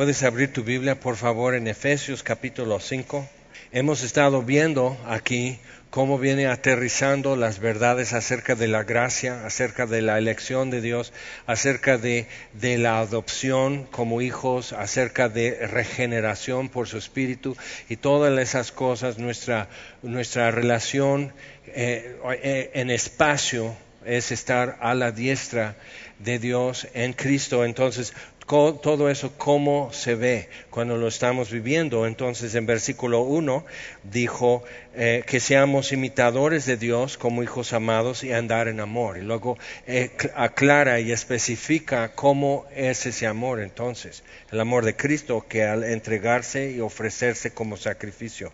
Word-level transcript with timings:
Puedes 0.00 0.22
abrir 0.22 0.50
tu 0.50 0.64
Biblia, 0.64 0.98
por 0.98 1.16
favor, 1.16 1.54
en 1.54 1.68
Efesios 1.68 2.22
capítulo 2.22 2.80
5. 2.80 3.28
Hemos 3.70 4.02
estado 4.02 4.40
viendo 4.40 4.96
aquí 5.06 5.58
cómo 5.90 6.18
viene 6.18 6.46
aterrizando 6.46 7.36
las 7.36 7.58
verdades 7.58 8.14
acerca 8.14 8.54
de 8.54 8.66
la 8.66 8.84
gracia, 8.84 9.44
acerca 9.44 9.84
de 9.84 10.00
la 10.00 10.16
elección 10.16 10.70
de 10.70 10.80
Dios, 10.80 11.12
acerca 11.46 11.98
de, 11.98 12.26
la 12.62 12.98
adopción 12.98 13.84
como 13.90 14.22
hijos, 14.22 14.72
acerca 14.72 15.28
de 15.28 15.66
regeneración 15.66 16.70
por 16.70 16.88
su 16.88 16.96
espíritu 16.96 17.54
y 17.90 17.96
todas 17.96 18.32
esas 18.38 18.72
cosas, 18.72 19.18
nuestra, 19.18 19.68
nuestra 20.00 20.50
relación 20.50 21.34
eh, 21.66 22.16
eh, 22.42 22.70
en 22.72 22.88
espacio 22.88 23.76
es 24.06 24.32
estar 24.32 24.78
a 24.80 24.94
la 24.94 25.12
diestra 25.12 25.76
de 26.18 26.38
Dios 26.38 26.88
en 26.94 27.12
Cristo. 27.12 27.66
Entonces, 27.66 28.14
todo 28.50 29.10
eso 29.10 29.32
cómo 29.38 29.92
se 29.92 30.16
ve 30.16 30.48
cuando 30.70 30.96
lo 30.96 31.06
estamos 31.06 31.52
viviendo. 31.52 32.04
Entonces 32.04 32.54
en 32.56 32.66
versículo 32.66 33.20
1 33.20 33.64
dijo 34.02 34.64
eh, 34.94 35.22
que 35.24 35.38
seamos 35.38 35.92
imitadores 35.92 36.66
de 36.66 36.76
Dios 36.76 37.16
como 37.16 37.44
hijos 37.44 37.72
amados 37.72 38.24
y 38.24 38.32
andar 38.32 38.66
en 38.66 38.80
amor. 38.80 39.18
Y 39.18 39.22
luego 39.22 39.56
eh, 39.86 40.10
aclara 40.34 40.98
y 40.98 41.12
especifica 41.12 42.12
cómo 42.16 42.66
es 42.74 43.06
ese 43.06 43.28
amor 43.28 43.60
entonces. 43.60 44.24
El 44.50 44.58
amor 44.58 44.84
de 44.84 44.96
Cristo 44.96 45.46
que 45.48 45.62
al 45.62 45.84
entregarse 45.84 46.72
y 46.72 46.80
ofrecerse 46.80 47.52
como 47.52 47.76
sacrificio. 47.76 48.52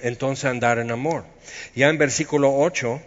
Entonces 0.00 0.46
andar 0.46 0.80
en 0.80 0.90
amor. 0.90 1.24
Ya 1.76 1.88
en 1.88 1.98
versículo 1.98 2.52
8 2.56 3.00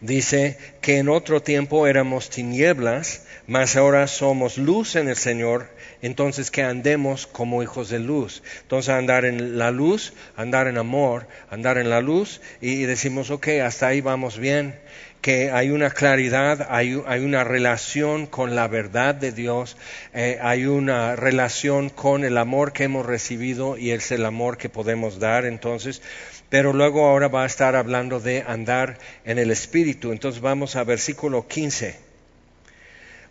dice 0.00 0.58
que 0.80 0.98
en 0.98 1.08
otro 1.08 1.42
tiempo 1.42 1.86
éramos 1.86 2.30
tinieblas 2.30 3.22
mas 3.50 3.74
ahora 3.74 4.06
somos 4.06 4.58
luz 4.58 4.94
en 4.94 5.08
el 5.08 5.16
Señor, 5.16 5.66
entonces 6.02 6.52
que 6.52 6.62
andemos 6.62 7.26
como 7.26 7.64
hijos 7.64 7.88
de 7.88 7.98
luz. 7.98 8.44
Entonces 8.62 8.90
andar 8.90 9.24
en 9.24 9.58
la 9.58 9.72
luz, 9.72 10.12
andar 10.36 10.68
en 10.68 10.78
amor, 10.78 11.26
andar 11.50 11.76
en 11.76 11.90
la 11.90 12.00
luz 12.00 12.40
y 12.60 12.82
decimos, 12.82 13.30
ok, 13.30 13.48
hasta 13.64 13.88
ahí 13.88 14.02
vamos 14.02 14.38
bien, 14.38 14.78
que 15.20 15.50
hay 15.50 15.70
una 15.70 15.90
claridad, 15.90 16.68
hay, 16.70 16.94
una 16.94 17.42
relación 17.42 18.26
con 18.26 18.54
la 18.54 18.68
verdad 18.68 19.16
de 19.16 19.32
Dios, 19.32 19.76
eh, 20.14 20.38
hay 20.40 20.66
una 20.66 21.16
relación 21.16 21.90
con 21.90 22.24
el 22.24 22.38
amor 22.38 22.72
que 22.72 22.84
hemos 22.84 23.04
recibido 23.04 23.76
y 23.76 23.90
es 23.90 24.12
el 24.12 24.26
amor 24.26 24.58
que 24.58 24.68
podemos 24.68 25.18
dar. 25.18 25.44
Entonces, 25.44 26.02
pero 26.50 26.72
luego 26.72 27.06
ahora 27.06 27.28
va 27.28 27.44
a 27.44 27.46
estar 27.46 27.76
hablando 27.76 28.20
de 28.20 28.42
andar 28.46 28.98
en 29.24 29.38
el 29.38 29.50
Espíritu. 29.50 30.12
Entonces 30.12 30.42
vamos 30.42 30.76
a 30.76 30.84
versículo 30.84 31.46
15. 31.46 31.96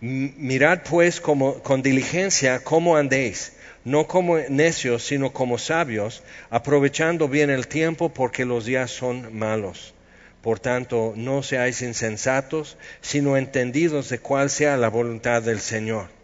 Mirad 0.02 0.84
pues 0.90 1.20
con 1.20 1.82
diligencia 1.82 2.64
cómo 2.64 2.96
andéis, 2.96 3.52
no 3.84 4.08
como 4.08 4.38
necios, 4.38 5.04
sino 5.04 5.34
como 5.34 5.58
sabios, 5.58 6.24
aprovechando 6.50 7.28
bien 7.28 7.50
el 7.50 7.68
tiempo 7.68 8.10
porque 8.14 8.46
los 8.46 8.66
días 8.66 8.90
son 8.90 9.38
malos. 9.38 9.94
Por 10.42 10.62
tanto, 10.62 11.14
no 11.18 11.44
seáis 11.44 11.82
insensatos, 11.82 12.78
sino 13.02 13.36
entendidos 13.36 14.08
de 14.08 14.20
cuál 14.20 14.50
sea 14.50 14.78
la 14.78 14.90
voluntad 14.90 15.42
del 15.42 15.60
Señor. 15.60 16.19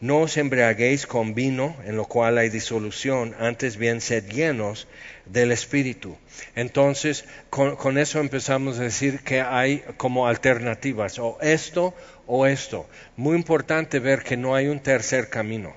No 0.00 0.20
os 0.20 0.36
embriaguéis 0.36 1.06
con 1.06 1.34
vino, 1.34 1.74
en 1.86 1.96
lo 1.96 2.04
cual 2.04 2.36
hay 2.36 2.50
disolución, 2.50 3.34
antes 3.38 3.78
bien 3.78 4.02
sed 4.02 4.28
llenos 4.28 4.88
del 5.24 5.52
Espíritu. 5.52 6.18
Entonces, 6.54 7.24
con, 7.48 7.96
eso 7.96 8.20
empezamos 8.20 8.78
a 8.78 8.82
decir 8.82 9.20
que 9.20 9.40
hay 9.40 9.82
como 9.96 10.26
alternativas, 10.26 11.18
o 11.18 11.38
esto 11.40 11.94
o 12.26 12.46
esto. 12.46 12.86
Muy 13.16 13.36
importante 13.36 13.98
ver 13.98 14.22
que 14.22 14.36
no 14.36 14.54
hay 14.54 14.66
un 14.66 14.80
tercer 14.80 15.30
camino. 15.30 15.74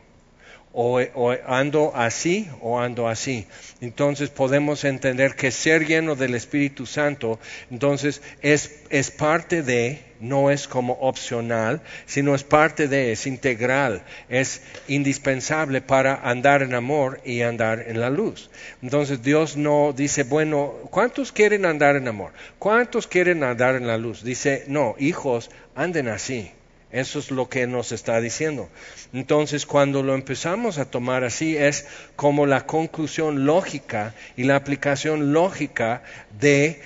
O, 0.81 1.35
ando 1.45 1.91
así 1.94 2.47
o 2.61 2.80
ando 2.80 3.09
así. 3.09 3.45
Entonces 3.81 4.30
podemos 4.30 4.85
entender 4.85 5.35
que 5.35 5.52
ser 5.52 5.85
lleno 5.85 6.16
del 6.16 6.35
Espíritu 6.35 6.85
Santo, 6.85 7.38
entonces 7.69 8.22
es, 8.41 8.79
es 8.90 9.12
parte 9.12 9.62
de, 9.62 10.01
no 10.22 10.50
es 10.50 10.69
como 10.69 10.94
opcional, 10.94 11.81
sino 12.06 12.34
es 12.34 12.45
parte 12.45 12.88
de, 12.88 13.12
es 13.12 13.28
integral, 13.28 14.03
es 14.29 14.62
indispensable 14.88 15.81
para 15.81 16.16
andar 16.16 16.62
en 16.62 16.73
amor 16.73 17.19
y 17.25 17.41
andar 17.41 17.84
en 17.85 18.00
la 18.00 18.09
luz. 18.09 18.50
Entonces 18.81 19.22
Dios 19.22 19.57
no 19.57 19.91
dice, 19.91 20.23
bueno, 20.23 20.75
¿cuántos 20.91 21.34
quieren 21.34 21.66
andar 21.66 21.97
en 21.97 22.07
amor? 22.07 22.31
¿Cuántos 22.57 23.06
quieren 23.06 23.44
andar 23.44 23.75
en 23.75 23.85
la 23.85 23.97
luz? 23.97 24.23
Dice, 24.23 24.63
no, 24.69 24.96
hijos, 24.97 25.51
anden 25.75 26.07
así. 26.07 26.53
Eso 26.91 27.19
es 27.19 27.29
lo 27.29 27.50
que 27.50 27.67
nos 27.67 27.91
está 27.91 28.19
diciendo. 28.19 28.69
Entonces, 29.13 29.66
cuando 29.66 30.01
lo 30.01 30.16
empezamos 30.16 30.79
a 30.79 30.89
tomar 30.89 31.23
así, 31.23 31.55
es 31.55 31.85
como 32.16 32.45
la 32.45 32.66
conclusión 32.66 33.45
lógica 33.45 34.16
y 34.35 34.44
la 34.44 34.55
aplicación 34.55 35.31
lógica 35.31 36.01
de 36.39 36.81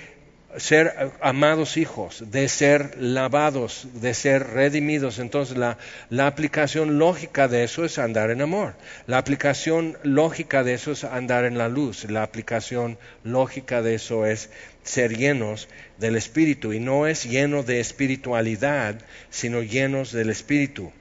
ser 0.56 1.10
amados 1.20 1.76
hijos, 1.76 2.24
de 2.30 2.48
ser 2.48 2.96
lavados, 3.00 3.88
de 3.94 4.14
ser 4.14 4.48
redimidos. 4.48 5.18
Entonces 5.18 5.56
la, 5.56 5.78
aplicación 6.26 6.98
lógica 6.98 7.48
de 7.48 7.64
eso 7.64 7.84
es 7.84 7.98
andar 7.98 8.30
en 8.30 8.42
amor. 8.42 8.74
La 9.06 9.18
aplicación 9.18 9.98
lógica 10.02 10.62
de 10.62 10.74
eso 10.74 10.92
es 10.92 11.04
andar 11.04 11.44
en 11.44 11.58
la 11.58 11.68
luz. 11.68 12.08
La 12.10 12.22
aplicación 12.22 12.98
lógica 13.24 13.82
de 13.82 13.94
eso 13.94 14.26
es 14.26 14.50
ser 14.84 15.16
llenos 15.16 15.68
del 15.98 16.16
Espíritu. 16.16 16.72
Y 16.72 16.80
no 16.80 17.06
es 17.06 17.24
lleno 17.24 17.62
de 17.62 17.80
espiritualidad, 17.80 19.00
sino 19.30 19.62
llenos 19.62 20.12
del 20.12 20.30
Espíritu. 20.30 20.92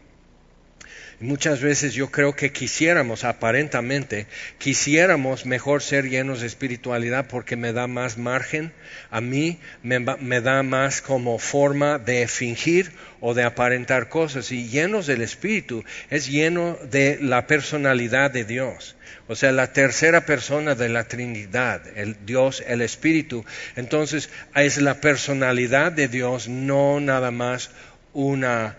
Muchas 1.19 1.61
veces 1.61 1.93
yo 1.93 2.11
creo 2.11 2.35
que 2.35 2.51
quisiéramos, 2.51 3.23
aparentemente, 3.23 4.27
quisiéramos 4.57 5.45
mejor 5.45 5.81
ser 5.81 6.09
llenos 6.09 6.41
de 6.41 6.47
espiritualidad 6.47 7.27
porque 7.27 7.55
me 7.55 7.71
da 7.71 7.87
más 7.87 8.17
margen, 8.17 8.73
a 9.09 9.21
mí 9.21 9.57
me, 9.83 9.99
me, 9.99 10.41
da 10.41 10.63
más 10.63 11.01
como 11.01 11.39
forma 11.39 11.97
de 11.97 12.27
fingir 12.27 12.91
o 13.21 13.33
de 13.33 13.43
aparentar 13.43 14.09
cosas. 14.09 14.51
Y 14.51 14.67
llenos 14.67 15.07
del 15.07 15.21
Espíritu 15.21 15.85
es 16.09 16.27
lleno 16.27 16.77
de 16.91 17.19
la 17.21 17.47
personalidad 17.47 18.29
de 18.31 18.43
Dios. 18.43 18.97
O 19.27 19.35
sea, 19.35 19.51
la 19.51 19.71
tercera 19.71 20.25
persona 20.25 20.75
de 20.75 20.89
la 20.89 21.05
Trinidad, 21.05 21.81
el 21.97 22.25
Dios, 22.25 22.63
el 22.67 22.81
Espíritu. 22.81 23.45
Entonces, 23.75 24.29
es 24.55 24.77
la 24.77 24.99
personalidad 24.99 25.91
de 25.91 26.07
Dios, 26.07 26.47
no 26.49 26.99
nada 26.99 27.31
más 27.31 27.71
una 28.13 28.75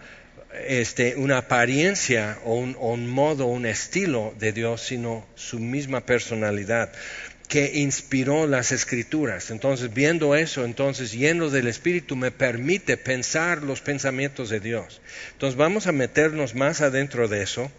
este, 0.66 1.16
una 1.16 1.38
apariencia 1.38 2.38
o 2.44 2.54
un, 2.54 2.76
un, 2.78 3.08
modo, 3.08 3.46
un 3.46 3.66
estilo 3.66 4.34
de 4.38 4.52
Dios, 4.52 4.82
sino 4.82 5.26
su 5.34 5.58
misma 5.58 6.02
personalidad 6.02 6.92
que 7.48 7.72
inspiró 7.74 8.46
las 8.46 8.72
escrituras. 8.72 9.50
Entonces, 9.50 9.92
viendo 9.92 10.34
eso, 10.34 10.64
entonces, 10.64 11.12
lleno 11.12 11.50
del 11.50 11.68
Espíritu, 11.68 12.16
me 12.16 12.30
permite 12.30 12.96
pensar 12.96 13.62
los 13.62 13.80
pensamientos 13.80 14.50
de 14.50 14.60
Dios. 14.60 15.00
Entonces, 15.32 15.56
vamos 15.56 15.86
a 15.86 15.92
meternos 15.92 16.54
más 16.54 16.80
adentro 16.80 17.28
de 17.28 17.42
eso. 17.42 17.70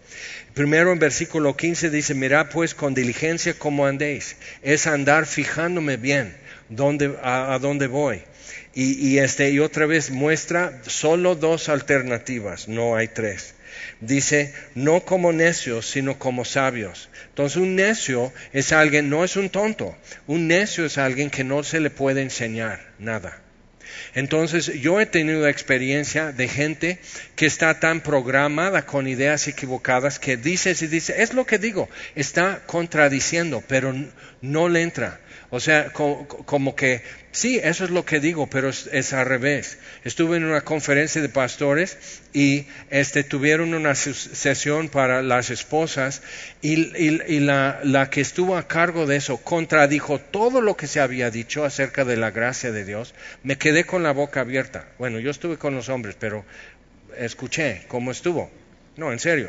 Primero 0.54 0.92
en 0.92 0.98
versículo 0.98 1.56
15 1.56 1.90
dice, 1.90 2.14
mirad 2.14 2.48
pues 2.50 2.74
con 2.74 2.94
diligencia 2.94 3.54
cómo 3.58 3.86
andéis. 3.86 4.36
Es 4.62 4.86
andar 4.86 5.26
fijándome 5.26 5.96
bien 5.96 6.36
dónde, 6.68 7.14
a 7.22 7.58
dónde 7.60 7.86
voy. 7.86 8.22
Y, 8.78 9.16
este, 9.20 9.48
y 9.52 9.58
otra 9.58 9.86
vez 9.86 10.10
muestra 10.10 10.82
solo 10.86 11.34
dos 11.34 11.70
alternativas, 11.70 12.68
no 12.68 12.94
hay 12.94 13.08
tres. 13.08 13.54
Dice, 14.06 14.54
no 14.74 15.00
como 15.04 15.32
necios, 15.32 15.86
sino 15.86 16.18
como 16.18 16.44
sabios. 16.44 17.08
Entonces 17.28 17.56
un 17.56 17.74
necio 17.74 18.32
es 18.52 18.72
alguien, 18.72 19.10
no 19.10 19.24
es 19.24 19.36
un 19.36 19.50
tonto, 19.50 19.96
un 20.26 20.46
necio 20.46 20.86
es 20.86 20.96
alguien 20.98 21.30
que 21.30 21.44
no 21.44 21.62
se 21.62 21.80
le 21.80 21.90
puede 21.90 22.22
enseñar 22.22 22.92
nada. 22.98 23.40
Entonces 24.14 24.66
yo 24.80 25.00
he 25.00 25.06
tenido 25.06 25.46
experiencia 25.48 26.32
de 26.32 26.48
gente 26.48 26.98
que 27.34 27.46
está 27.46 27.80
tan 27.80 28.00
programada 28.00 28.86
con 28.86 29.08
ideas 29.08 29.48
equivocadas 29.48 30.18
que 30.18 30.36
dice 30.36 30.74
y 30.80 30.86
dice, 30.86 31.22
es 31.22 31.34
lo 31.34 31.46
que 31.46 31.58
digo, 31.58 31.88
está 32.14 32.62
contradiciendo, 32.66 33.62
pero 33.66 33.94
no 34.40 34.68
le 34.68 34.82
entra. 34.82 35.20
O 35.56 35.60
sea, 35.60 35.90
como, 35.90 36.76
que, 36.76 37.00
sí, 37.32 37.58
eso 37.64 37.84
es 37.84 37.90
lo 37.90 38.04
que 38.04 38.20
digo, 38.20 38.46
pero 38.46 38.68
es, 38.68 39.12
al 39.14 39.24
revés. 39.24 39.78
Estuve 40.04 40.36
en 40.36 40.44
una 40.44 40.60
conferencia 40.60 41.22
de 41.22 41.30
pastores 41.30 42.20
y 42.34 42.66
este, 42.90 43.24
tuvieron 43.24 43.72
una 43.72 43.94
sesión 43.94 44.90
para 44.90 45.22
las 45.22 45.48
esposas 45.48 46.20
y, 46.60 47.40
la, 47.40 47.80
la, 47.84 48.10
que 48.10 48.20
estuvo 48.20 48.58
a 48.58 48.68
cargo 48.68 49.06
de 49.06 49.16
eso 49.16 49.38
contradijo 49.38 50.18
todo 50.18 50.60
lo 50.60 50.76
que 50.76 50.86
se 50.86 51.00
había 51.00 51.30
dicho 51.30 51.64
acerca 51.64 52.04
de 52.04 52.18
la 52.18 52.32
gracia 52.32 52.70
de 52.70 52.84
Dios. 52.84 53.14
Me 53.42 53.56
quedé 53.56 53.84
con 53.84 54.02
la 54.02 54.12
boca 54.12 54.42
abierta. 54.42 54.86
Bueno, 54.98 55.20
yo 55.20 55.30
estuve 55.30 55.56
con 55.56 55.74
los 55.74 55.88
hombres, 55.88 56.16
pero 56.20 56.44
escuché 57.16 57.84
cómo 57.88 58.10
estuvo. 58.10 58.50
No, 58.98 59.10
en 59.10 59.20
serio. 59.20 59.48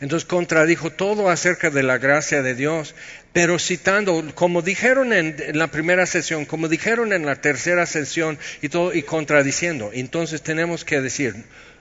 Entonces 0.00 0.26
contradijo 0.26 0.90
todo 0.90 1.30
acerca 1.30 1.70
de 1.70 1.82
la 1.82 1.98
gracia 1.98 2.42
de 2.42 2.54
Dios, 2.54 2.94
pero 3.32 3.58
citando, 3.58 4.24
como 4.34 4.62
dijeron 4.62 5.12
en, 5.12 5.36
la 5.58 5.66
primera 5.68 6.06
sesión, 6.06 6.44
como 6.44 6.68
dijeron 6.68 7.12
en 7.12 7.26
la 7.26 7.36
tercera 7.36 7.86
sesión 7.86 8.38
y 8.62 8.68
todo, 8.68 8.94
y 8.94 9.02
contradiciendo. 9.02 9.90
Entonces 9.92 10.42
tenemos 10.42 10.84
que 10.84 11.00
decir, 11.00 11.34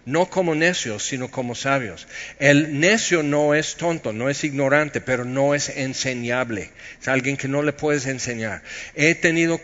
no 0.05 0.29
como 0.29 0.55
necios, 0.55 1.03
sino 1.03 1.29
como 1.29 1.55
sabios. 1.55 2.07
El 2.39 2.79
necio 2.79 3.23
no 3.23 3.55
es 3.55 3.75
tonto, 3.75 4.13
no 4.13 4.29
es 4.29 4.43
ignorante, 4.43 5.01
pero 5.01 5.25
no 5.25 5.55
es 5.55 5.69
enseñable. 5.69 6.69
Es 7.01 7.07
alguien 7.07 7.37
que 7.37 7.47
no 7.47 7.63
le 7.63 7.73
puedes 7.73 8.05
enseñar. 8.05 8.61
He 8.95 9.15
tenido 9.15 9.59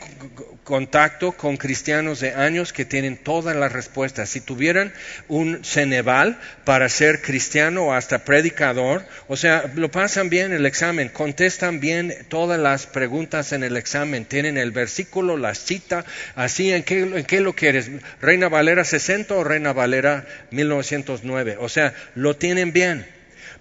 contacto 0.63 1.33
con 1.33 1.57
cristianos 1.57 2.19
de 2.19 2.33
años 2.33 2.71
que 2.71 2.85
tienen 2.85 3.17
todas 3.17 3.55
las 3.55 3.71
respuestas. 3.71 4.29
Si 4.29 4.41
tuvieran 4.41 4.93
un 5.27 5.63
Ceneval 5.63 6.39
para 6.65 6.89
ser 6.89 7.21
cristiano 7.21 7.87
o 7.87 7.93
hasta 7.93 8.23
predicador, 8.23 9.05
o 9.27 9.37
sea, 9.37 9.71
lo 9.75 9.91
pasan 9.91 10.29
bien 10.29 10.53
el 10.53 10.65
examen, 10.65 11.09
contestan 11.09 11.79
bien 11.79 12.15
todas 12.29 12.59
las 12.59 12.87
preguntas 12.87 13.51
en 13.53 13.63
el 13.63 13.77
examen, 13.77 14.25
tienen 14.25 14.57
el 14.57 14.71
versículo, 14.71 15.37
la 15.37 15.55
cita, 15.55 16.05
así, 16.35 16.71
¿en 16.71 16.83
qué, 16.83 17.01
en 17.01 17.25
qué 17.25 17.41
lo 17.41 17.53
quieres? 17.53 17.89
¿Reina 18.21 18.49
Valera 18.49 18.83
60 18.83 19.33
o 19.35 19.43
Reina 19.43 19.73
Valera 19.73 20.25
1909? 20.51 21.57
O 21.59 21.69
sea, 21.69 21.93
lo 22.15 22.35
tienen 22.35 22.73
bien, 22.73 23.07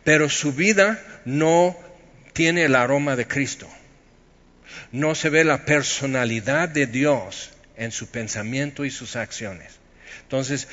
pero 0.04 0.28
su 0.28 0.52
vida 0.52 1.02
no 1.24 1.76
tiene 2.32 2.64
el 2.64 2.74
aroma 2.74 3.16
de 3.16 3.26
Cristo 3.26 3.68
no 4.92 5.14
se 5.14 5.30
ve 5.30 5.44
la 5.44 5.64
personalidad 5.64 6.68
de 6.68 6.86
Dios 6.86 7.50
en 7.76 7.92
su 7.92 8.08
pensamiento 8.08 8.84
y 8.84 8.90
sus 8.90 9.16
acciones. 9.16 9.78
Entonces, 10.22 10.68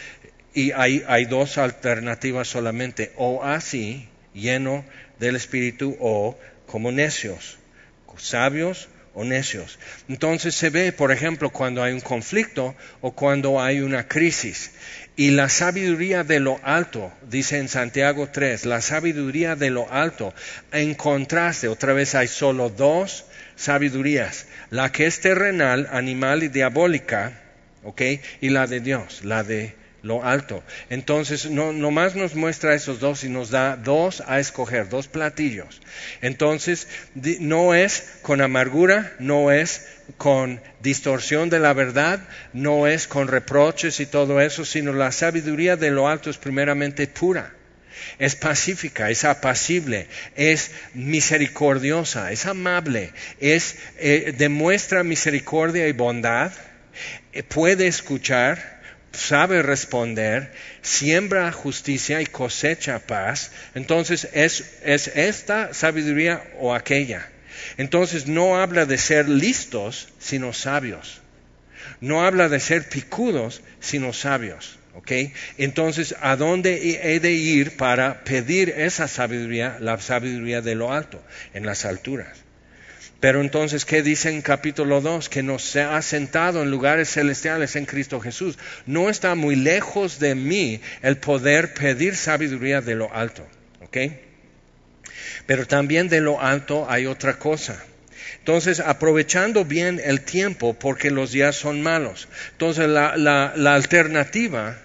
y 0.53 0.71
hay, 0.71 1.25
dos 1.25 1.57
alternativas 1.57 2.47
solamente, 2.47 3.11
o 3.15 3.43
así, 3.43 4.07
lleno 4.33 4.85
del 5.19 5.35
Espíritu, 5.35 5.95
o 6.00 6.38
como 6.65 6.91
necios, 6.91 7.57
sabios 8.17 8.89
o 9.13 9.23
necios. 9.23 9.77
Entonces 10.09 10.55
se 10.55 10.71
ve, 10.71 10.91
por 10.91 11.11
ejemplo, 11.11 11.51
cuando 11.51 11.83
hay 11.83 11.93
un 11.93 12.01
conflicto 12.01 12.75
o 13.01 13.11
cuando 13.11 13.61
hay 13.61 13.81
una 13.81 14.07
crisis. 14.07 14.71
Y 15.19 15.31
la 15.31 15.49
sabiduría 15.49 16.23
de 16.23 16.39
lo 16.39 16.59
alto, 16.61 17.11
dice 17.27 17.57
en 17.57 17.69
Santiago 17.69 18.29
3, 18.31 18.67
la 18.67 18.81
sabiduría 18.81 19.55
de 19.55 19.71
lo 19.71 19.91
alto, 19.91 20.31
en 20.71 20.93
contraste, 20.93 21.67
otra 21.67 21.93
vez 21.93 22.13
hay 22.13 22.27
solo 22.27 22.69
dos 22.69 23.25
sabidurías, 23.55 24.45
la 24.69 24.91
que 24.91 25.07
es 25.07 25.19
terrenal, 25.19 25.89
animal 25.91 26.43
y 26.43 26.49
diabólica, 26.49 27.41
¿ok? 27.83 28.01
Y 28.41 28.49
la 28.49 28.67
de 28.67 28.79
Dios, 28.79 29.25
la 29.25 29.43
de 29.43 29.75
lo 30.07 30.24
alto. 30.24 30.63
Entonces, 30.89 31.50
no 31.50 31.74
nomás 31.74 32.15
nos 32.15 32.33
muestra 32.33 32.74
esos 32.74 33.00
dos 33.00 33.24
y 33.24 33.30
nos 33.30 33.50
da 33.51 33.75
dos 33.75 34.24
a 34.25 34.39
escoger, 34.39 34.89
dos 34.89 35.07
platillos. 35.07 35.81
Entonces, 36.21 36.88
no 37.39 37.74
es 37.75 38.18
con 38.21 38.42
amargura, 38.42 39.13
no 39.19 39.51
es 39.51 39.86
con 40.18 40.62
distorsión 40.81 41.50
de 41.50 41.59
la 41.59 41.74
verdad, 41.74 42.21
no 42.54 42.88
es 42.88 43.07
con 43.07 43.27
reproches 43.27 44.00
y 44.00 44.06
todo 44.06 44.42
eso, 44.42 44.65
sino 44.65 44.94
la 44.94 45.12
sabiduría 45.12 45.75
de 45.75 45.92
lo 45.92 46.07
alto 46.07 46.30
es 46.30 46.38
primeramente 46.38 47.07
pura 47.07 47.53
es 48.19 48.36
pacífica, 48.36 49.10
es 49.10 49.24
apacible, 49.25 50.07
es 50.36 50.71
misericordiosa, 50.94 52.31
es 52.31 52.45
amable, 52.45 53.12
es, 53.39 53.77
eh, 53.98 54.33
demuestra 54.38 55.03
misericordia 55.03 55.88
y 55.88 55.92
bondad, 55.92 56.51
eh, 57.33 57.44
puede 57.44 57.88
escuchar, 57.88 58.76
sabe 59.12 59.62
responder, 59.62 60.51
siembra 60.81 61.51
justicia 61.51 62.21
y 62.21 62.25
cosecha 62.25 63.00
paz. 63.00 63.51
Entonces 63.75 64.27
es, 64.33 64.80
es 64.83 65.07
esta 65.07 65.74
sabiduría 65.74 66.44
o 66.59 66.74
aquella. 66.74 67.30
Entonces 67.77 68.27
no 68.27 68.59
habla 68.59 68.86
de 68.86 68.98
ser 68.98 69.27
listos, 69.30 70.09
sino 70.19 70.54
sabios. 70.54 71.21
No 72.01 72.25
habla 72.25 72.50
de 72.50 72.59
ser 72.59 72.88
picudos, 72.89 73.62
sino 73.80 74.13
sabios. 74.13 74.77
Entonces, 75.57 76.15
¿a 76.21 76.36
dónde 76.36 77.00
he 77.13 77.19
de 77.19 77.31
ir 77.31 77.77
para 77.77 78.24
pedir 78.24 78.69
esa 78.69 79.07
sabiduría, 79.07 79.77
la 79.80 80.00
sabiduría 80.00 80.62
de 80.62 80.75
lo 80.75 80.92
alto, 80.92 81.24
en 81.53 81.65
las 81.65 81.86
alturas? 81.86 82.46
Pero 83.19 83.41
entonces, 83.41 83.83
¿qué 83.85 84.03
dice 84.03 84.29
en 84.29 84.41
capítulo 84.41 85.01
2? 85.01 85.29
Que 85.29 85.41
nos 85.41 85.75
ha 85.75 86.01
sentado 86.01 86.61
en 86.61 86.69
lugares 86.69 87.09
celestiales 87.09 87.75
en 87.75 87.85
Cristo 87.85 88.19
Jesús. 88.19 88.59
No 88.85 89.09
está 89.09 89.33
muy 89.33 89.55
lejos 89.55 90.19
de 90.19 90.35
mí 90.35 90.81
el 91.01 91.17
poder 91.17 91.73
pedir 91.73 92.15
sabiduría 92.15 92.81
de 92.81 92.95
lo 92.95 93.11
alto. 93.13 93.47
¿Ok? 93.81 93.97
Pero 95.47 95.65
también 95.65 96.09
de 96.09 96.21
lo 96.21 96.39
alto 96.39 96.85
hay 96.89 97.07
otra 97.07 97.39
cosa. 97.39 97.83
Entonces, 98.39 98.79
aprovechando 98.79 99.65
bien 99.65 99.99
el 100.03 100.21
tiempo, 100.21 100.73
porque 100.73 101.09
los 101.09 101.31
días 101.31 101.55
son 101.55 101.81
malos. 101.81 102.27
Entonces, 102.51 102.87
la, 102.87 103.17
la 103.17 103.75
alternativa 103.75 104.77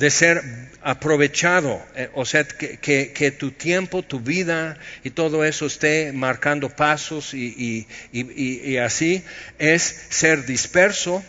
de 0.00 0.10
ser 0.10 0.42
aprovechado, 0.80 1.78
eh, 1.94 2.08
o 2.14 2.24
sea, 2.24 2.44
que, 2.44 3.36
tu 3.38 3.50
tiempo, 3.50 4.02
tu 4.02 4.18
vida 4.18 4.78
y 5.04 5.10
todo 5.10 5.44
eso 5.44 5.66
esté 5.66 6.12
marcando 6.14 6.70
pasos 6.70 7.34
y, 7.34 7.86
y 8.10 8.76
así, 8.78 9.22
es 9.58 9.82
ser 10.08 10.46
disperso 10.46 11.22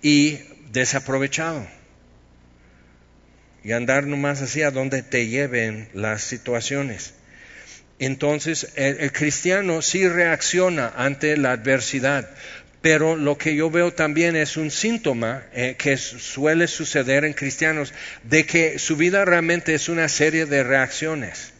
y 0.00 0.38
desaprovechado. 0.70 1.66
Y 3.64 3.72
andar 3.72 4.06
nomás 4.06 4.42
así 4.42 4.62
a 4.62 4.70
donde 4.70 5.02
te 5.02 5.26
lleven 5.26 5.88
las 5.92 6.22
situaciones. 6.22 7.14
Entonces, 7.98 8.72
el, 8.74 9.12
cristiano 9.12 9.80
sí 9.80 10.08
reacciona 10.08 10.92
ante 10.96 11.36
la 11.36 11.52
adversidad, 11.52 12.28
pero 12.84 13.16
lo 13.16 13.38
que 13.38 13.56
yo 13.56 13.70
veo 13.70 13.94
también 13.94 14.36
es 14.36 14.58
un 14.58 14.70
síntoma 14.70 15.44
eh, 15.54 15.74
que 15.78 15.96
suele 15.96 16.66
suceder 16.66 17.24
en 17.24 17.32
cristianos 17.32 17.94
de 18.24 18.44
que 18.44 18.78
su 18.78 18.98
vida 18.98 19.24
realmente 19.24 19.72
es 19.72 19.88
una 19.88 20.06
serie 20.10 20.44
de 20.44 20.62
reacciones 20.62 21.53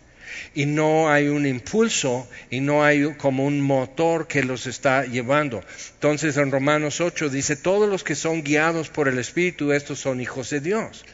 y 0.55 0.67
no 0.67 1.11
hay 1.11 1.29
un 1.29 1.47
impulso 1.47 2.29
y 2.51 2.61
no 2.61 2.85
hay 2.85 3.15
como 3.15 3.45
un 3.45 3.61
motor 3.61 4.27
que 4.27 4.43
los 4.43 4.67
está 4.67 5.05
llevando. 5.05 5.63
Entonces 5.95 6.37
en 6.37 6.51
Romanos 6.51 7.01
8 7.01 7.29
dice, 7.29 7.57
todos 7.57 7.89
los 7.89 8.05
que 8.05 8.15
son 8.15 8.43
guiados 8.43 8.89
por 8.89 9.09
el 9.09 9.19
Espíritu, 9.19 9.73
estos 9.73 9.99
son 9.99 10.21
hijos 10.21 10.51
de 10.51 10.61
Dios. 10.61 11.05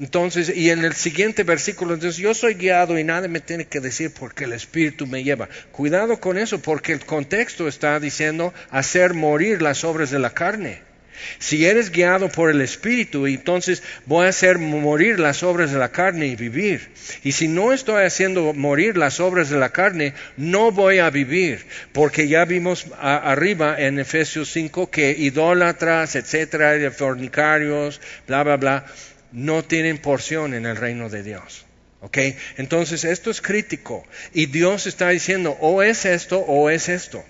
Entonces, 0.00 0.54
y 0.54 0.70
en 0.70 0.84
el 0.84 0.94
siguiente 0.94 1.42
versículo, 1.44 1.94
entonces 1.94 2.16
yo 2.16 2.34
soy 2.34 2.54
guiado 2.54 2.98
y 2.98 3.04
nadie 3.04 3.28
me 3.28 3.40
tiene 3.40 3.66
que 3.66 3.80
decir 3.80 4.12
porque 4.18 4.44
el 4.44 4.52
Espíritu 4.52 5.06
me 5.06 5.22
lleva. 5.22 5.48
Cuidado 5.72 6.18
con 6.18 6.38
eso, 6.38 6.60
porque 6.60 6.92
el 6.92 7.04
contexto 7.04 7.68
está 7.68 8.00
diciendo 8.00 8.52
hacer 8.70 9.14
morir 9.14 9.62
las 9.62 9.84
obras 9.84 10.10
de 10.10 10.18
la 10.18 10.30
carne. 10.30 10.89
Si 11.38 11.66
eres 11.66 11.90
guiado 11.90 12.28
por 12.28 12.50
el 12.50 12.60
Espíritu, 12.60 13.26
entonces 13.26 13.82
voy 14.06 14.26
a 14.26 14.30
hacer 14.30 14.58
morir 14.58 15.18
las 15.18 15.42
obras 15.42 15.72
de 15.72 15.78
la 15.78 15.90
carne 15.90 16.26
y 16.26 16.36
vivir. 16.36 16.90
Y 17.22 17.32
si 17.32 17.48
no 17.48 17.72
estoy 17.72 18.04
haciendo 18.04 18.52
morir 18.52 18.96
las 18.96 19.20
obras 19.20 19.50
de 19.50 19.58
la 19.58 19.70
carne, 19.70 20.14
no 20.36 20.72
voy 20.72 20.98
a 20.98 21.10
vivir. 21.10 21.66
Porque 21.92 22.28
ya 22.28 22.44
vimos 22.44 22.86
arriba 23.00 23.80
en 23.80 23.98
Efesios 23.98 24.50
5 24.52 24.90
que 24.90 25.10
idólatras, 25.12 26.16
etcétera, 26.16 26.90
fornicarios, 26.90 28.00
bla, 28.26 28.42
bla, 28.42 28.56
bla, 28.56 28.86
no 29.32 29.64
tienen 29.64 29.98
porción 29.98 30.54
en 30.54 30.66
el 30.66 30.76
reino 30.76 31.08
de 31.08 31.22
Dios. 31.22 31.66
¿Ok? 32.02 32.18
Entonces 32.56 33.04
esto 33.04 33.30
es 33.30 33.40
crítico. 33.40 34.06
Y 34.32 34.46
Dios 34.46 34.86
está 34.86 35.10
diciendo, 35.10 35.56
o 35.60 35.82
es 35.82 36.04
esto 36.06 36.38
o 36.38 36.70
es 36.70 36.88
esto. 36.88 37.24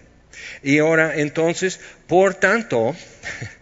Y 0.63 0.79
ahora, 0.79 1.17
entonces, 1.17 1.81
por 2.07 2.35
tanto, 2.35 2.95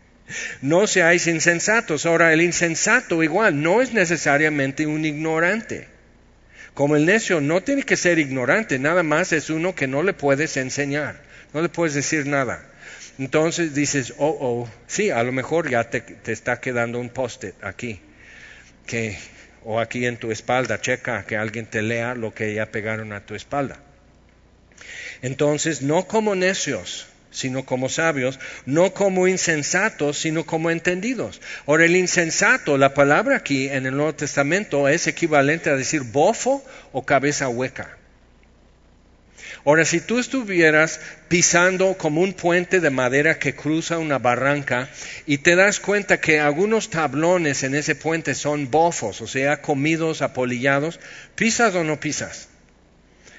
no 0.63 0.87
seáis 0.87 1.27
insensatos. 1.27 2.07
Ahora, 2.07 2.33
el 2.33 2.43
insensato 2.43 3.23
igual 3.23 3.63
no 3.63 3.83
es 3.83 3.93
necesariamente 3.93 4.87
un 4.87 5.05
ignorante. 5.05 5.89
Como 6.75 6.97
el 6.97 7.07
necio 7.07 7.41
no 7.41 7.63
tiene 7.63 7.83
que 7.83 7.97
ser 7.97 8.19
ignorante, 8.19 8.79
nada 8.79 9.03
más 9.03 9.33
es 9.33 9.51
uno 9.51 9.75
que 9.75 9.89
no 9.89 10.03
le 10.03 10.13
puedes 10.13 10.57
enseñar, 10.57 11.21
no 11.53 11.61
le 11.61 11.69
puedes 11.69 11.95
decir 11.95 12.27
nada. 12.27 12.65
Entonces 13.19 13.75
dices, 13.75 14.15
oh, 14.19 14.37
oh, 14.41 14.71
sí, 14.87 15.11
a 15.11 15.25
lo 15.25 15.33
mejor 15.33 15.69
ya 15.69 15.91
te, 15.91 16.05
está 16.31 16.61
quedando 16.61 17.01
un 17.01 17.09
post-it 17.09 17.55
aquí 17.65 18.01
que, 18.87 19.19
o 19.65 19.81
aquí 19.81 20.07
en 20.07 20.19
tu 20.19 20.31
espalda, 20.31 20.81
checa 20.81 21.25
que 21.27 21.37
alguien 21.37 21.67
te 21.67 21.83
lea 21.83 22.15
lo 22.15 22.33
que 22.33 22.55
ya 22.55 22.67
pegaron 22.67 23.13
a 23.13 23.27
tu 23.27 23.35
espalda. 23.35 23.81
Entonces, 25.21 25.83
no 25.83 26.07
como 26.07 26.37
necios, 26.37 27.09
sino 27.39 27.65
como 27.65 27.89
sabios, 27.89 28.41
no 28.67 28.93
como 28.93 29.29
insensatos, 29.29 30.19
sino 30.19 30.45
como 30.45 30.71
entendidos. 30.71 31.41
Ahora, 31.67 31.85
el 31.85 31.95
insensato, 31.95 32.77
la 32.77 32.95
palabra 32.95 33.37
aquí 33.37 33.69
en 33.69 33.87
el 33.87 33.97
Nuevo 33.97 34.15
Testamento 34.15 34.89
es 34.89 35.07
equivalente 35.07 35.71
a 35.71 35.77
decir 35.77 36.03
bofo 36.03 36.65
o 36.93 37.07
cabeza 37.07 37.49
hueca. 37.49 37.97
Ahora, 39.65 39.85
si 39.85 40.01
tú 40.01 40.19
estuvieras 40.19 41.01
pisando 41.29 41.95
como 41.97 42.23
un 42.23 42.33
puente 42.33 42.81
de 42.81 42.91
madera 42.91 43.39
que 43.39 43.55
cruza 43.55 43.99
una 43.99 44.19
barranca 44.19 44.89
y 45.25 45.39
te 45.39 45.55
das 45.55 45.79
cuenta 45.79 46.21
que 46.21 46.41
algunos 46.41 46.91
tablones 46.91 47.63
en 47.63 47.77
ese 47.77 47.95
puente 47.95 48.35
son 48.35 48.69
bofos, 48.71 49.21
o 49.21 49.29
sea, 49.29 49.63
comidos, 49.63 50.23
apolillados, 50.23 50.99
¿pisas 51.37 51.75
o 51.77 51.85
no 51.85 52.01
pisas? 52.01 52.49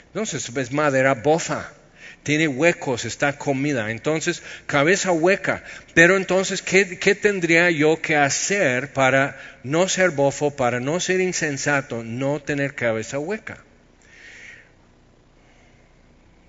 Entonces 0.08 0.50
es 0.56 0.72
madera 0.72 1.16
bofa. 1.16 1.79
Tiene 2.24 2.48
huecos, 2.48 3.06
está 3.06 3.38
comida. 3.38 3.92
Entonces, 3.92 4.44
cabeza 4.66 5.12
hueca. 5.12 5.64
Pero 5.94 6.18
entonces, 6.18 6.62
¿qué, 6.62 7.00
¿qué, 7.00 7.16
tendría 7.16 7.70
yo 7.72 8.02
que 8.02 8.16
hacer 8.16 8.94
para 8.94 9.40
no 9.64 9.88
ser 9.88 10.12
bofo, 10.12 10.56
para 10.56 10.80
no 10.80 11.00
ser 11.00 11.22
insensato, 11.22 12.04
no 12.04 12.42
tener 12.42 12.76
cabeza 12.76 13.20
hueca? 13.20 13.64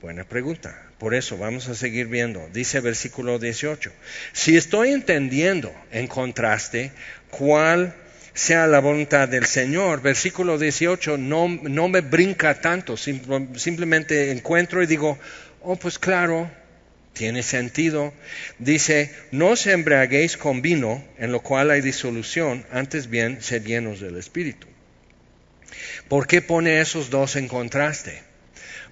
Buena 0.00 0.24
pregunta. 0.24 0.86
Por 0.98 1.14
eso 1.14 1.38
vamos 1.38 1.68
a 1.68 1.74
seguir 1.74 2.08
viendo. 2.08 2.46
Dice 2.52 2.80
versículo 2.80 3.38
18. 3.38 3.90
Si 4.32 4.56
estoy 4.56 4.90
entendiendo, 4.90 5.72
en 5.90 6.06
contraste, 6.06 6.92
cuál 7.30 7.94
sea 8.34 8.66
la 8.66 8.80
voluntad 8.80 9.28
del 9.28 9.46
Señor. 9.46 10.02
Versículo 10.02 10.58
18 10.58 11.16
no, 11.16 11.48
no 11.48 11.88
me 11.88 12.00
brinca 12.00 12.60
tanto, 12.60 12.96
simplemente 12.96 14.30
encuentro 14.30 14.82
y 14.82 14.86
digo, 14.86 15.18
oh, 15.62 15.76
pues 15.76 15.98
claro, 15.98 16.50
tiene 17.12 17.42
sentido. 17.42 18.12
Dice, 18.58 19.14
no 19.30 19.56
se 19.56 19.72
embriaguéis 19.72 20.36
con 20.36 20.62
vino, 20.62 21.04
en 21.18 21.32
lo 21.32 21.40
cual 21.40 21.70
hay 21.70 21.80
disolución, 21.80 22.64
antes 22.70 23.08
bien 23.08 23.42
sed 23.42 23.64
llenos 23.64 24.00
del 24.00 24.16
Espíritu. 24.16 24.66
¿Por 26.08 26.26
qué 26.26 26.42
pone 26.42 26.80
esos 26.80 27.10
dos 27.10 27.36
en 27.36 27.48
contraste? 27.48 28.22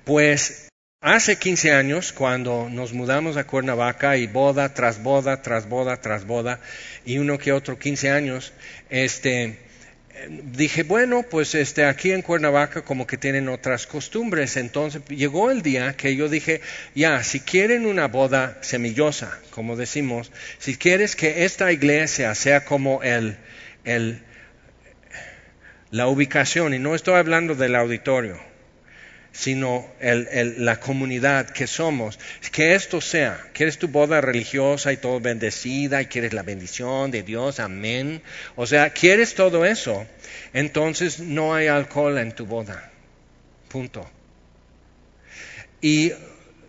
Pues 0.04 0.68
Hace 1.00 1.36
15 1.36 1.70
años, 1.74 2.12
cuando 2.12 2.68
nos 2.68 2.92
mudamos 2.92 3.36
a 3.36 3.46
Cuernavaca 3.46 4.16
y 4.16 4.26
boda 4.26 4.74
tras 4.74 5.00
boda, 5.00 5.42
tras 5.42 5.68
boda, 5.68 6.00
tras 6.00 6.26
boda, 6.26 6.58
y 7.04 7.18
uno 7.18 7.38
que 7.38 7.52
otro 7.52 7.78
15 7.78 8.10
años, 8.10 8.52
este, 8.90 9.60
dije, 10.28 10.82
bueno, 10.82 11.22
pues 11.22 11.54
este, 11.54 11.84
aquí 11.84 12.12
en 12.12 12.22
Cuernavaca 12.22 12.82
como 12.82 13.06
que 13.06 13.16
tienen 13.16 13.48
otras 13.48 13.86
costumbres. 13.86 14.56
Entonces 14.56 15.02
llegó 15.08 15.50
el 15.50 15.62
día 15.62 15.96
que 15.96 16.16
yo 16.16 16.28
dije, 16.28 16.60
ya, 16.94 17.22
si 17.22 17.40
quieren 17.40 17.86
una 17.86 18.08
boda 18.08 18.58
semillosa, 18.60 19.38
como 19.50 19.76
decimos, 19.76 20.30
si 20.58 20.76
quieres 20.76 21.16
que 21.16 21.44
esta 21.44 21.72
iglesia 21.72 22.34
sea 22.34 22.64
como 22.64 23.02
el, 23.02 23.36
el, 23.84 24.22
la 25.90 26.06
ubicación, 26.08 26.74
y 26.74 26.78
no 26.78 26.94
estoy 26.94 27.14
hablando 27.14 27.54
del 27.54 27.74
auditorio, 27.74 28.38
sino 29.38 29.86
la 30.00 30.80
comunidad 30.80 31.50
que 31.50 31.68
somos. 31.68 32.18
Que 32.50 32.74
esto 32.74 33.00
sea, 33.00 33.40
quieres 33.52 33.78
tu 33.78 33.86
boda 33.86 34.20
religiosa 34.20 34.92
y 34.92 34.96
todo 34.96 35.20
bendecida 35.20 36.02
y 36.02 36.06
quieres 36.06 36.32
la 36.32 36.42
bendición 36.42 37.12
de 37.12 37.22
Dios, 37.22 37.60
amén. 37.60 38.20
O 38.56 38.66
sea, 38.66 38.90
quieres 38.90 39.36
todo 39.36 39.64
eso, 39.64 40.04
entonces 40.52 41.20
no 41.20 41.54
hay 41.54 41.68
alcohol 41.68 42.18
en 42.18 42.32
tu 42.32 42.46
boda. 42.46 42.90
Punto. 43.68 44.10
Y 45.80 46.10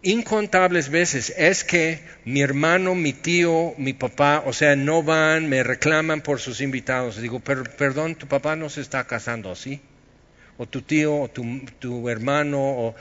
incontables 0.04 0.92
veces 0.92 1.34
es 1.38 1.64
que 1.64 2.04
mi 2.24 2.42
hermano, 2.42 2.94
mi 2.94 3.14
tío, 3.14 3.74
mi 3.80 3.94
papá, 3.94 4.44
o 4.46 4.54
sea, 4.54 4.76
no 4.76 5.02
van, 5.02 5.50
me 5.50 5.64
reclaman 5.64 6.22
por 6.22 6.40
sus 6.40 6.62
invitados. 6.62 7.20
Digo, 7.20 7.40
perdón, 7.40 8.14
tu 8.14 8.28
papá 8.28 8.56
no 8.56 8.70
se 8.70 8.82
está 8.82 9.08
casando, 9.08 9.56
¿sí? 9.56 9.82
O 10.62 10.66
tu 10.66 10.82
tío, 10.82 11.16
o 11.16 11.30
tu, 11.30 12.10
hermano, 12.10 12.60
o, 12.60 12.96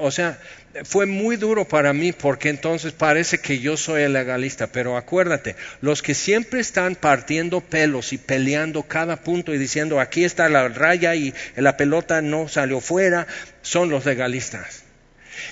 o 0.00 0.10
sea, 0.10 0.36
fue 0.82 1.06
muy 1.06 1.36
duro 1.36 1.64
para 1.64 1.92
mí 1.92 2.10
porque 2.10 2.48
entonces 2.48 2.92
parece 2.92 3.38
que 3.38 3.60
yo 3.60 3.76
soy 3.76 4.02
el 4.02 4.14
legalista, 4.14 4.66
pero 4.66 4.96
acuérdate, 4.96 5.54
los 5.80 6.02
que 6.02 6.12
siempre 6.12 6.58
están 6.58 6.96
partiendo 6.96 7.60
pelos 7.60 8.12
y 8.12 8.18
peleando 8.18 8.82
cada 8.82 9.22
punto 9.22 9.54
y 9.54 9.58
diciendo 9.58 10.00
aquí 10.00 10.24
está 10.24 10.48
la 10.48 10.66
raya 10.66 11.14
y 11.14 11.32
la 11.54 11.76
pelota 11.76 12.20
no 12.20 12.48
salió 12.48 12.80
fuera, 12.80 13.28
son 13.62 13.90
los 13.90 14.04
legalistas. 14.04 14.82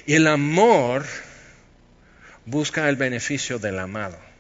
Y 0.05 0.15
el 0.15 0.27
amor 0.27 1.05
busca 2.45 2.89
el 2.89 2.97
beneficio 2.97 3.61
del 3.61 3.79
amado. 3.79 4.32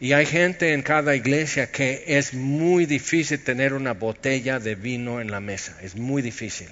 Y 0.00 0.12
hay 0.12 0.26
gente 0.26 0.72
en 0.72 0.82
cada 0.82 1.14
iglesia 1.14 1.70
que 1.70 2.04
es 2.06 2.34
muy 2.34 2.86
difícil 2.86 3.42
tener 3.42 3.74
una 3.74 3.92
botella 3.92 4.58
de 4.58 4.74
vino 4.74 5.20
en 5.20 5.30
la 5.30 5.40
mesa, 5.40 5.76
es 5.82 5.96
muy 5.96 6.22
difícil. 6.22 6.68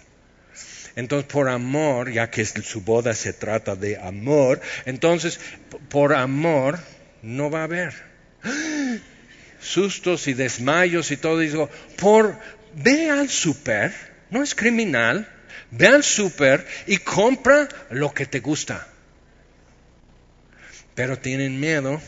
Entonces, 0.95 1.31
por 1.31 1.49
amor, 1.49 2.13
ya 2.13 2.31
que 2.31 2.45
su 2.45 2.83
boda 2.83 3.15
se 3.15 3.33
trata 3.33 3.77
de 3.77 3.97
amor, 3.97 4.61
entonces, 4.85 5.41
por 5.89 6.13
amor, 6.13 6.79
no 7.23 7.51
va 7.51 7.61
a 7.61 7.65
haber 7.65 7.95
sustos 9.61 10.29
y 10.29 10.35
desmayos 10.35 11.11
y 11.11 11.17
todo. 11.17 11.39
digo, 11.39 11.71
por, 11.97 12.39
ve 12.75 13.11
al 13.11 13.31
super, 13.31 13.93
no 14.31 14.43
es 14.43 14.55
criminal, 14.55 15.27
ve 15.71 15.87
al 15.87 16.03
super 16.03 16.67
y 16.87 16.99
compra 16.99 17.69
lo 17.91 18.13
que 18.13 18.27
te 18.27 18.41
gusta. 18.41 18.87
Pero 20.95 21.19
tienen 21.19 21.59
miedo 21.59 22.03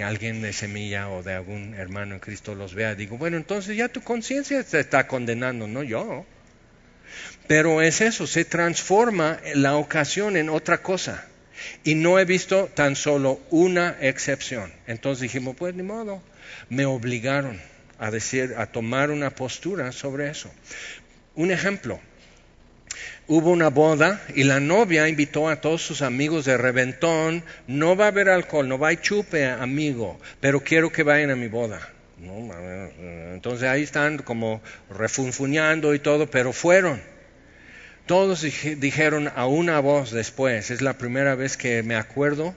que 0.00 0.04
alguien 0.04 0.40
de 0.40 0.54
semilla 0.54 1.10
o 1.10 1.22
de 1.22 1.34
algún 1.34 1.74
hermano 1.74 2.14
en 2.14 2.20
Cristo 2.20 2.54
los 2.54 2.72
vea, 2.72 2.94
digo, 2.94 3.18
bueno, 3.18 3.36
entonces 3.36 3.76
ya 3.76 3.90
tu 3.90 4.00
conciencia 4.00 4.64
te 4.64 4.80
está 4.80 5.06
condenando, 5.06 5.66
no 5.66 5.82
yo. 5.82 6.24
Pero 7.46 7.82
es 7.82 8.00
eso, 8.00 8.26
se 8.26 8.46
transforma 8.46 9.40
la 9.54 9.76
ocasión 9.76 10.38
en 10.38 10.48
otra 10.48 10.78
cosa. 10.78 11.26
Y 11.84 11.96
no 11.96 12.18
he 12.18 12.24
visto 12.24 12.70
tan 12.74 12.96
solo 12.96 13.42
una 13.50 13.94
excepción. 14.00 14.72
Entonces 14.86 15.20
dijimos, 15.20 15.54
pues 15.54 15.74
ni 15.74 15.82
modo, 15.82 16.22
me 16.70 16.86
obligaron 16.86 17.60
a 17.98 18.10
decir, 18.10 18.54
a 18.56 18.64
tomar 18.64 19.10
una 19.10 19.28
postura 19.28 19.92
sobre 19.92 20.30
eso. 20.30 20.50
Un 21.34 21.50
ejemplo, 21.50 22.00
hubo 23.30 23.50
una 23.52 23.70
boda 23.70 24.20
y 24.34 24.42
la 24.42 24.58
novia 24.58 25.06
invitó 25.06 25.48
a 25.48 25.60
todos 25.60 25.82
sus 25.82 26.02
amigos 26.02 26.46
de 26.46 26.56
reventón, 26.56 27.44
no 27.68 27.94
va 27.94 28.06
a 28.06 28.08
haber 28.08 28.28
alcohol, 28.28 28.68
no 28.68 28.76
va 28.76 28.88
a 28.88 29.00
chupe, 29.00 29.46
amigo, 29.46 30.18
pero 30.40 30.64
quiero 30.64 30.90
que 30.90 31.04
vayan 31.04 31.30
a 31.30 31.36
mi 31.36 31.46
boda. 31.46 31.80
entonces 33.32 33.68
ahí 33.68 33.84
están 33.84 34.18
como 34.18 34.60
refunfuñando 34.90 35.94
y 35.94 36.00
todo, 36.00 36.28
pero 36.28 36.52
fueron. 36.52 37.00
Todos 38.06 38.42
dijeron 38.42 39.30
a 39.36 39.46
una 39.46 39.78
voz 39.78 40.10
después, 40.10 40.72
es 40.72 40.82
la 40.82 40.94
primera 40.98 41.36
vez 41.36 41.56
que 41.56 41.84
me 41.84 41.94
acuerdo 41.94 42.56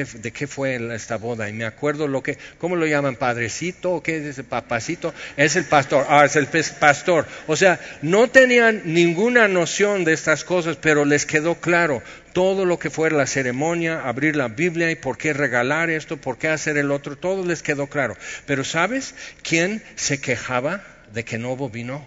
de 0.00 0.32
qué 0.32 0.46
fue 0.46 0.94
esta 0.94 1.16
boda. 1.16 1.48
Y 1.48 1.52
me 1.52 1.64
acuerdo 1.64 2.08
lo 2.08 2.22
que, 2.22 2.38
¿cómo 2.58 2.76
lo 2.76 2.86
llaman? 2.86 3.16
¿Padrecito? 3.16 3.92
¿O 3.92 4.02
qué 4.02 4.16
es 4.16 4.24
ese 4.24 4.44
papacito? 4.44 5.14
Es 5.36 5.56
el 5.56 5.64
pastor. 5.64 6.06
Ah, 6.08 6.24
es 6.24 6.36
el 6.36 6.48
pastor. 6.80 7.26
O 7.46 7.56
sea, 7.56 7.78
no 8.00 8.28
tenían 8.28 8.82
ninguna 8.84 9.48
noción 9.48 10.04
de 10.04 10.14
estas 10.14 10.44
cosas, 10.44 10.76
pero 10.76 11.04
les 11.04 11.26
quedó 11.26 11.56
claro 11.56 12.02
todo 12.32 12.64
lo 12.64 12.78
que 12.78 12.90
fue 12.90 13.10
la 13.10 13.26
ceremonia, 13.26 14.00
abrir 14.08 14.36
la 14.36 14.48
Biblia 14.48 14.90
y 14.90 14.96
por 14.96 15.18
qué 15.18 15.34
regalar 15.34 15.90
esto, 15.90 16.16
por 16.16 16.38
qué 16.38 16.48
hacer 16.48 16.78
el 16.78 16.90
otro, 16.90 17.16
todo 17.16 17.44
les 17.44 17.62
quedó 17.62 17.86
claro. 17.88 18.16
Pero 18.46 18.64
¿sabes 18.64 19.14
quién 19.42 19.82
se 19.96 20.20
quejaba 20.20 20.82
de 21.12 21.24
que 21.24 21.38
no 21.38 21.52
hubo 21.52 21.68
vino? 21.68 22.04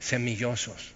Semillosos 0.00 0.94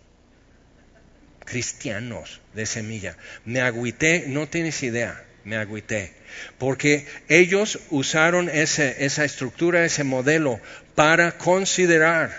cristianos 1.44 2.40
de 2.54 2.64
semilla. 2.64 3.16
Me 3.44 3.60
agüité, 3.60 4.24
no 4.28 4.48
tienes 4.48 4.82
idea 4.82 5.22
me 5.44 5.56
agüité. 5.56 6.12
Porque 6.58 7.06
ellos 7.28 7.78
usaron 7.90 8.48
esa 8.48 9.24
estructura, 9.24 9.84
ese 9.84 10.04
modelo 10.04 10.60
para 10.94 11.32
considerar 11.38 12.36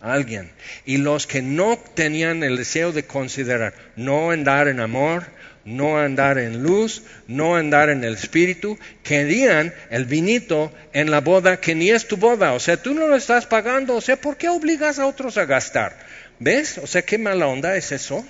a 0.00 0.12
alguien. 0.12 0.50
Y 0.84 0.96
los 0.98 1.26
que 1.26 1.42
no 1.42 1.78
tenían 1.94 2.42
el 2.42 2.56
deseo 2.56 2.92
de 2.92 3.04
considerar, 3.04 3.74
no 3.96 4.30
andar 4.30 4.68
en 4.68 4.80
amor, 4.80 5.24
no 5.64 5.98
andar 5.98 6.38
en 6.38 6.62
luz, 6.62 7.02
no 7.26 7.56
andar 7.56 7.90
en 7.90 8.02
el 8.04 8.14
espíritu, 8.14 8.78
querían 9.02 9.74
el 9.90 10.06
vinito 10.06 10.72
en 10.92 11.10
la 11.10 11.20
boda 11.20 11.60
que 11.60 11.74
ni 11.74 11.90
es 11.90 12.08
tu 12.08 12.16
boda. 12.16 12.52
O 12.52 12.60
sea, 12.60 12.76
tú 12.76 12.94
no 12.94 13.06
lo 13.06 13.16
estás 13.16 13.46
pagando. 13.46 13.96
O 13.96 14.00
sea, 14.00 14.16
¿por 14.16 14.36
qué 14.36 14.48
obligas 14.48 14.98
a 14.98 15.06
otros 15.06 15.36
a 15.36 15.44
gastar? 15.44 15.98
¿Ves? 16.38 16.78
O 16.78 16.86
sea, 16.86 17.02
qué 17.02 17.18
mala 17.18 17.46
onda 17.46 17.76
es 17.76 17.92
eso. 17.92 18.24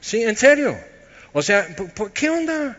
Sí, 0.00 0.22
en 0.22 0.36
serio. 0.36 0.76
O 1.38 1.42
sea, 1.42 1.68
¿qué 2.14 2.30
onda? 2.30 2.78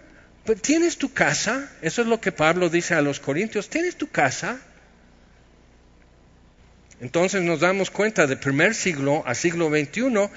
¿Tienes 0.61 0.97
tu 0.97 1.13
casa? 1.13 1.69
Eso 1.83 2.01
es 2.01 2.07
lo 2.07 2.19
que 2.19 2.31
Pablo 2.31 2.69
dice 2.69 2.95
a 2.95 3.03
los 3.03 3.19
corintios. 3.19 3.69
¿Tienes 3.69 3.97
tu 3.97 4.09
casa? 4.09 4.57
Entonces 6.99 7.43
nos 7.43 7.59
damos 7.59 7.91
cuenta 7.91 8.25
de 8.25 8.35
primer 8.35 8.73
siglo 8.73 9.21
a 9.27 9.35
siglo 9.35 9.69
XXI, 9.69 10.31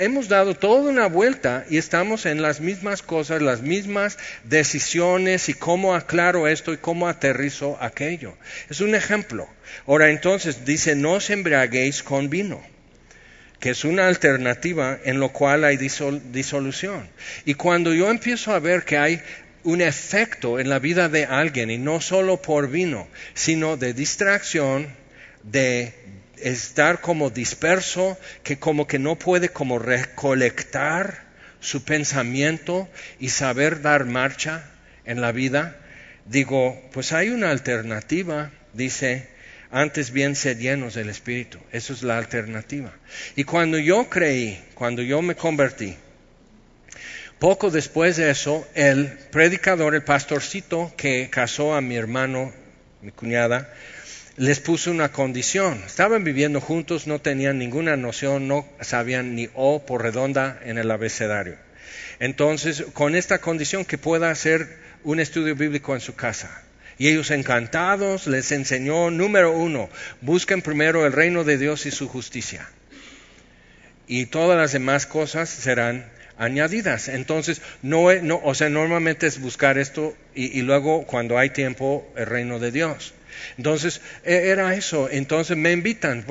hemos 0.00 0.26
dado 0.26 0.56
toda 0.56 0.90
una 0.90 1.06
vuelta 1.06 1.64
y 1.70 1.78
estamos 1.78 2.26
en 2.26 2.42
las 2.42 2.58
mismas 2.58 3.02
cosas, 3.02 3.40
las 3.40 3.62
mismas 3.62 4.18
decisiones 4.42 5.48
y 5.48 5.54
cómo 5.54 5.94
aclaro 5.94 6.48
esto 6.48 6.72
y 6.72 6.78
cómo 6.78 7.06
aterrizo 7.06 7.78
aquello. 7.80 8.36
Es 8.68 8.80
un 8.80 8.96
ejemplo. 8.96 9.48
Ahora 9.86 10.10
entonces 10.10 10.64
dice, 10.64 10.96
no 10.96 11.12
os 11.12 11.30
embriaguéis 11.30 12.02
con 12.02 12.30
vino 12.30 12.60
que 13.60 13.70
es 13.70 13.84
una 13.84 14.08
alternativa 14.08 14.98
en 15.04 15.20
lo 15.20 15.28
cual 15.28 15.64
hay 15.64 15.76
disolución. 15.76 17.08
Y 17.44 17.54
cuando 17.54 17.92
yo 17.92 18.10
empiezo 18.10 18.52
a 18.52 18.58
ver 18.58 18.84
que 18.84 18.96
hay 18.96 19.22
un 19.62 19.82
efecto 19.82 20.58
en 20.58 20.70
la 20.70 20.78
vida 20.78 21.10
de 21.10 21.26
alguien, 21.26 21.70
y 21.70 21.76
no 21.76 22.00
solo 22.00 22.40
por 22.40 22.70
vino, 22.70 23.06
sino 23.34 23.76
de 23.76 23.92
distracción, 23.92 24.88
de 25.42 25.94
estar 26.38 27.02
como 27.02 27.28
disperso, 27.28 28.18
que 28.42 28.58
como 28.58 28.86
que 28.86 28.98
no 28.98 29.16
puede 29.16 29.50
como 29.50 29.78
recolectar 29.78 31.24
su 31.60 31.84
pensamiento 31.84 32.88
y 33.18 33.28
saber 33.28 33.82
dar 33.82 34.06
marcha 34.06 34.64
en 35.04 35.20
la 35.20 35.32
vida, 35.32 35.76
digo, 36.24 36.80
pues 36.92 37.12
hay 37.12 37.28
una 37.28 37.50
alternativa, 37.50 38.50
dice, 38.72 39.28
antes 39.70 40.10
bien 40.12 40.36
sed 40.36 40.58
llenos 40.58 40.94
del 40.94 41.08
Espíritu. 41.08 41.58
Eso 41.72 41.92
es 41.92 42.02
la 42.02 42.18
alternativa. 42.18 42.92
Y 43.36 43.44
cuando 43.44 43.78
yo 43.78 44.08
creí, 44.08 44.62
cuando 44.74 45.02
yo 45.02 45.22
me 45.22 45.36
convertí, 45.36 45.96
poco 47.38 47.70
después 47.70 48.16
de 48.16 48.30
eso, 48.30 48.66
el 48.74 49.08
predicador, 49.30 49.94
el 49.94 50.02
pastorcito 50.02 50.92
que 50.96 51.28
casó 51.30 51.74
a 51.74 51.80
mi 51.80 51.96
hermano, 51.96 52.52
mi 53.00 53.12
cuñada, 53.12 53.72
les 54.36 54.60
puso 54.60 54.90
una 54.90 55.10
condición. 55.10 55.82
Estaban 55.86 56.24
viviendo 56.24 56.60
juntos, 56.60 57.06
no 57.06 57.20
tenían 57.20 57.58
ninguna 57.58 57.96
noción, 57.96 58.48
no 58.48 58.68
sabían 58.80 59.34
ni 59.34 59.48
O 59.54 59.84
por 59.86 60.02
redonda 60.02 60.60
en 60.64 60.78
el 60.78 60.90
abecedario. 60.90 61.56
Entonces, 62.18 62.84
con 62.92 63.14
esta 63.14 63.38
condición 63.38 63.84
que 63.84 63.98
pueda 63.98 64.30
hacer 64.30 64.78
un 65.04 65.20
estudio 65.20 65.54
bíblico 65.56 65.94
en 65.94 66.00
su 66.00 66.14
casa. 66.14 66.62
Y 67.00 67.08
ellos 67.08 67.30
encantados 67.30 68.26
les 68.26 68.52
enseñó, 68.52 69.10
número 69.10 69.52
uno, 69.52 69.88
busquen 70.20 70.60
primero 70.60 71.06
el 71.06 71.14
reino 71.14 71.44
de 71.44 71.56
Dios 71.56 71.86
y 71.86 71.90
su 71.90 72.08
justicia. 72.08 72.68
Y 74.06 74.26
todas 74.26 74.58
las 74.58 74.72
demás 74.72 75.06
cosas 75.06 75.48
serán 75.48 76.12
añadidas. 76.36 77.08
Entonces, 77.08 77.62
no, 77.80 78.12
no 78.20 78.38
o 78.44 78.54
sea, 78.54 78.68
normalmente 78.68 79.26
es 79.26 79.40
buscar 79.40 79.78
esto 79.78 80.14
y, 80.34 80.58
y 80.58 80.60
luego 80.60 81.06
cuando 81.06 81.38
hay 81.38 81.48
tiempo 81.48 82.06
el 82.16 82.26
reino 82.26 82.58
de 82.58 82.70
Dios. 82.70 83.14
Entonces, 83.56 84.00
e, 84.24 84.48
era 84.48 84.74
eso. 84.74 85.08
Entonces 85.10 85.56
me 85.56 85.72
invitan. 85.72 86.24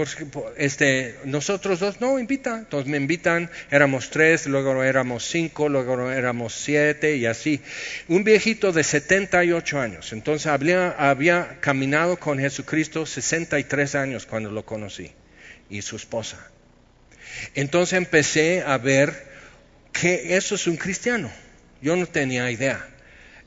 Este, 0.58 1.16
nosotros 1.26 1.80
dos, 1.80 2.02
no, 2.02 2.20
invitan. 2.20 2.60
Entonces 2.60 2.90
me 2.90 2.98
invitan. 2.98 3.50
Éramos 3.72 4.10
tres, 4.10 4.48
luego 4.48 4.84
éramos 4.84 5.26
cinco, 5.26 5.70
luego 5.70 6.12
éramos 6.12 6.54
siete 6.54 7.16
y 7.16 7.26
así. 7.26 7.62
Un 8.08 8.24
viejito 8.24 8.72
de 8.72 8.84
78 8.84 9.80
años. 9.80 10.14
Entonces 10.14 10.48
había, 10.48 10.92
había 10.92 11.58
caminado 11.60 12.18
con 12.18 12.40
Jesucristo 12.40 13.06
63 13.06 13.96
años 13.96 14.26
cuando 14.26 14.52
lo 14.52 14.66
conocí. 14.66 15.12
Y 15.70 15.82
su 15.82 15.96
esposa. 15.96 16.50
Entonces 17.54 17.94
empecé 17.94 18.64
a 18.66 18.78
ver 18.78 19.28
que 19.92 20.36
eso 20.36 20.56
es 20.56 20.68
un 20.68 20.78
cristiano. 20.78 21.32
Yo 21.82 21.96
no 21.96 22.08
tenía 22.08 22.50
idea 22.52 22.86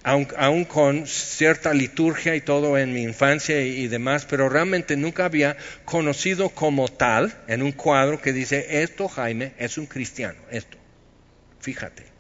aun, 0.05 0.65
con 0.65 1.07
cierta 1.07 1.73
liturgia 1.73 2.35
y 2.35 2.41
todo 2.41 2.77
en 2.77 2.93
mi 2.93 3.03
infancia 3.03 3.61
y, 3.61 3.87
demás, 3.89 4.27
pero 4.29 4.49
realmente 4.49 4.97
nunca 4.97 5.25
había 5.25 5.57
conocido 5.85 6.49
como 6.51 6.89
tal 6.89 7.33
en 7.47 7.63
un 7.63 7.73
cuadro 7.73 8.21
que 8.21 8.33
dice, 8.33 8.83
esto 8.83 9.09
Jaime 9.09 9.53
es 9.59 9.79
un 9.79 9.87
cristiano, 9.87 10.39
esto, 10.51 10.77
fíjate. 11.61 12.11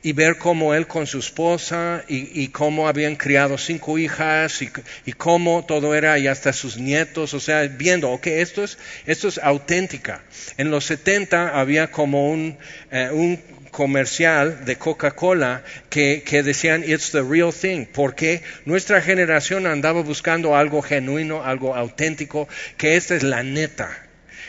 Y 0.00 0.12
ver 0.12 0.38
cómo 0.38 0.74
él 0.74 0.86
con 0.86 1.08
su 1.08 1.18
esposa 1.18 2.04
y, 2.06 2.46
cómo 2.48 2.86
habían 2.86 3.16
criado 3.16 3.58
cinco 3.58 3.98
hijas 3.98 4.62
y, 4.62 5.12
cómo 5.12 5.64
todo 5.66 5.92
era 5.92 6.16
y 6.20 6.28
hasta 6.28 6.52
sus 6.52 6.76
nietos, 6.76 7.34
o 7.34 7.40
sea, 7.40 7.62
viendo, 7.62 8.10
ok, 8.12 8.28
esto 8.28 8.62
es, 8.62 8.78
esto 9.06 9.26
es 9.26 9.38
auténtica. 9.38 10.22
En 10.56 10.70
los 10.70 10.84
70 10.84 11.58
había 11.58 11.90
como 11.90 12.30
un, 12.30 12.56
eh, 12.92 13.10
un 13.12 13.42
comercial 13.70 14.64
de 14.64 14.76
Coca-Cola 14.76 15.62
que, 15.90 16.22
decían 16.42 16.84
It's 16.86 17.10
the 17.10 17.22
real 17.22 17.52
thing, 17.52 17.86
porque 17.86 18.42
nuestra 18.64 19.00
generación 19.00 19.66
andaba 19.66 20.02
buscando 20.02 20.56
algo 20.56 20.82
genuino, 20.82 21.44
algo 21.44 21.74
auténtico, 21.74 22.48
que 22.76 22.96
esta 22.96 23.14
es 23.14 23.22
la 23.22 23.42
neta. 23.42 23.90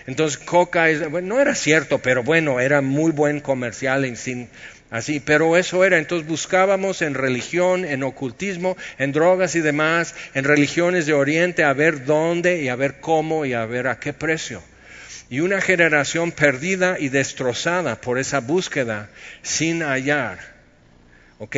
Entonces 0.08 0.38
Coca 0.38 0.88
no 1.22 1.40
era 1.40 1.56
cierto, 1.56 2.00
pero 2.00 2.24
bueno, 2.24 2.60
era 2.60 2.82
muy 2.82 3.12
buen 3.12 3.42
comercial 3.42 4.06
en 4.06 4.50
así, 4.90 5.20
pero 5.20 5.56
eso 5.58 5.84
era. 5.86 5.98
Entonces 5.98 6.28
buscábamos 6.28 7.02
en 7.02 7.14
religión, 7.14 7.86
en 7.86 8.04
ocultismo, 8.04 8.76
en 8.98 9.12
drogas 9.12 9.56
y 9.56 9.62
demás, 9.62 10.16
en 10.34 10.46
religiones 10.46 11.06
de 11.06 11.14
Oriente 11.14 11.64
a 11.64 11.74
ver 11.74 12.06
dónde 12.06 12.62
y 12.62 12.70
a 12.70 12.76
ver 12.76 13.00
cómo 13.00 13.46
y 13.46 13.54
a 13.54 13.66
ver 13.66 13.88
a 13.88 14.00
qué 14.00 14.14
precio 14.14 14.64
y 15.30 15.42
una 15.42 15.62
generación 15.62 16.32
perdida 16.32 16.98
y 17.00 17.10
destrozada 17.10 18.02
por 18.02 18.18
esa 18.18 18.40
búsqueda 18.40 19.10
sin 19.42 19.82
hallar. 19.82 20.39
¿Ok? 21.38 21.56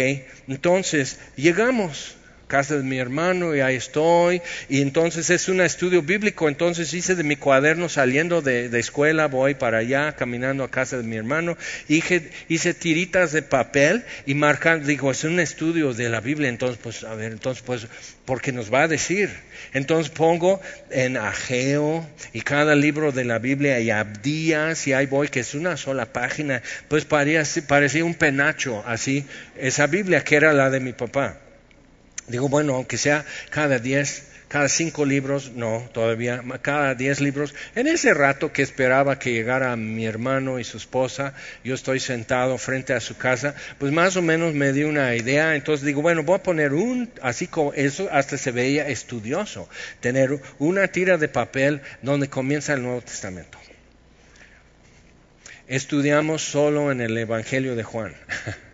Entonces, 0.47 1.19
llegamos 1.35 2.17
casa 2.51 2.75
de 2.75 2.83
mi 2.83 2.97
hermano 2.97 3.55
y 3.55 3.61
ahí 3.61 3.77
estoy. 3.77 4.41
Y 4.67 4.81
entonces 4.81 5.29
es 5.29 5.47
un 5.47 5.61
estudio 5.61 6.01
bíblico. 6.01 6.49
Entonces 6.49 6.93
hice 6.93 7.15
de 7.15 7.23
mi 7.23 7.37
cuaderno 7.37 7.87
saliendo 7.87 8.41
de, 8.41 8.77
escuela, 8.77 9.27
voy 9.27 9.53
para 9.53 9.77
allá, 9.77 10.17
caminando 10.17 10.65
a 10.65 10.69
casa 10.69 10.97
de 10.97 11.03
mi 11.03 11.15
hermano. 11.15 11.57
Hice, 11.87 12.29
hice 12.49 12.73
tiritas 12.73 13.31
de 13.31 13.41
papel 13.41 14.03
y 14.25 14.33
marcando, 14.33 14.85
digo, 14.85 15.11
es 15.11 15.23
un 15.23 15.39
estudio 15.39 15.93
de 15.93 16.09
la 16.09 16.19
Biblia. 16.19 16.49
Entonces, 16.49 16.77
pues, 16.83 17.05
a 17.05 17.15
ver, 17.15 17.31
entonces, 17.31 17.63
pues, 17.65 17.87
porque 18.25 18.51
nos 18.51 18.71
va 18.71 18.83
a 18.83 18.87
decir. 18.89 19.29
Entonces 19.73 20.11
pongo 20.11 20.59
en 20.89 21.15
Ageo 21.15 22.05
y 22.33 22.41
cada 22.41 22.75
libro 22.75 23.13
de 23.13 23.23
la 23.23 23.39
Biblia 23.39 23.79
y 23.79 23.91
Abdías 23.91 24.87
y 24.87 24.93
ahí 24.93 25.05
voy, 25.05 25.29
que 25.29 25.39
es 25.39 25.53
una 25.53 25.77
sola 25.77 26.07
página. 26.07 26.61
Pues 26.89 27.05
parecía, 27.05 27.63
parecía 27.65 28.03
un 28.03 28.15
penacho 28.15 28.83
así, 28.85 29.25
esa 29.57 29.87
Biblia 29.87 30.25
que 30.25 30.35
era 30.35 30.51
la 30.51 30.69
de 30.69 30.81
mi 30.81 30.91
papá. 30.91 31.37
Digo, 32.31 32.49
bueno, 32.49 32.75
aunque 32.75 32.97
sea 32.97 33.25
cada 33.49 33.77
diez, 33.77 34.23
cada 34.47 34.67
cinco 34.67 35.05
libros, 35.05 35.51
no, 35.55 35.87
todavía, 35.93 36.43
cada 36.61 36.93
diez 36.93 37.21
libros. 37.21 37.55
En 37.73 37.87
ese 37.87 38.13
rato 38.13 38.51
que 38.51 38.61
esperaba 38.61 39.17
que 39.17 39.31
llegara 39.31 39.75
mi 39.77 40.05
hermano 40.05 40.59
y 40.59 40.63
su 40.63 40.75
esposa, 40.75 41.33
yo 41.63 41.73
estoy 41.73 41.99
sentado 42.01 42.57
frente 42.57 42.93
a 42.93 42.99
su 42.99 43.15
casa, 43.15 43.55
pues 43.77 43.93
más 43.93 44.17
o 44.17 44.21
menos 44.21 44.53
me 44.53 44.73
di 44.73 44.83
una 44.83 45.15
idea. 45.15 45.55
Entonces 45.55 45.85
digo, 45.85 46.01
bueno, 46.01 46.23
voy 46.23 46.35
a 46.35 46.43
poner 46.43 46.73
un, 46.73 47.09
así 47.21 47.47
como 47.47 47.73
eso, 47.73 48.09
hasta 48.11 48.37
se 48.37 48.51
veía 48.51 48.89
estudioso, 48.89 49.69
tener 50.01 50.41
una 50.59 50.87
tira 50.87 51.17
de 51.17 51.29
papel 51.29 51.81
donde 52.01 52.27
comienza 52.27 52.73
el 52.73 52.83
Nuevo 52.83 53.01
Testamento. 53.01 53.57
Estudiamos 55.67 56.41
solo 56.41 56.91
en 56.91 56.99
el 56.99 57.17
Evangelio 57.17 57.77
de 57.77 57.83
Juan. 57.83 58.13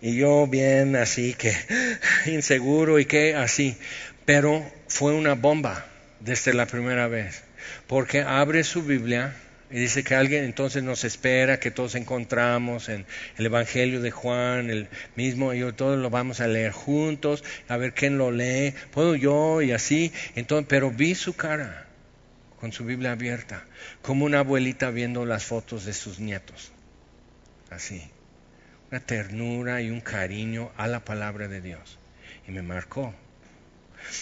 Y 0.00 0.16
yo 0.16 0.46
bien 0.46 0.94
así 0.96 1.34
que 1.34 1.54
inseguro 2.26 2.98
y 2.98 3.04
que 3.04 3.34
así. 3.34 3.76
Pero 4.24 4.64
fue 4.86 5.14
una 5.14 5.34
bomba 5.34 5.86
desde 6.20 6.54
la 6.54 6.66
primera 6.66 7.08
vez. 7.08 7.42
Porque 7.86 8.22
abre 8.22 8.62
su 8.64 8.82
Biblia 8.82 9.34
y 9.70 9.80
dice 9.80 10.04
que 10.04 10.14
alguien 10.14 10.44
entonces 10.44 10.82
nos 10.82 11.04
espera, 11.04 11.60
que 11.60 11.70
todos 11.70 11.94
encontramos 11.94 12.88
en 12.88 13.04
el 13.36 13.46
Evangelio 13.46 14.00
de 14.00 14.10
Juan, 14.10 14.70
el 14.70 14.88
mismo, 15.16 15.52
y 15.52 15.72
todos 15.72 15.98
lo 15.98 16.08
vamos 16.08 16.40
a 16.40 16.46
leer 16.46 16.72
juntos, 16.72 17.44
a 17.68 17.76
ver 17.76 17.92
quién 17.92 18.16
lo 18.16 18.30
lee, 18.30 18.74
puedo 18.92 19.14
yo 19.14 19.60
y 19.60 19.72
así. 19.72 20.12
Entonces, 20.36 20.66
pero 20.68 20.90
vi 20.90 21.14
su 21.14 21.34
cara 21.34 21.86
con 22.60 22.72
su 22.72 22.84
Biblia 22.84 23.12
abierta, 23.12 23.64
como 24.00 24.24
una 24.24 24.40
abuelita 24.40 24.90
viendo 24.90 25.26
las 25.26 25.44
fotos 25.44 25.84
de 25.84 25.92
sus 25.92 26.18
nietos. 26.18 26.72
Así 27.70 28.02
una 28.90 29.00
ternura 29.00 29.82
y 29.82 29.90
un 29.90 30.00
cariño 30.00 30.70
a 30.76 30.86
la 30.86 31.04
palabra 31.04 31.48
de 31.48 31.60
Dios. 31.60 31.98
Y 32.46 32.52
me 32.52 32.62
marcó. 32.62 33.14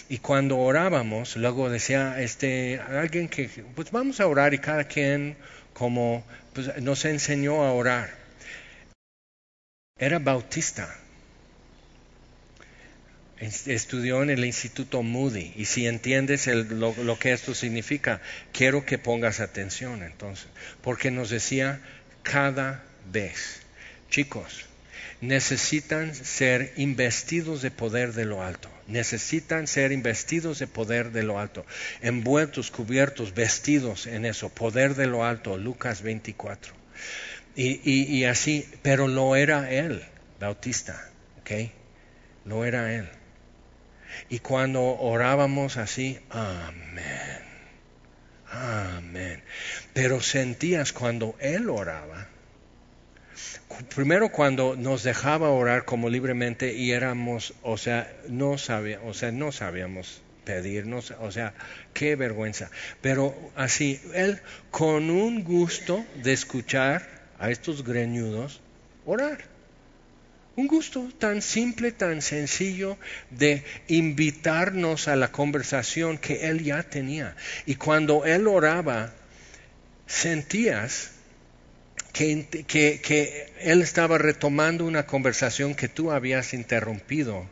Y 0.09 0.19
cuando 0.19 0.59
orábamos, 0.59 1.37
luego 1.37 1.71
decía 1.71 2.21
este 2.21 2.81
alguien 2.81 3.29
que 3.29 3.49
pues 3.75 3.91
vamos 3.91 4.21
a 4.21 4.27
orar 4.27 4.55
y 4.55 4.59
cada 4.59 4.85
quien 4.85 5.37
como 5.73 6.25
pues, 6.55 6.81
nos 6.83 7.05
enseñó 7.05 7.65
a 7.65 7.73
orar. 7.73 8.11
Era 9.99 10.19
bautista. 10.19 10.93
Estudió 13.39 14.23
en 14.23 14.31
el 14.31 14.47
Instituto 14.47 15.03
Moody 15.03 15.53
y 15.57 15.67
si 15.67 15.87
entiendes 15.87 16.47
lo, 16.47 16.95
lo 16.95 17.19
que 17.19 17.33
esto 17.33 17.55
significa, 17.55 18.23
quiero 18.51 18.87
que 18.87 18.97
pongas 18.97 19.41
atención 19.41 20.03
entonces, 20.03 20.49
porque 20.81 21.11
nos 21.11 21.29
decía 21.29 21.81
cada 22.23 22.83
vez 23.13 23.66
Chicos, 24.11 24.67
necesitan 25.21 26.15
ser 26.15 26.73
investidos 26.77 27.63
de 27.63 27.71
poder 27.71 28.13
de 28.13 28.25
lo 28.25 28.43
alto. 28.43 28.71
Necesitan 28.87 29.67
ser 29.67 29.93
investidos 29.93 30.59
de 30.59 30.67
poder 30.67 31.11
de 31.11 31.23
lo 31.23 31.39
alto. 31.41 31.67
Envueltos, 32.03 32.71
cubiertos, 32.71 33.35
vestidos 33.35 34.07
en 34.07 34.25
eso. 34.25 34.49
Poder 34.49 34.95
de 34.95 35.07
lo 35.07 35.25
alto. 35.25 35.57
Lucas 35.57 36.03
24. 36.03 36.75
Y, 37.57 38.25
así, 38.25 38.69
pero 38.83 39.09
lo 39.09 39.35
era 39.35 39.71
él, 39.71 40.05
Bautista. 40.39 41.09
¿Ok? 41.41 41.71
Lo 42.45 42.65
era 42.65 42.95
él. 42.95 43.09
Y 44.29 44.41
cuando 44.41 44.83
orábamos 44.83 45.79
así, 45.79 46.19
amén. 46.31 47.43
Amén. 48.51 49.43
Pero 49.95 50.21
sentías 50.21 50.93
cuando 50.93 51.35
él 51.41 51.69
oraba 51.71 52.26
primero 53.95 54.31
cuando 54.31 54.77
nos 54.77 55.03
dejaba 55.03 55.51
orar 55.51 55.85
como 55.85 56.09
libremente 56.09 56.75
y 56.75 56.93
éramos, 56.93 57.55
o 57.63 57.77
sea, 57.77 58.13
no 58.29 58.57
no 59.33 59.53
sabíamos 59.53 60.23
pedirnos, 60.45 61.11
o 61.21 61.31
sea, 61.31 61.53
qué 61.93 62.17
vergüenza. 62.17 62.71
Pero 63.03 63.35
así, 63.57 64.01
él 64.15 64.41
con 64.71 65.11
un 65.11 65.45
gusto 65.45 66.07
de 66.23 66.33
escuchar 66.33 67.07
a 67.39 67.51
estos 67.51 67.85
greñudos 67.85 68.61
orar. 69.05 69.39
Un 70.55 70.69
gusto 70.69 71.11
tan 71.19 71.43
simple, 71.43 71.93
tan 71.93 72.23
sencillo 72.23 72.97
de 73.29 73.63
invitarnos 73.89 75.07
a 75.07 75.17
la 75.17 75.31
conversación 75.31 76.17
que 76.17 76.49
él 76.49 76.65
ya 76.65 76.83
tenía. 76.83 77.37
Y 77.67 77.75
cuando 77.75 78.25
él 78.25 78.47
oraba, 78.47 79.13
sentías 80.07 81.11
que, 82.17 83.53
él 83.61 83.83
estaba 83.83 84.17
retomando 84.17 84.87
una 84.87 85.07
conversación 85.07 85.75
que 85.75 85.89
tú 85.89 86.11
habías 86.11 86.55
interrumpido 86.55 87.47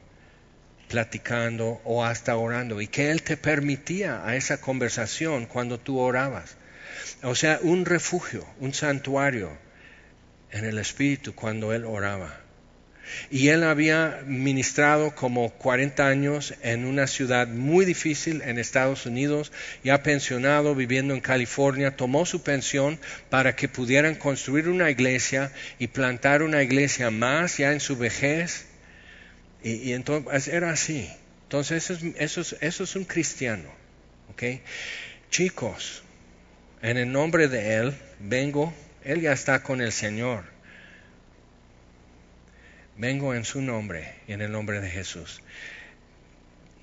platicando 0.88 1.80
o 1.84 2.04
hasta 2.04 2.36
orando 2.36 2.80
y 2.80 2.86
que 2.86 3.10
Él 3.10 3.22
te 3.22 3.36
permitía 3.36 4.24
a 4.26 4.36
esa 4.36 4.60
conversación 4.60 5.46
cuando 5.46 5.78
tú 5.78 5.98
orabas. 5.98 6.56
O 7.22 7.34
sea, 7.34 7.58
un 7.62 7.84
refugio, 7.84 8.46
un 8.60 8.72
santuario 8.74 9.50
en 10.50 10.64
el 10.64 10.78
Espíritu 10.78 11.34
cuando 11.34 11.72
Él 11.72 11.84
oraba. 11.84 12.43
Y 13.30 13.48
él 13.48 13.62
había 13.64 14.22
ministrado 14.26 15.14
como 15.14 15.50
40 15.50 16.06
años 16.06 16.54
en 16.62 16.84
una 16.84 17.06
ciudad 17.06 17.48
muy 17.48 17.84
difícil 17.84 18.42
en 18.42 18.58
Estados 18.58 19.06
Unidos, 19.06 19.52
ya 19.82 20.02
pensionado, 20.02 20.74
viviendo 20.74 21.14
en 21.14 21.20
California, 21.20 21.96
tomó 21.96 22.26
su 22.26 22.42
pensión 22.42 22.98
para 23.30 23.56
que 23.56 23.68
pudieran 23.68 24.14
construir 24.14 24.68
una 24.68 24.90
iglesia 24.90 25.52
y 25.78 25.88
plantar 25.88 26.42
una 26.42 26.62
iglesia 26.62 27.10
más 27.10 27.58
ya 27.58 27.72
en 27.72 27.80
su 27.80 27.96
vejez. 27.96 28.66
Y, 29.62 29.92
entonces 29.92 30.48
era 30.48 30.70
así. 30.70 31.08
Entonces 31.44 31.90
eso 32.18 32.40
es, 32.40 32.80
es 32.80 32.96
un 32.96 33.04
cristiano. 33.04 33.68
¿okay? 34.30 34.60
Chicos, 35.30 36.02
en 36.82 36.96
el 36.96 37.10
nombre 37.10 37.48
de 37.48 37.76
Él 37.76 37.94
vengo, 38.20 38.72
Él 39.04 39.20
ya 39.20 39.32
está 39.32 39.62
con 39.62 39.80
el 39.80 39.92
Señor. 39.92 40.53
Vengo 42.96 43.34
en 43.34 43.44
su 43.44 43.60
nombre 43.60 44.14
en 44.28 44.40
el 44.40 44.52
nombre 44.52 44.80
de 44.80 44.88
Jesús. 44.88 45.42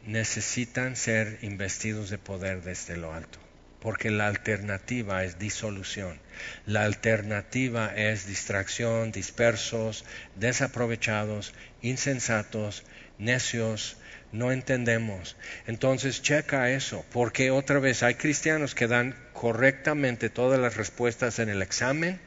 Necesitan 0.06 0.97
ser 0.97 1.39
investidos 1.41 2.10
de 2.10 2.17
poder 2.17 2.63
desde 2.63 2.97
lo 2.97 3.13
alto, 3.13 3.39
porque 3.80 4.12
la 4.12 4.28
alternativa 4.28 5.24
es 5.24 5.39
disolución. 5.39 6.19
La 6.65 6.84
alternativa 6.84 7.95
es 7.95 8.28
distracción, 8.28 9.13
dispersos, 9.13 10.04
desaprovechados, 10.36 11.54
insensatos, 11.82 12.84
necios, 13.17 13.95
no 14.34 14.52
entendemos. 14.52 15.38
Entonces 15.65 16.21
checa 16.21 16.71
eso, 16.71 17.06
porque 17.13 17.52
otra 17.52 17.80
vez 17.80 18.04
hay 18.04 18.15
cristianos 18.15 18.76
que 18.76 18.88
dan 18.88 19.15
correctamente 19.34 20.30
todas 20.30 20.60
las 20.60 20.76
respuestas 20.76 21.39
en 21.39 21.47
el 21.50 21.62
examen, 21.62 22.19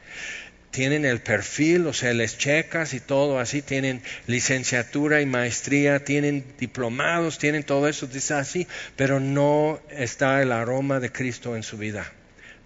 tienen 0.75 1.05
el 1.05 1.21
perfil, 1.21 1.87
o 1.87 1.93
sea, 1.93 2.13
les 2.13 2.37
checas 2.37 2.93
y 2.93 2.99
todo 2.99 3.39
así, 3.39 3.61
tienen 3.61 4.01
licenciatura 4.27 5.21
y 5.21 5.25
maestría, 5.25 6.03
tienen 6.03 6.43
diplomados, 6.59 7.37
tienen 7.37 7.63
todo 7.63 7.87
eso, 7.87 8.07
dice 8.07 8.33
así, 8.33 8.67
pero 8.97 9.21
no 9.21 9.79
está 9.89 10.41
el 10.41 10.51
aroma 10.51 10.99
de 10.99 11.13
Cristo 11.13 11.55
en 11.55 11.63
su 11.63 11.77
vida, 11.77 12.11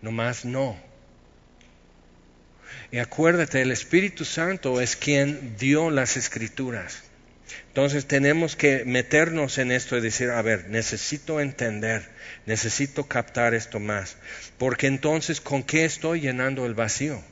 nomás 0.02 0.43
no. 0.43 0.76
Y 2.91 2.98
acuérdate, 2.98 3.62
el 3.62 3.72
Espíritu 3.72 4.26
Santo 4.26 4.82
es 4.82 4.95
quien 4.95 5.56
dio 5.60 5.91
las 5.91 6.17
escrituras. 6.17 7.04
Entonces 7.67 8.08
tenemos 8.08 8.56
que 8.56 8.86
meternos 8.86 9.60
en 9.60 9.72
esto 9.72 9.95
y 9.95 10.02
decir, 10.02 10.32
a 10.32 10.41
ver, 10.41 10.67
necesito 10.69 11.39
entender, 11.41 12.10
necesito 12.48 13.04
captar 13.04 13.54
esto 13.54 13.80
más, 13.80 14.17
porque 14.58 14.88
entonces, 14.88 15.41
¿con 15.41 15.62
qué 15.62 15.86
estoy 15.86 16.22
llenando 16.22 16.65
el 16.65 16.74
vacío? 16.74 17.24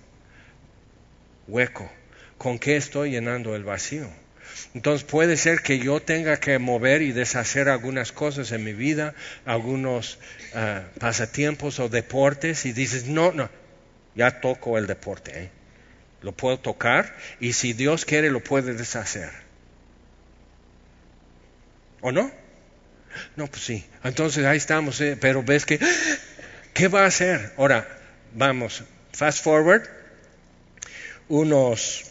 Hueco. 1.48 1.90
¿Con 2.38 2.60
qué 2.60 2.78
estoy 2.78 3.12
llenando 3.12 3.56
el 3.56 3.64
vacío? 3.64 4.08
Entonces 4.74 5.04
puede 5.04 5.38
ser 5.38 5.62
que 5.62 5.80
yo 5.80 6.02
tenga 6.02 6.38
que 6.40 6.60
mover 6.60 7.02
y 7.02 7.12
deshacer 7.12 7.70
algunas 7.70 8.12
cosas 8.12 8.52
en 8.52 8.64
mi 8.64 8.74
vida, 8.74 9.14
algunos 9.46 10.20
ah, 10.54 10.84
pasatiempos 11.00 11.80
o 11.80 11.90
deportes 11.90 12.66
y 12.66 12.74
dices, 12.74 13.06
no, 13.06 13.32
no, 13.32 13.50
ya 14.16 14.42
toco 14.42 14.78
el 14.78 14.88
deporte, 14.88 15.44
¿eh? 15.44 15.50
lo 16.22 16.32
puedo 16.32 16.60
tocar 16.60 17.16
y 17.40 17.54
si 17.54 17.74
Dios 17.74 18.06
quiere 18.06 18.30
lo 18.30 18.44
puede 18.44 18.74
deshacer. 18.74 19.30
¿O 22.02 22.12
no? 22.12 22.32
No, 23.36 23.48
pues 23.48 23.64
sí. 23.64 23.86
Entonces 24.04 24.46
ahí 24.46 24.58
estamos, 24.58 25.02
¿eh? 25.02 25.18
pero 25.20 25.44
ves 25.44 25.66
que, 25.66 25.80
¿qué 26.74 26.88
va 26.88 27.04
a 27.04 27.08
hacer? 27.08 27.54
Ahora, 27.58 27.88
vamos, 28.34 28.84
fast 29.14 29.44
forward, 29.44 29.88
unos 31.30 32.06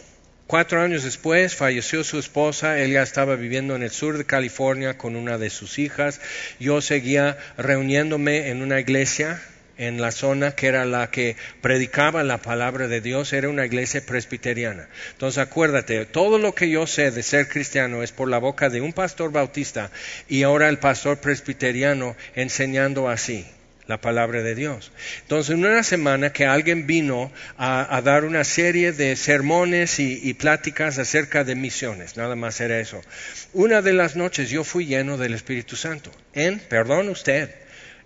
cuatro 0.47 0.81
años 0.83 1.03
después 1.03 1.55
falleció 1.55 2.05
su 2.05 2.19
esposa, 2.19 2.81
ella 2.81 3.03
estaba 3.03 3.37
viviendo 3.37 3.75
en 3.75 3.83
el 3.83 3.91
sur 3.91 4.19
de 4.19 4.25
California 4.25 4.99
con 4.99 5.17
una 5.17 5.39
de 5.39 5.51
sus 5.51 5.79
hijas. 5.79 6.21
Yo 6.61 6.81
seguía 6.81 7.39
reuniéndome 7.57 8.49
en 8.49 8.63
una 8.63 8.81
iglesia 8.81 9.43
en 9.79 10.01
la 10.01 10.11
zona 10.11 10.53
que 10.53 10.69
era 10.69 10.85
la 10.85 11.11
que 11.11 11.37
predicaba 11.61 12.23
la 12.23 12.39
palabra 12.39 12.89
de 12.89 13.01
Dios, 13.01 13.33
era 13.33 13.49
una 13.49 13.67
iglesia 13.67 14.05
presbiteriana. 14.05 14.89
Entonces 15.13 15.39
acuérdate, 15.39 16.07
todo 16.07 16.39
lo 16.39 16.55
que 16.55 16.71
yo 16.71 16.87
sé 16.87 17.11
de 17.11 17.23
ser 17.23 17.49
cristiano 17.49 18.03
es 18.03 18.13
por 18.13 18.29
la 18.29 18.39
boca 18.39 18.71
de 18.71 18.81
un 18.81 18.93
pastor 18.93 19.33
bautista 19.33 19.91
y 20.29 20.43
ahora 20.45 20.69
el 20.69 20.79
pastor 20.79 21.19
presbiteriano 21.19 22.17
enseñando 22.35 23.09
así 23.09 23.47
la 23.87 24.01
palabra 24.01 24.43
de 24.43 24.55
Dios. 24.55 24.91
Entonces, 25.23 25.55
en 25.55 25.65
una 25.65 25.83
semana 25.83 26.33
que 26.33 26.47
alguien 26.47 26.87
vino 26.87 27.31
a, 27.57 28.01
dar 28.05 28.25
una 28.25 28.45
serie 28.45 28.93
de 28.93 29.15
sermones 29.17 29.99
y, 30.01 30.35
pláticas 30.35 30.99
acerca 30.99 31.45
de 31.45 31.55
misiones, 31.55 32.17
nada 32.17 32.37
más 32.37 32.61
era 32.61 32.81
eso. 32.81 33.01
Una 33.53 33.83
de 33.83 33.93
las 33.93 34.17
noches 34.17 34.51
yo 34.51 34.65
fui 34.65 34.87
lleno 34.87 35.17
del 35.17 35.35
Espíritu 35.35 35.77
Santo, 35.77 36.11
en, 36.33 36.59
perdón 36.59 37.09
usted, 37.09 37.55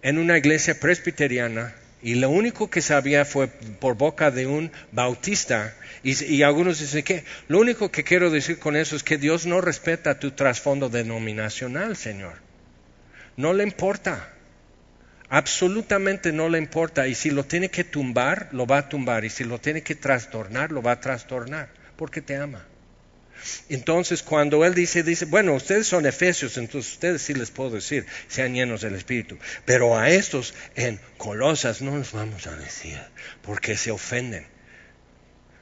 en 0.03 0.19
una 0.19 0.39
iglesia 0.39 0.79
presbiteriana, 0.79 1.75
y 2.03 2.15
lo 2.15 2.31
único 2.31 2.71
que 2.71 2.81
sabía 2.81 3.27
fue 3.27 3.49
por 3.49 3.95
boca 3.95 4.31
de 4.31 4.47
un 4.47 4.73
bautista, 4.93 5.75
y, 6.03 6.25
y 6.25 6.43
algunos 6.43 6.81
dicen 6.81 7.03
que 7.03 7.25
lo 7.49 7.59
único 7.59 7.91
que 7.91 8.05
quiero 8.05 8.31
decir 8.31 8.59
con 8.59 8.77
eso 8.77 8.97
es 8.97 9.03
que 9.03 9.19
Dios 9.19 9.45
no 9.45 9.61
respeta 9.61 10.19
tu 10.19 10.31
trasfondo 10.31 10.89
denominacional, 10.89 11.97
Señor. 11.97 12.35
No 13.37 13.53
le 13.53 13.65
importa. 13.65 14.31
Absolutamente 15.31 16.33
no 16.33 16.49
le 16.49 16.59
importa. 16.59 17.07
Y 17.07 17.15
si 17.15 17.31
lo 17.31 17.45
tiene 17.45 17.71
que 17.71 17.85
tumbar, 17.85 18.49
lo 18.53 18.67
va 18.67 18.79
a 18.79 18.89
tumbar. 18.89 19.25
Y 19.25 19.31
si 19.31 19.45
lo 19.45 19.59
tiene 19.59 19.83
que 19.83 19.95
trastornar, 19.95 20.73
lo 20.73 20.83
va 20.83 20.93
a 20.93 21.01
trastornar. 21.01 21.71
Porque 21.97 22.21
te 22.21 22.37
ama. 22.37 22.67
Entonces, 23.69 24.23
cuando 24.23 24.65
él 24.65 24.75
dice, 24.75 25.03
dice, 25.03 25.25
bueno, 25.25 25.55
ustedes 25.55 25.87
son 25.87 26.05
efesios, 26.05 26.59
entonces 26.59 26.93
ustedes 26.93 27.23
sí 27.23 27.33
les 27.33 27.51
puedo 27.51 27.71
decir, 27.71 28.07
sean 28.29 28.55
llenos 28.55 28.83
del 28.83 28.95
Espíritu. 28.95 29.39
Pero 29.65 29.97
a 29.97 30.11
estos 30.11 30.53
en 30.75 31.01
Colosas 31.17 31.81
no 31.81 31.97
los 31.97 32.13
vamos 32.13 32.47
a 32.47 32.57
decir, 32.57 33.01
porque 33.43 33.77
se 33.77 33.91
ofenden, 33.91 34.47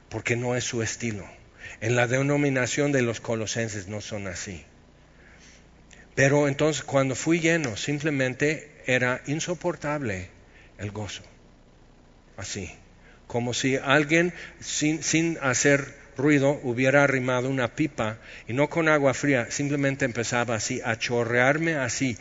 porque 0.09 0.35
no 0.35 0.55
es 0.55 0.63
su 0.63 0.81
estilo. 0.81 1.25
En 1.79 1.95
la 1.95 2.07
denominación 2.07 2.91
de 2.91 3.01
los 3.01 3.21
colosenses 3.21 3.87
no 3.87 4.01
son 4.01 4.27
así. 4.27 4.65
Pero 6.15 6.47
entonces, 6.47 6.83
cuando 6.83 7.15
fui 7.15 7.39
lleno, 7.39 7.77
simplemente 7.77 8.68
era 8.89 9.21
insoportable 9.27 10.29
el 10.79 10.89
gozo. 10.89 11.21
Así, 12.37 12.71
como 13.27 13.53
si 13.53 13.77
alguien 13.77 14.33
sin, 14.59 15.03
sin 15.03 15.37
hacer 15.41 15.93
ruido 16.17 16.59
hubiera 16.63 17.03
arrimado 17.03 17.49
una 17.49 17.75
pipa 17.75 18.17
y 18.47 18.53
no 18.53 18.67
con 18.67 18.89
agua 18.89 19.13
fría, 19.13 19.51
simplemente 19.51 20.05
empezaba 20.05 20.55
así 20.55 20.81
a 20.83 20.97
chorrearme 20.97 21.75
así. 21.75 22.17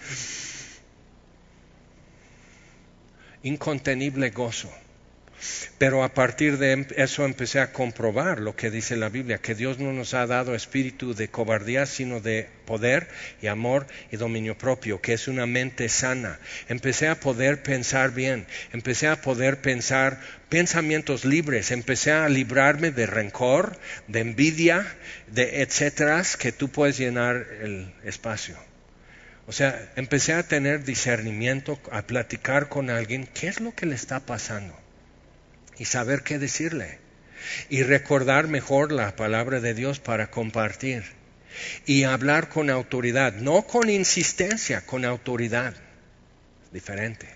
Incontenible 3.42 4.28
gozo. 4.30 4.70
Pero 5.78 6.02
a 6.02 6.12
partir 6.14 6.58
de 6.58 6.72
em, 6.72 6.86
eso 6.96 7.24
empecé 7.24 7.60
a 7.60 7.72
comprobar 7.72 8.40
lo 8.40 8.56
que 8.56 8.70
dice 8.70 8.96
la 8.96 9.08
Biblia, 9.08 9.38
que 9.38 9.54
Dios 9.54 9.78
no 9.78 9.92
nos 9.92 10.14
ha 10.14 10.26
dado 10.26 10.54
espíritu 10.54 11.14
de 11.14 11.28
cobardía, 11.28 11.86
sino 11.86 12.20
de 12.20 12.48
poder 12.66 13.08
y 13.40 13.46
amor 13.46 13.86
y 14.10 14.16
dominio 14.16 14.58
propio, 14.58 15.00
que 15.00 15.12
es 15.12 15.28
una 15.28 15.46
mente 15.46 15.88
sana. 15.88 16.38
Empecé 16.68 17.08
a 17.08 17.20
poder 17.20 17.62
pensar 17.62 18.12
bien, 18.12 18.46
empecé 18.72 19.06
a 19.06 19.20
poder 19.20 19.60
pensar 19.60 20.20
pensamientos 20.48 21.24
libres, 21.24 21.70
empecé 21.70 22.12
a 22.12 22.28
librarme 22.28 22.90
de 22.90 23.06
rencor, 23.06 23.78
de 24.08 24.20
envidia, 24.20 24.86
de 25.28 25.62
etcétera, 25.62 26.22
que 26.38 26.52
tú 26.52 26.68
puedes 26.68 26.98
llenar 26.98 27.46
el 27.62 27.92
espacio. 28.04 28.56
O 29.46 29.52
sea, 29.52 29.90
empecé 29.96 30.34
a 30.34 30.42
tener 30.42 30.84
discernimiento, 30.84 31.80
a 31.90 32.02
platicar 32.02 32.68
con 32.68 32.90
alguien, 32.90 33.26
¿qué 33.32 33.48
es 33.48 33.60
lo 33.60 33.74
que 33.74 33.86
le 33.86 33.94
está 33.94 34.20
pasando? 34.20 34.76
Y 35.78 35.84
saber 35.84 36.22
qué 36.22 36.38
decirle 36.38 36.98
y 37.68 37.82
recordar 37.82 38.48
mejor 38.48 38.92
la 38.92 39.14
palabra 39.16 39.60
de 39.60 39.74
Dios 39.74 40.00
para 40.00 40.30
compartir 40.30 41.04
y 41.86 42.04
hablar 42.04 42.48
con 42.48 42.70
autoridad, 42.70 43.34
no 43.34 43.62
con 43.62 43.90
insistencia, 43.90 44.84
con 44.84 45.04
autoridad, 45.04 45.74
diferente. 46.72 47.26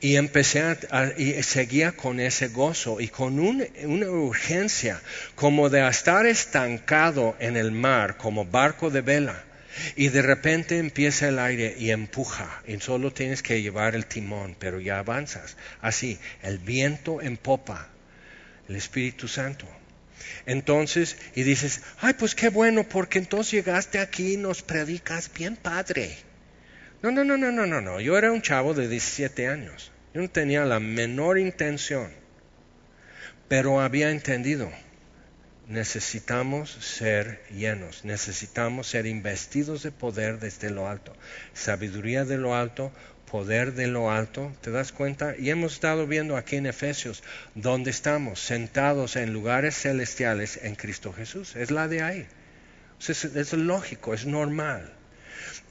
Y 0.00 0.14
empecé 0.16 0.60
a, 0.60 1.12
y 1.16 1.42
seguía 1.42 1.92
con 1.92 2.20
ese 2.20 2.48
gozo 2.48 3.00
y 3.00 3.08
con 3.08 3.40
una 3.40 4.10
urgencia 4.10 5.00
como 5.34 5.70
de 5.70 5.88
estar 5.88 6.26
estancado 6.26 7.36
en 7.40 7.56
el 7.56 7.72
mar 7.72 8.16
como 8.16 8.44
barco 8.44 8.90
de 8.90 9.00
vela. 9.00 9.44
Y 9.96 10.08
de 10.08 10.22
repente 10.22 10.78
empieza 10.78 11.28
el 11.28 11.38
aire 11.38 11.74
y 11.78 11.90
empuja 11.90 12.62
y 12.66 12.78
solo 12.80 13.12
tienes 13.12 13.42
que 13.42 13.62
llevar 13.62 13.94
el 13.94 14.06
timón, 14.06 14.56
pero 14.58 14.80
ya 14.80 14.98
avanzas. 14.98 15.56
Así, 15.80 16.18
el 16.42 16.58
viento 16.58 17.20
en 17.22 17.36
popa, 17.36 17.88
el 18.68 18.76
Espíritu 18.76 19.28
Santo. 19.28 19.66
Entonces, 20.46 21.16
y 21.34 21.42
dices, 21.42 21.82
ay, 22.00 22.14
pues 22.14 22.34
qué 22.34 22.48
bueno, 22.48 22.84
porque 22.84 23.18
entonces 23.18 23.52
llegaste 23.52 23.98
aquí 23.98 24.34
y 24.34 24.36
nos 24.36 24.62
predicas 24.62 25.30
bien 25.32 25.56
padre. 25.56 26.16
No, 27.02 27.10
no, 27.10 27.24
no, 27.24 27.36
no, 27.36 27.52
no, 27.52 27.66
no, 27.66 27.80
no. 27.80 28.00
Yo 28.00 28.18
era 28.18 28.32
un 28.32 28.42
chavo 28.42 28.74
de 28.74 28.88
17 28.88 29.46
años. 29.46 29.92
Yo 30.14 30.20
no 30.20 30.28
tenía 30.28 30.64
la 30.64 30.80
menor 30.80 31.38
intención. 31.38 32.10
Pero 33.46 33.80
había 33.80 34.10
entendido. 34.10 34.70
Necesitamos 35.68 36.70
ser 36.70 37.42
llenos, 37.50 38.02
necesitamos 38.06 38.86
ser 38.86 39.04
investidos 39.04 39.82
de 39.82 39.92
poder 39.92 40.38
desde 40.38 40.70
lo 40.70 40.88
alto, 40.88 41.14
sabiduría 41.52 42.24
de 42.24 42.38
lo 42.38 42.54
alto, 42.54 42.90
poder 43.30 43.74
de 43.74 43.86
lo 43.86 44.10
alto, 44.10 44.50
¿te 44.62 44.70
das 44.70 44.92
cuenta? 44.92 45.34
Y 45.38 45.50
hemos 45.50 45.74
estado 45.74 46.06
viendo 46.06 46.38
aquí 46.38 46.56
en 46.56 46.64
Efesios, 46.64 47.22
donde 47.54 47.90
estamos 47.90 48.40
sentados 48.40 49.16
en 49.16 49.34
lugares 49.34 49.76
celestiales 49.76 50.58
en 50.62 50.74
Cristo 50.74 51.12
Jesús, 51.12 51.54
es 51.54 51.70
la 51.70 51.86
de 51.86 52.02
ahí. 52.02 52.26
Es, 53.06 53.26
es 53.26 53.52
lógico, 53.52 54.14
es 54.14 54.24
normal. 54.24 54.90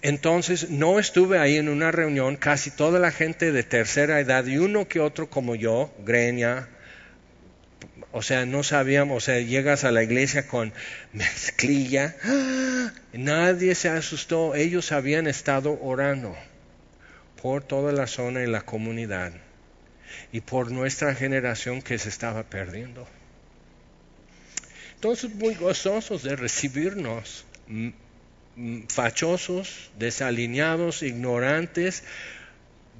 Entonces 0.04 0.70
no 0.70 1.00
estuve 1.00 1.40
ahí 1.40 1.58
en 1.58 1.70
una 1.70 1.92
reunión, 1.92 2.36
casi 2.36 2.70
toda 2.70 3.00
la 3.00 3.12
gente 3.12 3.52
de 3.52 3.64
tercera 3.64 4.20
edad 4.20 4.46
y 4.46 4.60
uno 4.60 4.88
que 4.88 5.00
otro 5.00 5.28
como 5.28 5.56
yo, 5.56 5.92
greña, 6.06 6.70
o 8.12 8.22
sea, 8.22 8.46
no 8.46 8.64
sabíamos, 8.64 9.18
o 9.18 9.26
sea, 9.26 9.40
llegas 9.40 9.84
a 9.84 9.92
la 9.92 10.04
iglesia 10.04 10.48
con 10.48 10.74
mezclilla, 11.14 12.16
nadie 13.14 13.76
se 13.76 13.90
asustó, 13.90 14.56
ellos 14.56 14.92
habían 14.92 15.28
estado 15.28 15.78
orando 15.82 16.36
por 17.42 17.64
toda 17.64 17.92
la 17.92 18.08
zona 18.08 18.44
y 18.44 18.48
la 18.48 18.62
comunidad 18.62 19.34
y 20.32 20.42
por 20.42 20.72
nuestra 20.72 21.16
generación 21.16 21.82
que 21.82 21.98
se 21.98 22.10
estaba 22.10 22.44
perdiendo. 22.44 23.08
Entonces, 24.96 25.34
muy 25.36 25.54
gozosos 25.54 26.24
de 26.24 26.36
recibirnos 26.36 27.46
fachosos, 28.90 29.92
desalineados, 30.00 31.04
ignorantes, 31.04 32.04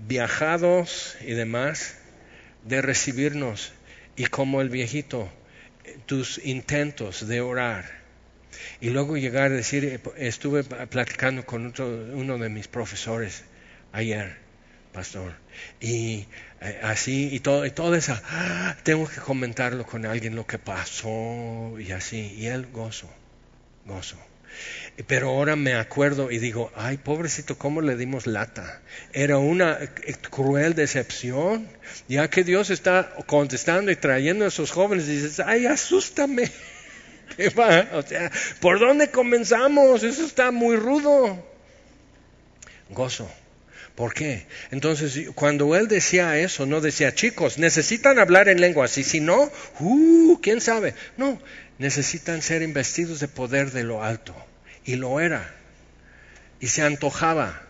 viajados 0.08 1.18
y 1.22 1.34
demás, 1.34 1.96
de 2.64 2.82
recibirnos. 2.82 3.74
Y 4.18 4.26
como 4.26 4.62
el 4.62 4.70
viejito, 4.70 5.32
tus 6.06 6.40
intentos 6.44 7.28
de 7.28 7.40
orar. 7.40 7.86
Y 8.82 8.90
luego 8.90 9.18
llegar 9.18 9.52
a 9.52 9.56
decir, 9.56 10.02
estuve 10.18 10.64
platicando 10.64 11.46
con 11.46 11.74
uno 12.14 12.38
de 12.38 12.50
mis 12.50 12.68
profesores 12.68 13.44
ayer, 13.92 14.38
pastor, 14.92 15.34
y 15.80 16.26
eh, 16.62 16.80
así, 16.84 17.30
y 17.32 17.40
todo, 17.40 17.66
y 17.66 17.72
todo 17.72 17.96
eso, 17.96 18.20
¡ah! 18.26 18.76
tengo 18.84 19.08
que 19.08 19.22
comentarlo 19.22 19.86
con 19.86 20.06
alguien 20.06 20.36
lo 20.36 20.46
que 20.48 20.58
pasó, 20.58 21.80
y 21.80 21.92
así, 21.92 22.34
y 22.38 22.48
él 22.48 22.68
gozo, 22.72 23.10
gozo. 23.86 24.18
Pero 25.06 25.30
ahora 25.30 25.56
me 25.56 25.76
acuerdo 25.76 26.32
y 26.32 26.40
digo, 26.40 26.72
ay, 26.76 26.98
pobrecito, 26.98 27.56
¿cómo 27.56 27.82
le 27.82 27.96
dimos 27.96 28.26
lata? 28.26 28.82
Era 29.14 29.38
una 29.38 29.78
cruel 30.32 30.74
decepción. 30.74 31.68
Ya 32.08 32.28
que 32.32 32.44
Dios 32.44 32.72
está 32.72 33.14
contestando 33.28 33.92
y 33.92 33.96
trayendo 33.96 34.46
a 34.46 34.48
esos 34.48 34.72
jóvenes, 34.72 35.08
y 35.08 35.18
dices, 35.18 35.40
ay, 35.40 35.66
asústame. 35.66 36.52
O 37.94 38.02
sea, 38.02 38.32
¿por 38.62 38.80
dónde 38.80 39.12
comenzamos? 39.12 40.02
Eso 40.02 40.26
está 40.26 40.50
muy 40.50 40.78
rudo. 40.78 41.46
Gozo. 42.90 43.30
¿Por 43.96 44.14
qué? 44.14 44.48
Entonces, 44.72 45.30
cuando 45.36 45.76
él 45.76 45.88
decía 45.88 46.40
eso, 46.40 46.66
no 46.66 46.82
decía, 46.82 47.14
chicos, 47.14 47.58
necesitan 47.60 48.18
hablar 48.18 48.48
en 48.48 48.62
lenguas, 48.62 48.98
y 48.98 49.04
si 49.04 49.20
no, 49.20 49.52
uh, 49.82 50.40
¿quién 50.42 50.62
sabe? 50.62 50.96
No, 51.18 51.40
necesitan 51.78 52.42
ser 52.42 52.62
investidos 52.62 53.20
de 53.20 53.28
poder 53.28 53.72
de 53.72 53.84
lo 53.84 54.04
alto 54.04 54.47
y 54.88 54.96
lo 54.96 55.20
era. 55.20 55.54
Y 56.60 56.68
se 56.68 56.82
antojaba. 56.82 57.62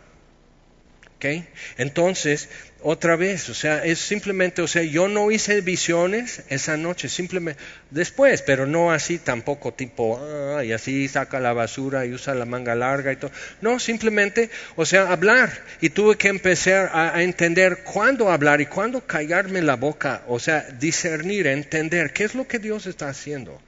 ¿Okay? 1.18 1.48
Entonces, 1.78 2.48
otra 2.84 3.16
vez, 3.16 3.50
o 3.50 3.56
sea, 3.56 3.84
es 3.84 3.98
simplemente, 3.98 4.62
o 4.62 4.68
sea, 4.68 4.84
yo 4.84 5.08
no 5.08 5.32
hice 5.32 5.62
visiones 5.62 6.44
esa 6.50 6.78
noche, 6.78 7.10
simplemente 7.10 7.60
después, 7.90 8.44
pero 8.44 8.68
no 8.68 8.92
así 8.92 9.18
tampoco 9.18 9.74
tipo, 9.74 10.20
ah, 10.22 10.64
y 10.64 10.74
así 10.74 11.08
saca 11.08 11.40
la 11.40 11.54
basura 11.54 12.06
y 12.06 12.14
usa 12.14 12.36
la 12.36 12.46
manga 12.46 12.76
larga 12.76 13.12
y 13.12 13.16
todo. 13.16 13.32
No, 13.62 13.80
simplemente, 13.80 14.52
o 14.76 14.86
sea, 14.86 15.12
hablar. 15.12 15.52
Y 15.82 15.90
tuve 15.90 16.18
que 16.18 16.28
empezar 16.28 16.92
a, 16.94 17.18
a 17.18 17.24
entender 17.24 17.80
cuándo 17.84 18.30
hablar 18.30 18.62
y 18.62 18.68
cuándo 18.68 19.02
callarme 19.08 19.64
la 19.64 19.76
boca, 19.76 20.22
o 20.28 20.38
sea, 20.38 20.68
discernir, 20.80 21.48
entender 21.48 22.14
qué 22.14 22.26
es 22.26 22.36
lo 22.36 22.48
que 22.48 22.60
Dios 22.60 22.86
está 22.86 23.10
haciendo 23.10 23.60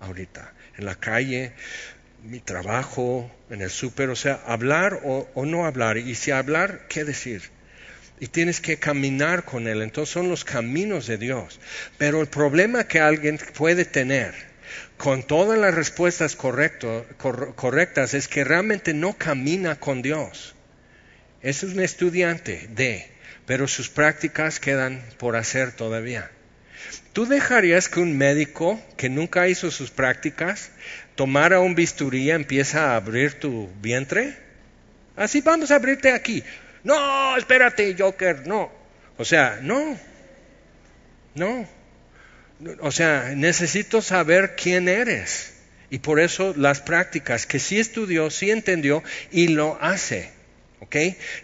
ahorita 0.00 0.54
en 0.78 0.84
la 0.84 0.94
calle, 0.94 1.52
mi 2.26 2.40
trabajo, 2.40 3.30
en 3.50 3.62
el 3.62 3.70
súper, 3.70 4.10
o 4.10 4.16
sea, 4.16 4.40
hablar 4.46 5.00
o, 5.04 5.46
no 5.46 5.66
hablar. 5.66 5.96
Y 5.98 6.14
si 6.14 6.30
hablar, 6.30 6.86
¿qué 6.88 7.04
decir? 7.04 7.42
Y 8.18 8.28
tienes 8.28 8.60
que 8.60 8.78
caminar 8.78 9.44
con 9.44 9.68
Él. 9.68 9.82
Entonces 9.82 10.12
son 10.12 10.28
los 10.28 10.44
caminos 10.44 11.06
de 11.06 11.18
Dios. 11.18 11.60
Pero 11.98 12.20
el 12.20 12.26
problema 12.26 12.84
que 12.84 13.00
alguien 13.00 13.38
puede 13.54 13.84
tener 13.84 14.34
con 14.96 15.22
todas 15.22 15.58
las 15.58 15.74
respuestas 15.74 16.36
correctas 16.36 18.14
es 18.14 18.28
que 18.28 18.44
realmente 18.44 18.94
no 18.94 19.12
camina 19.14 19.78
con 19.78 20.02
Dios. 20.02 20.54
Es 21.42 21.62
un 21.62 21.80
estudiante 21.80 22.68
de, 22.72 23.06
pero 23.46 23.68
sus 23.68 23.88
prácticas 23.88 24.58
quedan 24.58 25.02
por 25.18 25.36
hacer 25.36 25.72
todavía. 25.72 26.30
¿Tú 27.12 27.26
dejarías 27.26 27.88
que 27.88 28.00
un 28.00 28.16
médico 28.16 28.80
que 28.96 29.08
nunca 29.08 29.48
hizo 29.48 29.70
sus 29.70 29.90
prácticas 29.90 30.70
tomara 31.16 31.58
un 31.60 31.74
bisturí 31.74 32.30
empieza 32.30 32.92
a 32.92 32.96
abrir 32.96 33.40
tu 33.40 33.68
vientre? 33.80 34.36
Así 35.16 35.40
vamos 35.40 35.70
a 35.70 35.76
abrirte 35.76 36.12
aquí. 36.12 36.44
No, 36.84 37.36
espérate, 37.36 37.96
Joker, 37.98 38.46
no. 38.46 38.70
O 39.16 39.24
sea, 39.24 39.58
no. 39.62 39.98
No. 41.34 41.68
O 42.80 42.92
sea, 42.92 43.32
necesito 43.34 44.02
saber 44.02 44.54
quién 44.56 44.88
eres. 44.88 45.54
Y 45.90 45.98
por 45.98 46.20
eso 46.20 46.54
las 46.56 46.80
prácticas, 46.80 47.46
que 47.46 47.58
sí 47.58 47.78
estudió, 47.78 48.30
sí 48.30 48.50
entendió 48.50 49.02
y 49.30 49.48
lo 49.48 49.78
hace. 49.80 50.30
¿Ok? 50.80 50.96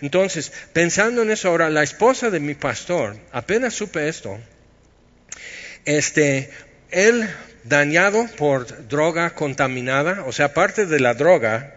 Entonces, 0.03 0.53
pensando 0.73 1.23
en 1.23 1.31
eso 1.31 1.49
ahora, 1.49 1.71
la 1.71 1.83
esposa 1.83 2.31
de 2.31 2.41
mi 2.41 2.55
pastor, 2.55 3.17
apenas 3.33 3.75
supe 3.75 4.09
esto, 4.09 4.39
este, 5.85 6.51
él 6.91 7.29
dañado 7.65 8.27
por 8.37 8.89
droga 8.89 9.35
contaminada, 9.35 10.25
o 10.25 10.33
sea, 10.33 10.55
parte 10.55 10.87
de 10.87 11.01
la 11.01 11.15
droga 11.15 11.75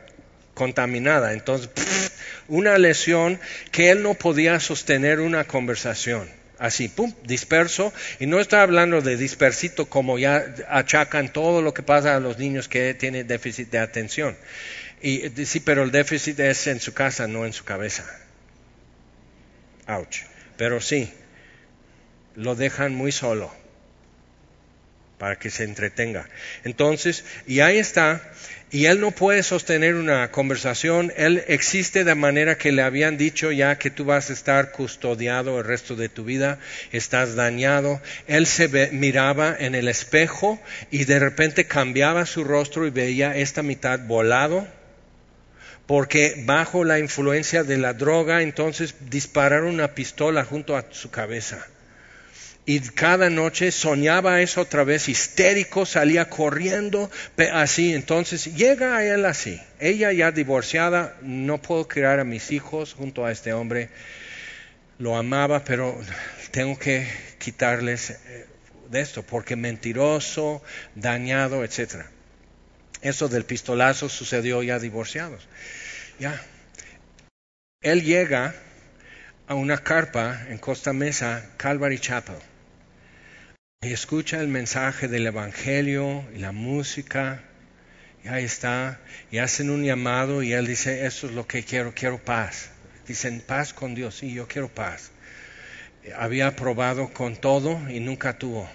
contaminada, 0.53 1.33
entonces 1.33 1.69
una 2.47 2.77
lesión 2.77 3.39
que 3.71 3.91
él 3.91 4.03
no 4.03 4.13
podía 4.13 4.59
sostener 4.59 5.19
una 5.19 5.43
conversación. 5.45 6.29
Así, 6.57 6.87
pum, 6.87 7.13
disperso. 7.23 7.91
Y 8.19 8.27
no 8.27 8.39
está 8.39 8.61
hablando 8.61 9.01
de 9.01 9.17
dispersito 9.17 9.87
como 9.87 10.17
ya 10.17 10.55
achacan 10.69 11.33
todo 11.33 11.61
lo 11.61 11.73
que 11.73 11.83
pasa 11.83 12.15
a 12.15 12.21
los 12.21 12.37
niños 12.37 12.69
que 12.69 12.93
tienen 12.93 13.27
déficit 13.27 13.69
de 13.71 13.79
atención. 13.79 14.37
Y 15.01 15.29
sí, 15.45 15.59
pero 15.59 15.83
el 15.83 15.91
déficit 15.91 16.39
es 16.39 16.67
en 16.67 16.79
su 16.79 16.93
casa, 16.93 17.27
no 17.27 17.45
en 17.45 17.51
su 17.51 17.65
cabeza. 17.65 18.05
Ouch. 19.87 20.21
Pero 20.55 20.79
sí, 20.79 21.13
lo 22.35 22.55
dejan 22.55 22.95
muy 22.95 23.11
solo 23.11 23.51
para 25.17 25.37
que 25.37 25.49
se 25.49 25.63
entretenga. 25.63 26.27
Entonces, 26.63 27.23
y 27.47 27.61
ahí 27.61 27.77
está, 27.77 28.21
y 28.71 28.87
él 28.87 28.99
no 28.99 29.11
puede 29.11 29.43
sostener 29.43 29.95
una 29.95 30.31
conversación, 30.31 31.13
él 31.15 31.43
existe 31.47 32.03
de 32.03 32.15
manera 32.15 32.57
que 32.57 32.71
le 32.71 32.81
habían 32.81 33.17
dicho 33.17 33.51
ya 33.51 33.77
que 33.77 33.89
tú 33.89 34.05
vas 34.05 34.29
a 34.29 34.33
estar 34.33 34.71
custodiado 34.71 35.59
el 35.59 35.65
resto 35.65 35.95
de 35.95 36.09
tu 36.09 36.25
vida, 36.25 36.59
estás 36.91 37.35
dañado, 37.35 38.01
él 38.27 38.45
se 38.47 38.67
miraba 38.91 39.55
en 39.57 39.75
el 39.75 39.87
espejo 39.87 40.59
y 40.91 41.05
de 41.05 41.19
repente 41.19 41.67
cambiaba 41.67 42.25
su 42.25 42.43
rostro 42.43 42.85
y 42.85 42.89
veía 42.89 43.37
esta 43.37 43.63
mitad 43.63 43.99
volado, 43.99 44.67
porque 45.85 46.43
bajo 46.45 46.83
la 46.83 46.99
influencia 46.99 47.63
de 47.63 47.77
la 47.77 47.93
droga 47.93 48.41
entonces 48.41 48.95
dispararon 49.09 49.75
una 49.75 49.93
pistola 49.93 50.43
junto 50.43 50.75
a 50.75 50.85
su 50.89 51.11
cabeza 51.11 51.65
y 52.67 52.79
cada 52.79 53.29
noche 53.29 53.71
soñaba 53.71 54.41
eso 54.41 54.61
otra 54.61 54.83
vez, 54.83 55.07
histérico, 55.07 55.85
salía 55.85 56.29
corriendo, 56.29 57.11
así. 57.53 57.93
Entonces 57.93 58.55
llega 58.55 58.97
a 58.97 59.05
él 59.05 59.25
así. 59.25 59.61
Ella 59.79 60.11
ya 60.11 60.31
divorciada, 60.31 61.15
no 61.21 61.61
puedo 61.61 61.87
criar 61.87 62.19
a 62.19 62.23
mis 62.23 62.51
hijos 62.51 62.93
junto 62.93 63.23
a 63.25 63.31
este 63.31 63.53
hombre. 63.53 63.89
lo 64.97 65.15
amaba, 65.17 65.63
pero 65.63 65.99
tengo 66.51 66.79
que 66.79 67.07
quitarles 67.37 68.11
eh, 68.11 68.47
de 68.89 69.01
esto, 69.01 69.23
porque 69.23 69.55
mentiroso, 69.55 70.63
dañado, 70.95 71.63
etc. 71.63 72.05
Eso 73.01 73.27
del 73.27 73.45
pistolazo 73.45 74.09
sucedió 74.09 74.63
ya 74.63 74.79
divorciados. 74.79 75.47
Ya. 76.17 76.41
Él 77.81 78.03
llega 78.03 78.55
a 79.47 79.53
una 79.53 79.77
carpa 79.77 80.45
en 80.49 80.57
Costa 80.57 80.93
Mesa, 80.93 81.45
Calvary 81.57 81.99
Chapel, 81.99 82.37
y 83.85 83.93
escucha 83.93 84.41
el 84.41 84.47
mensaje 84.47 85.07
del 85.07 85.27
Evangelio 85.27 86.25
y 86.35 86.39
la 86.39 86.51
música, 86.51 87.43
y 88.23 88.29
ahí 88.29 88.43
está, 88.43 88.99
y 89.29 89.37
hacen 89.37 89.69
un 89.69 89.83
llamado 89.83 90.41
y 90.41 90.53
él 90.53 90.65
dice, 90.65 91.05
eso 91.05 91.27
es 91.27 91.33
lo 91.33 91.45
que 91.45 91.63
quiero, 91.63 91.93
quiero 91.93 92.17
paz. 92.17 92.69
Dicen, 93.07 93.41
paz 93.45 93.73
con 93.73 93.93
Dios, 93.93 94.15
sí, 94.15 94.33
yo 94.33 94.47
quiero 94.47 94.69
paz. 94.69 95.11
Había 96.17 96.55
probado 96.55 97.13
con 97.13 97.35
todo 97.35 97.79
y 97.89 97.99
nunca 97.99 98.39
tuvo. 98.39 98.67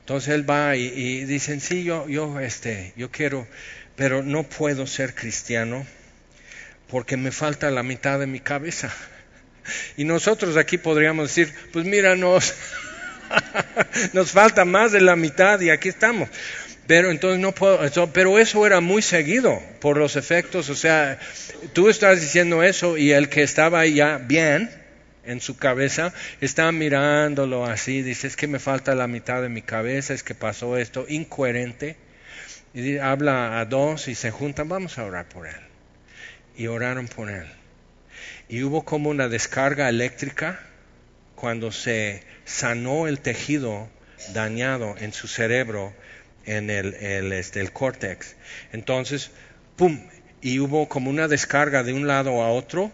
Entonces 0.00 0.34
él 0.34 0.48
va 0.48 0.74
y, 0.74 1.24
dicen, 1.24 1.60
sí, 1.60 1.84
yo, 1.84 2.08
yo, 2.08 2.40
este, 2.40 2.92
yo 2.96 3.12
quiero, 3.12 3.46
pero 3.94 4.24
no 4.24 4.42
puedo 4.42 4.88
ser 4.88 5.14
cristiano 5.14 5.86
porque 6.88 7.16
me 7.16 7.30
falta 7.30 7.70
la 7.70 7.84
mitad 7.84 8.18
de 8.18 8.26
mi 8.26 8.40
cabeza. 8.40 8.92
Y 9.96 10.02
nosotros 10.02 10.56
aquí 10.56 10.76
podríamos 10.76 11.28
decir, 11.28 11.54
pues 11.72 11.84
míranos, 11.86 12.52
nos 14.12 14.32
falta 14.32 14.64
más 14.64 14.92
de 14.92 15.00
la 15.00 15.16
mitad 15.16 15.60
y 15.60 15.70
aquí 15.70 15.88
estamos. 15.88 16.28
Pero 16.86 17.10
entonces 17.10 17.38
no 17.40 17.52
puedo, 17.52 17.78
pero 18.12 18.38
eso 18.38 18.66
era 18.66 18.80
muy 18.80 19.02
seguido 19.02 19.60
por 19.80 19.96
los 19.96 20.16
efectos, 20.16 20.68
o 20.68 20.74
sea, 20.74 21.18
tú 21.72 21.88
estás 21.88 22.20
diciendo 22.20 22.62
eso 22.62 22.96
y 22.96 23.12
el 23.12 23.28
que 23.28 23.42
estaba 23.42 23.86
ya 23.86 24.18
bien, 24.18 24.68
en 25.24 25.40
su 25.40 25.56
cabeza, 25.56 26.12
está 26.40 26.70
mirándolo 26.72 27.64
así, 27.64 28.02
dice, 28.02 28.26
es 28.26 28.36
que 28.36 28.46
me 28.46 28.58
falta 28.58 28.94
la 28.94 29.06
mitad 29.06 29.42
de 29.42 29.48
mi 29.48 29.62
cabeza, 29.62 30.14
es 30.14 30.22
que 30.22 30.34
pasó 30.34 30.76
esto, 30.76 31.06
incoherente, 31.08 31.96
y 32.74 32.98
habla 32.98 33.60
a 33.60 33.64
dos 33.66 34.08
y 34.08 34.14
se 34.14 34.30
juntan, 34.30 34.68
vamos 34.68 34.98
a 34.98 35.04
orar 35.04 35.28
por 35.28 35.46
él. 35.46 35.60
Y 36.56 36.66
oraron 36.66 37.08
por 37.08 37.30
él. 37.30 37.46
Y 38.48 38.62
hubo 38.62 38.84
como 38.84 39.10
una 39.10 39.28
descarga 39.28 39.88
eléctrica 39.88 40.60
cuando 41.42 41.72
se 41.72 42.22
sanó 42.44 43.08
el 43.08 43.18
tejido 43.18 43.88
dañado 44.32 44.94
en 44.96 45.12
su 45.12 45.26
cerebro, 45.26 45.92
en 46.46 46.70
el, 46.70 46.94
el, 46.94 47.32
este, 47.32 47.58
el 47.58 47.72
córtex. 47.72 48.36
Entonces, 48.72 49.32
¡pum! 49.74 50.06
Y 50.40 50.60
hubo 50.60 50.88
como 50.88 51.10
una 51.10 51.26
descarga 51.26 51.82
de 51.82 51.94
un 51.94 52.06
lado 52.06 52.44
a 52.44 52.52
otro 52.52 52.92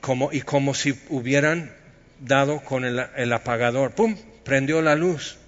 como, 0.00 0.30
y 0.32 0.42
como 0.42 0.74
si 0.74 0.96
hubieran 1.08 1.74
dado 2.20 2.62
con 2.62 2.84
el, 2.84 3.04
el 3.16 3.32
apagador. 3.32 3.96
¡Pum! 3.96 4.16
Prendió 4.44 4.80
la 4.80 4.94
luz. 4.94 5.38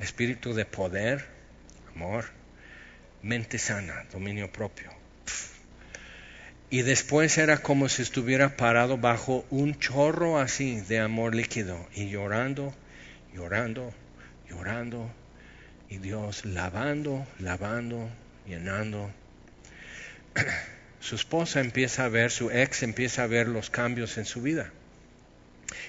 Espíritu 0.00 0.54
de 0.54 0.64
poder, 0.64 1.26
amor, 1.94 2.24
mente 3.20 3.58
sana, 3.58 4.06
dominio 4.10 4.50
propio. 4.50 4.95
Y 6.68 6.82
después 6.82 7.38
era 7.38 7.58
como 7.58 7.88
si 7.88 8.02
estuviera 8.02 8.56
parado 8.56 8.98
bajo 8.98 9.46
un 9.50 9.78
chorro 9.78 10.38
así 10.38 10.80
de 10.80 10.98
amor 10.98 11.34
líquido 11.34 11.86
y 11.94 12.08
llorando, 12.08 12.74
llorando, 13.32 13.94
llorando. 14.48 15.08
Y 15.88 15.98
Dios 15.98 16.44
lavando, 16.44 17.24
lavando, 17.38 18.10
llenando. 18.46 19.12
su 21.00 21.14
esposa 21.14 21.60
empieza 21.60 22.04
a 22.04 22.08
ver, 22.08 22.32
su 22.32 22.50
ex 22.50 22.82
empieza 22.82 23.22
a 23.22 23.28
ver 23.28 23.46
los 23.46 23.70
cambios 23.70 24.18
en 24.18 24.24
su 24.24 24.42
vida. 24.42 24.72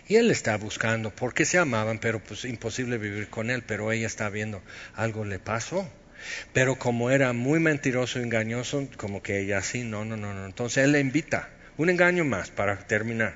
Y 0.07 0.15
él 0.15 0.29
está 0.29 0.57
buscando, 0.57 1.09
porque 1.09 1.45
se 1.45 1.57
amaban, 1.57 1.97
pero 1.97 2.23
pues 2.23 2.45
imposible 2.45 2.99
vivir 2.99 3.29
con 3.29 3.49
él, 3.49 3.63
pero 3.63 3.91
ella 3.91 4.05
está 4.05 4.29
viendo, 4.29 4.61
algo 4.95 5.25
le 5.25 5.39
pasó. 5.39 5.89
Pero 6.53 6.77
como 6.77 7.11
era 7.11 7.33
muy 7.33 7.59
mentiroso, 7.59 8.19
engañoso, 8.19 8.87
como 8.97 9.21
que 9.21 9.39
ella 9.39 9.61
sí, 9.61 9.83
no, 9.83 10.05
no, 10.05 10.17
no, 10.17 10.33
no. 10.33 10.45
Entonces 10.45 10.83
él 10.83 10.91
le 10.91 10.99
invita, 10.99 11.49
un 11.77 11.89
engaño 11.89 12.25
más 12.25 12.49
para 12.49 12.77
terminar. 12.77 13.35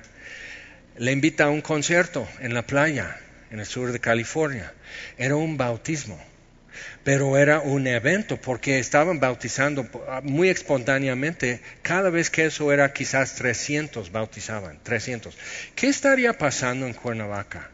Le 0.96 1.12
invita 1.12 1.44
a 1.44 1.50
un 1.50 1.60
concierto 1.60 2.28
en 2.40 2.54
la 2.54 2.62
playa, 2.62 3.18
en 3.50 3.60
el 3.60 3.66
sur 3.66 3.92
de 3.92 4.00
California. 4.00 4.72
Era 5.18 5.36
un 5.36 5.56
bautismo 5.56 6.20
pero 7.04 7.36
era 7.36 7.60
un 7.60 7.86
evento 7.86 8.40
porque 8.40 8.78
estaban 8.78 9.20
bautizando 9.20 9.88
muy 10.22 10.48
espontáneamente. 10.48 11.60
Cada 11.82 12.10
vez 12.10 12.30
que 12.30 12.46
eso 12.46 12.72
era 12.72 12.92
quizás 12.92 13.34
300 13.34 14.12
bautizaban, 14.12 14.78
300. 14.82 15.36
¿Qué 15.74 15.88
estaría 15.88 16.38
pasando 16.38 16.86
en 16.86 16.94
Cuernavaca 16.94 17.70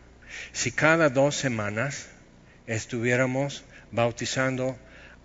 si 0.53 0.73
cada 0.73 1.09
dos 1.09 1.37
semanas 1.37 2.07
estuviéramos 2.67 3.65
bautizando 3.91 4.79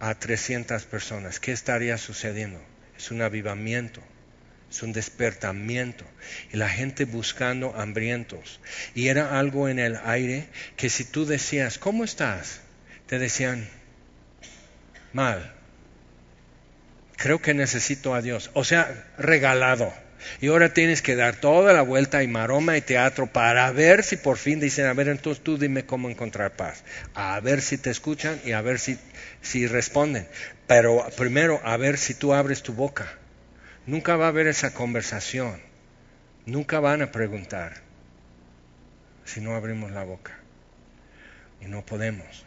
a 0.09 0.19
300 0.19 0.83
personas? 0.85 1.39
¿Qué 1.39 1.51
estaría 1.51 1.97
sucediendo? 1.97 2.61
Es 2.97 3.11
un 3.11 3.21
avivamiento 3.21 4.01
es 4.73 4.81
un 4.81 4.91
despertamiento 4.91 6.03
y 6.51 6.57
la 6.57 6.67
gente 6.67 7.05
buscando 7.05 7.75
hambrientos. 7.75 8.59
Y 8.95 9.09
era 9.09 9.37
algo 9.37 9.69
en 9.69 9.77
el 9.77 9.99
aire 10.03 10.47
que 10.77 10.89
si 10.89 11.05
tú 11.05 11.27
decías, 11.27 11.77
¿cómo 11.77 12.03
estás? 12.03 12.61
Te 13.05 13.19
decían, 13.19 13.69
mal. 15.13 15.53
Creo 17.17 17.39
que 17.39 17.53
necesito 17.53 18.15
a 18.15 18.23
Dios. 18.23 18.49
O 18.55 18.63
sea, 18.63 19.11
regalado. 19.19 19.93
Y 20.41 20.47
ahora 20.47 20.73
tienes 20.73 21.01
que 21.01 21.15
dar 21.15 21.35
toda 21.35 21.73
la 21.73 21.81
vuelta 21.81 22.23
y 22.23 22.27
maroma 22.27 22.77
y 22.77 22.81
teatro 22.81 23.27
para 23.27 23.71
ver 23.71 24.03
si 24.03 24.17
por 24.17 24.37
fin 24.37 24.59
dicen, 24.59 24.85
a 24.85 24.93
ver, 24.93 25.07
entonces 25.07 25.43
tú 25.43 25.57
dime 25.57 25.85
cómo 25.85 26.09
encontrar 26.09 26.55
paz. 26.55 26.83
A 27.13 27.39
ver 27.39 27.61
si 27.61 27.77
te 27.77 27.89
escuchan 27.89 28.39
y 28.45 28.51
a 28.51 28.61
ver 28.61 28.79
si, 28.79 28.97
si 29.41 29.67
responden. 29.67 30.27
Pero 30.67 31.05
primero, 31.17 31.61
a 31.63 31.77
ver 31.77 31.97
si 31.97 32.13
tú 32.13 32.33
abres 32.33 32.63
tu 32.63 32.73
boca. 32.73 33.07
Nunca 33.85 34.15
va 34.15 34.25
a 34.25 34.29
haber 34.29 34.47
esa 34.47 34.73
conversación. 34.73 35.61
Nunca 36.45 36.79
van 36.79 37.01
a 37.01 37.11
preguntar 37.11 37.81
si 39.25 39.41
no 39.41 39.55
abrimos 39.55 39.91
la 39.91 40.03
boca. 40.03 40.37
Y 41.61 41.65
no 41.65 41.85
podemos. 41.85 42.45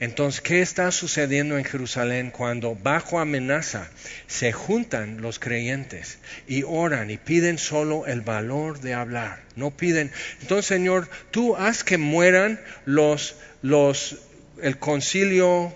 Entonces, 0.00 0.40
¿qué 0.40 0.62
está 0.62 0.90
sucediendo 0.90 1.58
en 1.58 1.64
Jerusalén 1.64 2.30
cuando 2.30 2.74
bajo 2.74 3.18
amenaza 3.18 3.88
se 4.26 4.52
juntan 4.52 5.20
los 5.20 5.38
creyentes 5.38 6.18
y 6.46 6.62
oran 6.64 7.10
y 7.10 7.16
piden 7.16 7.58
solo 7.58 8.06
el 8.06 8.20
valor 8.20 8.80
de 8.80 8.94
hablar? 8.94 9.42
No 9.54 9.70
piden. 9.70 10.12
Entonces, 10.40 10.66
Señor, 10.66 11.08
tú 11.30 11.56
haz 11.56 11.84
que 11.84 11.98
mueran 11.98 12.60
los, 12.84 13.36
los, 13.62 14.18
el 14.62 14.78
concilio 14.78 15.74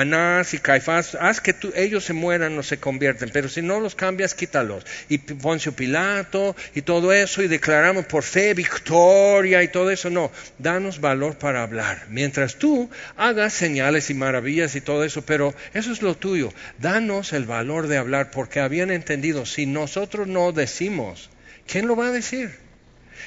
Anás 0.00 0.54
y 0.54 0.58
Caifás, 0.58 1.14
haz 1.14 1.40
que 1.40 1.54
ellos 1.74 2.04
se 2.04 2.12
mueran 2.12 2.56
o 2.58 2.62
se 2.62 2.78
convierten, 2.78 3.30
pero 3.32 3.48
si 3.48 3.62
no 3.62 3.80
los 3.80 3.94
cambias, 3.94 4.34
quítalos. 4.34 4.84
Y 5.08 5.18
Poncio 5.18 5.72
Pilato 5.72 6.54
y 6.74 6.82
todo 6.82 7.12
eso, 7.12 7.42
y 7.42 7.48
declaramos 7.48 8.06
por 8.06 8.22
fe 8.22 8.54
victoria 8.54 9.62
y 9.62 9.68
todo 9.68 9.90
eso, 9.90 10.10
no, 10.10 10.30
danos 10.58 11.00
valor 11.00 11.36
para 11.38 11.62
hablar. 11.62 12.06
Mientras 12.10 12.56
tú 12.56 12.88
hagas 13.16 13.52
señales 13.52 14.10
y 14.10 14.14
maravillas 14.14 14.76
y 14.76 14.80
todo 14.80 15.04
eso, 15.04 15.22
pero 15.22 15.54
eso 15.74 15.92
es 15.92 16.02
lo 16.02 16.16
tuyo, 16.16 16.52
danos 16.78 17.32
el 17.32 17.44
valor 17.44 17.88
de 17.88 17.98
hablar, 17.98 18.30
porque 18.30 18.60
habían 18.60 18.90
entendido, 18.90 19.46
si 19.46 19.66
nosotros 19.66 20.28
no 20.28 20.52
decimos, 20.52 21.30
¿quién 21.66 21.86
lo 21.86 21.96
va 21.96 22.08
a 22.08 22.12
decir? 22.12 22.54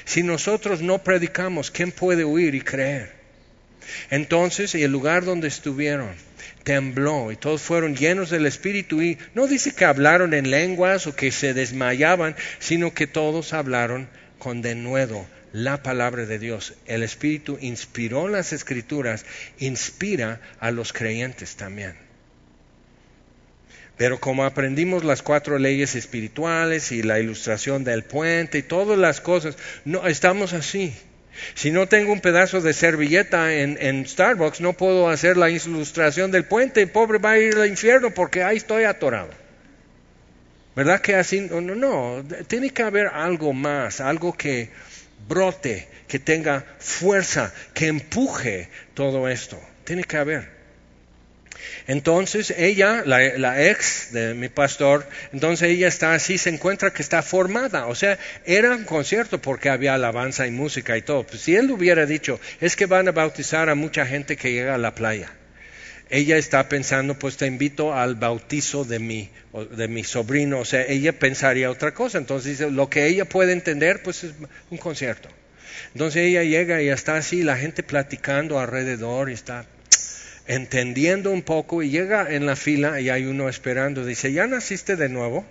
Si 0.04 0.22
nosotros 0.22 0.80
no 0.80 1.02
predicamos, 1.04 1.70
¿quién 1.70 1.92
puede 1.92 2.24
oír 2.24 2.54
y 2.54 2.60
creer? 2.60 3.12
Entonces, 4.10 4.74
y 4.74 4.82
el 4.82 4.92
lugar 4.92 5.24
donde 5.24 5.48
estuvieron, 5.48 6.10
tembló 6.62 7.32
y 7.32 7.36
todos 7.36 7.62
fueron 7.62 7.96
llenos 7.96 8.30
del 8.30 8.46
Espíritu 8.46 9.02
y 9.02 9.18
no 9.34 9.46
dice 9.46 9.74
que 9.74 9.84
hablaron 9.84 10.34
en 10.34 10.50
lenguas 10.50 11.06
o 11.06 11.16
que 11.16 11.32
se 11.32 11.54
desmayaban, 11.54 12.36
sino 12.58 12.94
que 12.94 13.06
todos 13.06 13.52
hablaron 13.52 14.08
con 14.38 14.62
denuedo 14.62 15.26
la 15.52 15.82
palabra 15.82 16.26
de 16.26 16.38
Dios. 16.38 16.74
El 16.86 17.02
Espíritu 17.02 17.58
inspiró 17.60 18.28
las 18.28 18.52
escrituras, 18.52 19.24
inspira 19.58 20.40
a 20.60 20.70
los 20.70 20.92
creyentes 20.92 21.56
también. 21.56 21.96
Pero 23.96 24.18
como 24.18 24.44
aprendimos 24.44 25.04
las 25.04 25.22
cuatro 25.22 25.58
leyes 25.58 25.94
espirituales 25.94 26.90
y 26.92 27.02
la 27.02 27.20
ilustración 27.20 27.84
del 27.84 28.04
puente 28.04 28.58
y 28.58 28.62
todas 28.62 28.98
las 28.98 29.20
cosas, 29.20 29.56
no 29.84 30.06
estamos 30.06 30.54
así. 30.54 30.94
Si 31.54 31.70
no 31.70 31.88
tengo 31.88 32.12
un 32.12 32.20
pedazo 32.20 32.60
de 32.60 32.72
servilleta 32.72 33.54
en, 33.54 34.06
Starbucks, 34.06 34.60
no 34.60 34.72
puedo 34.72 35.08
hacer 35.08 35.36
la 35.36 35.50
ilustración 35.50 36.30
del 36.30 36.44
puente. 36.44 36.86
Pobre 36.86 37.18
va 37.18 37.32
a 37.32 37.38
ir 37.38 37.56
al 37.56 37.68
infierno 37.68 38.12
porque 38.12 38.42
ahí 38.42 38.56
estoy 38.56 38.84
atorado. 38.84 39.30
¿Verdad 40.74 41.00
que 41.00 41.16
así? 41.16 41.40
No, 41.40 41.60
no, 41.60 41.74
no. 41.74 42.24
Tiene 42.46 42.70
que 42.70 42.82
haber 42.82 43.08
algo 43.08 43.52
más, 43.52 44.00
algo 44.00 44.32
que 44.32 44.70
brote, 45.28 45.88
que 46.08 46.18
tenga 46.18 46.64
fuerza, 46.78 47.52
que 47.74 47.86
empuje 47.86 48.68
todo 48.94 49.28
esto. 49.28 49.60
Tiene 49.84 50.04
que 50.04 50.16
haber. 50.16 50.51
Entonces 51.86 52.54
ella, 52.56 53.02
la, 53.04 53.68
ex 53.68 54.12
de 54.12 54.34
mi 54.34 54.48
pastor, 54.48 55.06
entonces 55.32 55.70
ella 55.70 55.88
está 55.88 56.14
así, 56.14 56.38
se 56.38 56.50
encuentra 56.50 56.92
que 56.92 57.02
está 57.02 57.22
formada. 57.22 57.86
O 57.86 57.94
sea, 57.94 58.18
era 58.44 58.72
un 58.72 58.84
concierto 58.84 59.40
porque 59.40 59.68
había 59.68 59.94
alabanza 59.94 60.46
y 60.46 60.50
música 60.50 60.96
y 60.96 61.02
todo. 61.02 61.24
Pues 61.24 61.42
si 61.42 61.56
él 61.56 61.70
hubiera 61.70 62.06
dicho, 62.06 62.40
es 62.60 62.76
que 62.76 62.86
van 62.86 63.08
a 63.08 63.12
bautizar 63.12 63.68
a 63.68 63.74
mucha 63.74 64.06
gente 64.06 64.36
que 64.36 64.52
llega 64.52 64.74
a 64.74 64.78
la 64.78 64.94
playa. 64.94 65.32
Ella 66.10 66.36
está 66.36 66.68
pensando, 66.68 67.18
pues 67.18 67.38
te 67.38 67.46
invito 67.46 67.94
al 67.94 68.16
bautizo 68.16 68.84
de 68.84 68.98
mi, 68.98 69.30
de 69.70 69.88
mi 69.88 70.04
sobrino. 70.04 70.60
O 70.60 70.64
sea, 70.64 70.84
ella 70.86 71.18
pensaría 71.18 71.70
otra 71.70 71.94
cosa. 71.94 72.18
Entonces, 72.18 72.60
lo 72.60 72.90
que 72.90 73.06
ella 73.06 73.24
puede 73.24 73.52
entender, 73.52 74.02
pues 74.02 74.24
es 74.24 74.32
un 74.70 74.78
concierto. 74.78 75.30
Entonces 75.94 76.22
ella 76.24 76.42
llega 76.42 76.82
y 76.82 76.88
está 76.88 77.16
así, 77.16 77.42
la 77.42 77.56
gente 77.56 77.82
platicando 77.82 78.58
alrededor 78.58 79.30
y 79.30 79.34
está 79.34 79.66
entendiendo 80.46 81.30
un 81.30 81.42
poco 81.42 81.82
y 81.82 81.90
llega 81.90 82.32
en 82.32 82.46
la 82.46 82.56
fila 82.56 83.00
y 83.00 83.10
hay 83.10 83.24
uno 83.24 83.48
esperando. 83.48 84.04
Dice, 84.04 84.32
¿ya 84.32 84.46
naciste 84.46 84.96
de 84.96 85.08
nuevo? 85.08 85.44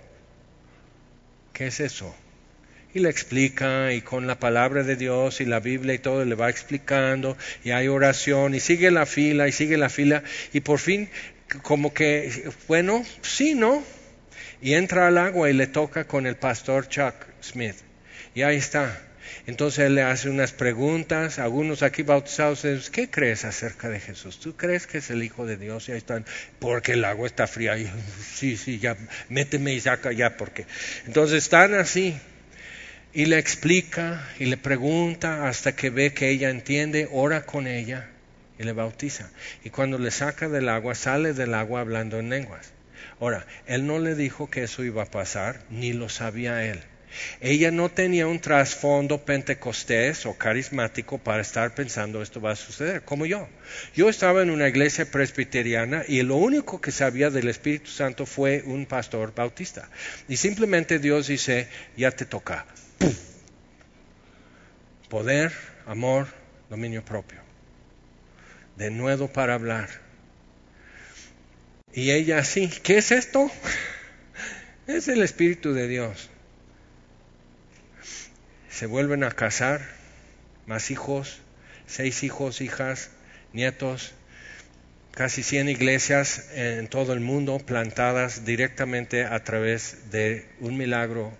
¿Qué 1.52 1.66
es 1.66 1.80
eso? 1.80 2.14
Y 2.94 3.00
le 3.00 3.08
explica 3.08 3.92
y 3.92 4.02
con 4.02 4.26
la 4.26 4.38
palabra 4.38 4.82
de 4.82 4.96
Dios 4.96 5.40
y 5.40 5.46
la 5.46 5.60
Biblia 5.60 5.94
y 5.94 5.98
todo 5.98 6.24
le 6.24 6.34
va 6.34 6.50
explicando 6.50 7.38
y 7.64 7.70
hay 7.70 7.88
oración 7.88 8.54
y 8.54 8.60
sigue 8.60 8.90
la 8.90 9.06
fila 9.06 9.48
y 9.48 9.52
sigue 9.52 9.78
la 9.78 9.88
fila 9.88 10.22
y 10.52 10.60
por 10.60 10.78
fin 10.78 11.08
como 11.62 11.92
que, 11.92 12.50
bueno, 12.68 13.04
sí, 13.20 13.54
¿no? 13.54 13.82
Y 14.60 14.74
entra 14.74 15.08
al 15.08 15.18
agua 15.18 15.50
y 15.50 15.52
le 15.52 15.66
toca 15.66 16.04
con 16.04 16.26
el 16.26 16.36
pastor 16.36 16.88
Chuck 16.88 17.14
Smith. 17.42 17.76
Y 18.34 18.42
ahí 18.42 18.56
está. 18.56 19.11
Entonces 19.46 19.86
él 19.86 19.96
le 19.96 20.02
hace 20.02 20.30
unas 20.30 20.52
preguntas, 20.52 21.40
algunos 21.40 21.82
aquí 21.82 22.02
bautizados, 22.02 22.62
¿qué 22.90 23.10
crees 23.10 23.44
acerca 23.44 23.88
de 23.88 23.98
Jesús? 23.98 24.38
¿Tú 24.38 24.56
crees 24.56 24.86
que 24.86 24.98
es 24.98 25.10
el 25.10 25.22
Hijo 25.24 25.46
de 25.46 25.56
Dios? 25.56 25.88
Y 25.88 25.92
ahí 25.92 25.98
están, 25.98 26.24
porque 26.60 26.92
el 26.92 27.04
agua 27.04 27.26
está 27.26 27.48
fría. 27.48 27.76
Y, 27.76 27.90
sí, 28.34 28.56
sí, 28.56 28.78
ya, 28.78 28.96
méteme 29.28 29.74
y 29.74 29.80
saca 29.80 30.12
ya, 30.12 30.36
porque. 30.36 30.66
Entonces 31.06 31.38
están 31.42 31.74
así. 31.74 32.16
Y 33.14 33.26
le 33.26 33.38
explica 33.38 34.26
y 34.38 34.46
le 34.46 34.56
pregunta 34.56 35.48
hasta 35.48 35.74
que 35.76 35.90
ve 35.90 36.14
que 36.14 36.30
ella 36.30 36.48
entiende, 36.48 37.08
ora 37.10 37.44
con 37.44 37.66
ella 37.66 38.08
y 38.58 38.62
le 38.62 38.72
bautiza. 38.72 39.28
Y 39.64 39.70
cuando 39.70 39.98
le 39.98 40.10
saca 40.10 40.48
del 40.48 40.68
agua, 40.68 40.94
sale 40.94 41.34
del 41.34 41.52
agua 41.52 41.80
hablando 41.80 42.18
en 42.18 42.30
lenguas. 42.30 42.72
Ahora, 43.20 43.46
él 43.66 43.86
no 43.86 43.98
le 43.98 44.14
dijo 44.14 44.48
que 44.48 44.62
eso 44.62 44.82
iba 44.82 45.02
a 45.02 45.10
pasar, 45.10 45.60
ni 45.68 45.92
lo 45.92 46.08
sabía 46.08 46.64
él. 46.64 46.80
Ella 47.40 47.70
no 47.70 47.90
tenía 47.90 48.26
un 48.26 48.40
trasfondo 48.40 49.24
pentecostés 49.24 50.26
o 50.26 50.34
carismático 50.34 51.18
para 51.18 51.42
estar 51.42 51.74
pensando 51.74 52.22
esto 52.22 52.40
va 52.40 52.52
a 52.52 52.56
suceder, 52.56 53.02
como 53.02 53.26
yo. 53.26 53.48
Yo 53.94 54.08
estaba 54.08 54.42
en 54.42 54.50
una 54.50 54.68
iglesia 54.68 55.10
presbiteriana 55.10 56.04
y 56.06 56.22
lo 56.22 56.36
único 56.36 56.80
que 56.80 56.92
sabía 56.92 57.30
del 57.30 57.48
Espíritu 57.48 57.90
Santo 57.90 58.26
fue 58.26 58.62
un 58.64 58.86
pastor 58.86 59.34
bautista. 59.34 59.88
Y 60.28 60.36
simplemente 60.36 60.98
Dios 60.98 61.26
dice, 61.26 61.68
ya 61.96 62.10
te 62.10 62.24
toca. 62.24 62.66
Poder, 65.08 65.52
amor, 65.86 66.28
dominio 66.70 67.04
propio. 67.04 67.40
De 68.76 68.90
nuevo 68.90 69.28
para 69.28 69.54
hablar. 69.54 69.88
Y 71.92 72.10
ella 72.10 72.38
así, 72.38 72.68
¿qué 72.82 72.98
es 72.98 73.12
esto? 73.12 73.50
Es 74.84 75.06
el 75.06 75.22
Espíritu 75.22 75.72
de 75.74 75.86
Dios 75.86 76.31
se 78.72 78.86
vuelven 78.86 79.22
a 79.22 79.30
casar, 79.30 79.82
más 80.66 80.90
hijos, 80.90 81.40
seis 81.86 82.22
hijos, 82.22 82.62
hijas, 82.62 83.10
nietos, 83.52 84.14
casi 85.10 85.42
100 85.42 85.68
iglesias 85.68 86.48
en 86.54 86.88
todo 86.88 87.12
el 87.12 87.20
mundo 87.20 87.58
plantadas 87.58 88.46
directamente 88.46 89.26
a 89.26 89.44
través 89.44 90.10
de 90.10 90.48
un 90.60 90.78
milagro 90.78 91.36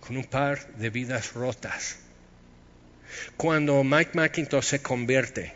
con 0.00 0.16
un 0.16 0.24
par 0.24 0.66
de 0.74 0.90
vidas 0.90 1.34
rotas. 1.34 2.00
Cuando 3.36 3.84
Mike 3.84 4.10
McIntosh 4.14 4.64
se 4.64 4.82
convierte 4.82 5.52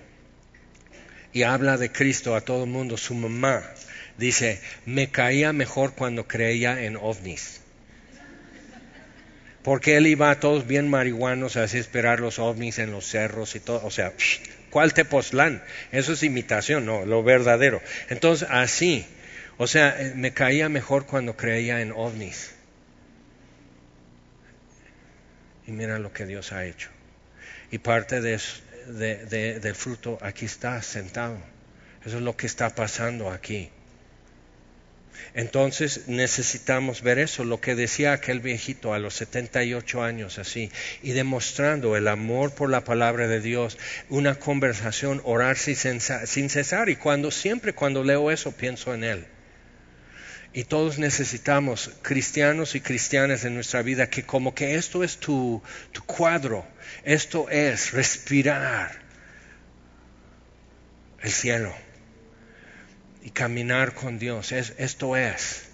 y 1.33 1.43
habla 1.43 1.77
de 1.77 1.91
Cristo 1.91 2.37
a 2.37 2.41
todo 2.41 2.65
el 2.65 2.71
mundo, 2.71 2.97
su 2.97 3.15
mamá 3.15 3.65
dice, 4.17 4.61
me 4.87 5.11
caía 5.11 5.53
mejor 5.53 5.95
cuando 5.95 6.29
creía 6.29 6.85
en 6.85 6.97
ovnis 6.97 7.61
porque 9.63 9.97
él 9.97 10.07
iba 10.07 10.31
a 10.31 10.41
todos 10.41 10.67
bien 10.67 10.89
marihuanos 10.89 11.57
a 11.57 11.65
esperar 11.65 12.21
los 12.21 12.39
ovnis 12.39 12.79
en 12.79 12.93
los 12.93 13.07
cerros 13.07 13.55
y 13.55 13.61
todo, 13.61 13.85
o 13.85 13.91
sea, 13.91 14.13
¿cuál 14.71 14.95
Tepoztlán? 14.95 15.63
Eso 15.93 16.13
es 16.13 16.23
imitación, 16.23 16.87
no, 16.87 17.05
lo 17.05 17.23
verdadero. 17.23 17.83
Entonces, 18.09 18.49
así, 18.51 19.07
o 19.59 19.67
sea, 19.67 20.01
eh, 20.01 20.13
me 20.15 20.33
caía 20.33 20.69
mejor 20.69 21.07
cuando 21.07 21.37
creía 21.37 21.83
en 21.83 21.93
ovnis. 21.93 22.55
Y 25.67 25.73
mira 25.73 25.99
lo 25.99 26.13
que 26.13 26.25
Dios 26.25 26.53
ha 26.53 26.65
hecho. 26.65 26.89
Y 27.71 27.79
parte 27.79 28.21
de, 28.23 29.61
del 29.61 29.75
fruto 29.75 30.19
aquí 30.23 30.47
está 30.47 30.81
sentado. 30.83 31.39
Eso 32.05 32.17
es 32.17 32.23
lo 32.23 32.37
que 32.37 32.47
está 32.47 32.75
pasando 32.75 33.31
aquí. 33.31 33.71
Entonces 35.35 36.09
necesitamos 36.09 37.03
ver 37.03 37.19
eso, 37.19 37.45
lo 37.45 37.61
que 37.61 37.75
decía 37.75 38.13
aquel 38.13 38.41
viejito 38.41 38.93
a 38.95 38.99
los 38.99 39.15
78 39.15 40.03
años 40.03 40.39
así, 40.39 40.71
y 41.03 41.13
demostrando 41.13 41.97
el 41.97 42.09
amor 42.09 42.55
por 42.55 42.71
la 42.71 42.85
palabra 42.85 43.29
de 43.29 43.41
Dios, 43.41 43.79
una 44.09 44.35
conversación, 44.37 45.21
orar 45.25 45.57
sin 45.57 46.51
cesar, 46.51 46.89
y 46.89 46.97
cuando 46.97 47.31
siempre 47.31 47.73
cuando 47.73 48.03
leo 48.03 48.31
eso 48.31 48.53
pienso 48.53 48.95
en 48.95 49.05
Él. 49.05 49.27
Y 50.53 50.65
todos 50.65 50.99
necesitamos, 50.99 51.93
cristianos 52.03 52.75
y 52.75 52.81
cristianas 52.81 53.45
en 53.45 53.55
nuestra 53.55 53.83
vida, 53.83 54.11
que 54.11 54.25
como 54.25 54.53
que 54.53 54.75
esto 54.75 55.05
es 55.05 55.19
tu, 55.19 55.63
tu 55.93 56.03
cuadro, 56.03 56.67
esto 57.05 57.49
es 57.51 57.93
respirar 57.93 58.99
el 61.23 61.31
cielo 61.31 61.90
y 63.23 63.31
caminar 63.31 63.95
con 63.95 64.19
Dios. 64.19 64.53
Es, 64.53 64.75
esto 64.79 65.17
es. 65.17 65.65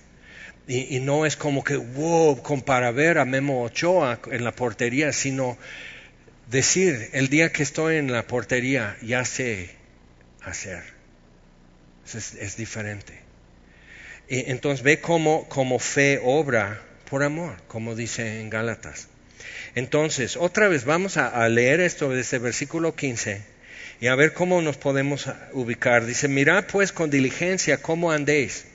Y, 0.69 0.99
no 0.99 1.27
es 1.27 1.37
como 1.37 1.63
que, 1.63 1.77
wow, 1.77 2.43
para 2.65 2.91
ver 2.91 3.19
a 3.19 3.25
Memo 3.25 3.63
Ochoa 3.63 4.19
en 4.33 4.43
la 4.43 4.51
portería, 4.51 5.13
sino 5.13 5.57
decir, 6.51 7.11
el 7.13 7.29
día 7.29 7.53
que 7.53 7.63
estoy 7.63 7.97
en 7.97 8.11
la 8.11 8.27
portería, 8.27 8.97
ya 9.01 9.25
sé 9.25 9.71
hacer. 10.43 10.83
Es, 12.13 12.57
diferente. 12.57 13.21
Y 14.29 14.51
entonces 14.51 14.83
ve 14.83 15.01
cómo, 15.01 15.49
como 15.49 15.79
fe 15.79 16.21
obra 16.25 16.83
por 17.09 17.23
amor, 17.23 17.57
como 17.69 17.95
dice 17.95 18.41
en 18.41 18.51
Gálatas. 18.51 19.07
Entonces, 19.77 20.37
otra 20.37 20.67
vez 20.67 20.85
vamos 20.85 21.17
a, 21.17 21.29
a 21.29 21.49
leer 21.49 21.79
esto 21.79 22.11
desde 22.11 22.39
versículo 22.39 22.97
15 22.97 23.56
y 24.01 24.09
a 24.09 24.15
ver 24.15 24.33
cómo 24.33 24.61
nos 24.63 24.77
podemos 24.77 25.29
ubicar. 25.53 26.07
Dice, 26.07 26.29
mirad 26.29 26.65
pues 26.71 26.93
con 26.93 27.11
diligencia 27.11 27.79
cómo 27.79 28.13
andéis, 28.13 28.67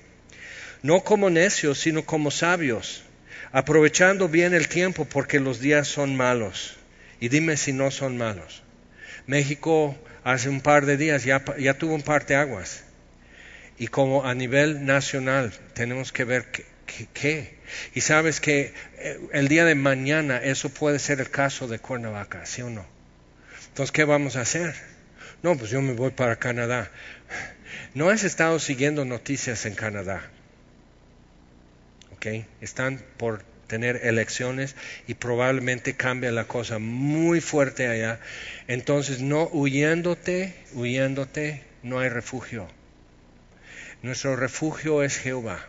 no 0.83 1.03
como 1.03 1.29
necios, 1.29 1.79
sino 1.79 2.05
como 2.05 2.31
sabios, 2.31 3.03
aprovechando 3.51 4.27
bien 4.27 4.53
el 4.53 4.67
tiempo 4.67 5.05
porque 5.05 5.39
los 5.39 5.59
días 5.59 5.87
son 5.87 6.15
malos. 6.15 6.77
Y 7.19 7.29
dime 7.29 7.55
si 7.55 7.71
no 7.71 7.91
son 7.91 8.17
malos. 8.17 8.63
México 9.27 9.95
hace 10.23 10.49
un 10.49 10.61
par 10.61 10.85
de 10.85 10.97
días 10.97 11.23
ya, 11.23 11.43
ya 11.59 11.75
tuvo 11.75 11.93
un 11.93 12.01
par 12.01 12.25
de 12.25 12.35
aguas. 12.35 12.83
Y 13.77 13.87
como 13.87 14.25
a 14.25 14.33
nivel 14.33 14.85
nacional 14.85 15.53
tenemos 15.73 16.11
que 16.11 16.23
ver 16.23 16.47
qué. 17.13 17.55
Y 17.93 18.01
sabes 18.01 18.41
que 18.41 18.73
eh, 18.97 19.19
el 19.33 19.47
día 19.47 19.65
de 19.65 19.75
mañana 19.75 20.37
eso 20.37 20.69
puede 20.69 20.99
ser 20.99 21.19
el 21.19 21.29
caso 21.29 21.67
de 21.67 21.79
Cuernavaca, 21.79 22.45
¿sí 22.45 22.61
o 22.61 22.69
no? 22.69 22.85
Entonces, 23.67 23.91
¿qué 23.91 24.03
vamos 24.03 24.35
a 24.35 24.41
hacer? 24.41 24.75
No, 25.43 25.57
pues 25.57 25.71
yo 25.71 25.81
me 25.81 25.93
voy 25.93 26.11
para 26.11 26.35
Canadá. 26.35 26.91
No 27.93 28.09
has 28.09 28.23
estado 28.23 28.59
siguiendo 28.59 29.05
noticias 29.05 29.65
en 29.65 29.75
Canadá. 29.75 30.21
¿Ok? 32.13 32.45
Están 32.61 33.03
por 33.17 33.43
tener 33.67 34.05
elecciones 34.05 34.75
y 35.07 35.13
probablemente 35.13 35.95
cambia 35.95 36.31
la 36.31 36.43
cosa 36.43 36.77
muy 36.77 37.41
fuerte 37.41 37.87
allá. 37.87 38.19
Entonces, 38.67 39.21
no 39.21 39.47
huyéndote, 39.47 40.53
huyéndote, 40.73 41.63
no 41.81 41.99
hay 41.99 42.09
refugio. 42.09 42.67
Nuestro 44.03 44.35
refugio 44.35 45.03
es 45.03 45.17
Jehová. 45.17 45.65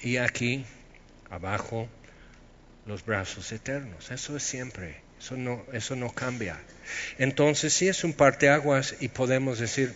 Y 0.00 0.16
aquí, 0.16 0.64
abajo, 1.30 1.88
los 2.86 3.04
brazos 3.04 3.52
eternos. 3.52 4.10
Eso 4.10 4.36
es 4.36 4.42
siempre. 4.42 5.00
Eso 5.22 5.36
no, 5.36 5.62
eso 5.72 5.94
no 5.94 6.10
cambia. 6.10 6.58
Entonces 7.16 7.72
sí 7.72 7.86
es 7.86 8.02
un 8.02 8.12
parteaguas 8.12 8.96
y 8.98 9.06
podemos 9.06 9.60
decir, 9.60 9.94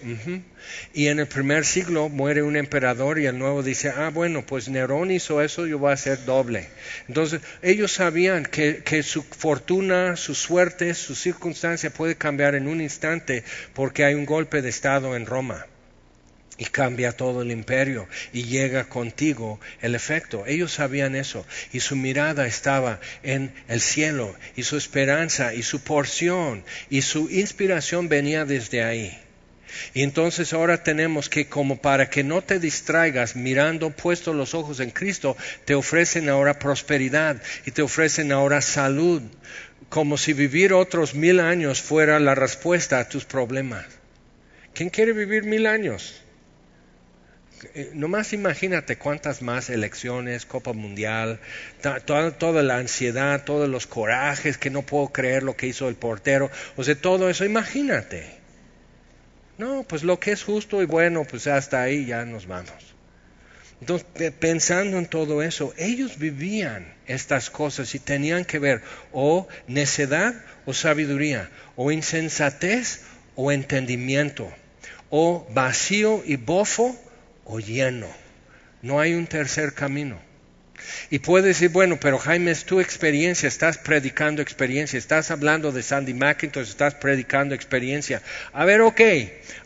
y 0.95 1.09
en 1.09 1.18
el 1.18 1.27
primer 1.27 1.66
siglo 1.66 2.09
muere 2.09 2.45
un 2.45 2.57
emperador 2.57 3.18
y 3.18 3.27
el 3.27 3.37
nuevo 3.37 3.64
dice, 3.64 3.91
ah, 3.91 4.11
bueno, 4.14 4.47
pues 4.47 4.68
Nerón 4.68 5.11
hizo 5.11 5.43
eso, 5.43 5.66
yo 5.66 5.81
voy 5.81 5.91
a 5.91 5.95
hacer 5.95 6.24
doble. 6.24 6.68
Entonces 7.09 7.41
ellos 7.61 7.91
sabían 7.91 8.47
que, 8.47 8.85
que 8.85 9.03
su 9.03 9.24
fortuna, 9.24 10.14
su 10.14 10.37
suerte, 10.37 10.95
su 10.95 11.16
circunstancia 11.16 11.91
puede 11.91 12.14
cambiar 12.14 12.55
en 12.55 12.68
un 12.68 12.81
instante 12.81 13.43
porque 13.74 14.05
hay 14.05 14.14
un 14.14 14.27
golpe 14.27 14.62
de 14.62 14.68
Estado 14.68 15.16
en 15.16 15.27
Roma 15.27 15.66
y 16.59 16.65
cambia 16.65 17.13
todo 17.13 17.43
el 17.43 17.51
imperio 17.51 18.09
y 18.33 18.45
llega 18.45 18.89
contigo 18.89 19.61
el 19.83 19.95
efecto. 19.95 20.45
Ellos 20.47 20.73
sabían 20.73 21.15
eso 21.15 21.47
y 21.73 21.81
su 21.81 21.97
mirada 21.97 22.47
estaba 22.47 23.01
en 23.23 23.53
el 23.69 23.81
cielo 23.81 24.35
y 24.57 24.63
su 24.63 24.77
esperanza 24.77 25.55
y 25.55 25.63
su 25.63 25.81
porción 25.81 26.65
y 26.91 27.03
su 27.03 27.29
inspiración 27.31 28.09
venía 28.09 28.45
desde 28.45 28.83
ahí. 28.83 29.19
Y 29.95 30.03
entonces 30.03 30.53
ahora 30.53 30.83
tenemos 30.83 31.29
que 31.29 31.49
como 31.49 31.81
para 31.81 32.09
que 32.09 32.25
no 32.25 32.43
te 32.43 32.59
distraigas 32.59 33.37
mirando 33.37 33.91
puestos 33.91 34.35
los 34.35 34.55
ojos 34.55 34.81
en 34.81 34.91
Cristo, 34.91 35.37
te 35.65 35.75
ofrecen 35.75 36.29
ahora 36.29 36.59
prosperidad 36.59 37.43
y 37.67 37.73
te 37.73 37.83
ofrecen 37.83 38.33
ahora 38.33 38.63
salud, 38.63 39.23
como 39.89 40.17
si 40.17 40.33
vivir 40.33 40.73
otros 40.73 41.15
mil 41.15 41.41
años 41.41 41.83
fuera 41.83 42.19
la 42.21 42.35
respuesta 42.35 42.99
a 42.99 43.09
tus 43.09 43.25
problemas. 43.25 43.85
¿Quién 44.73 44.89
quiere 44.89 45.13
vivir 45.13 45.45
mil 45.45 45.67
años? 45.67 46.23
Eh, 47.75 47.93
nomás 47.95 48.35
imagínate 48.35 48.99
cuántas 48.99 49.41
más 49.41 49.71
elecciones, 49.71 50.45
Copa 50.45 50.75
Mundial, 50.75 51.41
toda, 52.05 52.63
la 52.63 52.77
ansiedad, 52.77 53.45
todos 53.45 53.69
los 53.69 53.87
corajes, 53.87 54.59
que 54.59 54.69
no 54.69 54.83
puedo 54.83 55.09
creer 55.09 55.43
lo 55.43 55.57
que 55.57 55.67
hizo 55.67 55.89
el 55.89 55.95
portero, 55.95 56.51
o 56.77 56.85
sea, 56.85 56.95
todo 56.95 57.31
eso, 57.31 57.45
imagínate. 57.45 58.27
No, 59.57 59.85
pues 59.85 60.03
lo 60.03 60.21
que 60.21 60.33
es 60.33 60.45
justo 60.45 60.83
y 60.83 60.87
bueno, 60.87 61.25
pues 61.25 61.47
hasta 61.47 61.81
ahí 61.81 62.05
ya 62.05 62.27
nos 62.27 62.47
vamos. 62.47 62.95
Entonces, 63.81 64.33
pensando 64.39 64.99
en 64.99 65.07
todo 65.07 65.43
eso, 65.43 65.73
ellos 65.79 66.19
vivían 66.19 66.95
estas 67.07 67.49
cosas 67.49 67.95
y 67.95 67.99
tenían 67.99 68.45
que 68.45 68.59
ver 68.59 68.83
o 69.13 69.49
necedad 69.67 70.35
o 70.67 70.75
sabiduría, 70.75 71.51
o 71.75 71.91
insensatez 71.91 73.03
o 73.35 73.51
entendimiento, 73.51 74.53
o 75.09 75.47
vacío 75.55 76.23
y 76.27 76.37
bofo 76.37 76.99
o 77.47 77.61
lleno. 77.61 78.09
No 78.82 79.01
hay 79.01 79.14
un 79.14 79.26
tercer 79.26 79.72
camino. 79.72 80.20
Y 81.11 81.20
puedes 81.20 81.47
decir, 81.47 81.70
bueno, 81.70 81.99
pero 81.99 82.18
Jaime, 82.18 82.51
es 82.51 82.64
tu 82.64 82.80
experiencia, 82.80 83.49
estás 83.49 83.78
predicando 83.78 84.42
experiencia, 84.42 84.99
estás 84.99 85.30
hablando 85.30 85.72
de 85.72 85.82
Sandy 85.82 86.14
McIntosh, 86.14 86.68
estás 86.68 86.94
predicando 86.94 87.55
experiencia. 87.55 88.22
A 88.53 88.64
ver, 88.64 88.82
ok, 88.82 89.01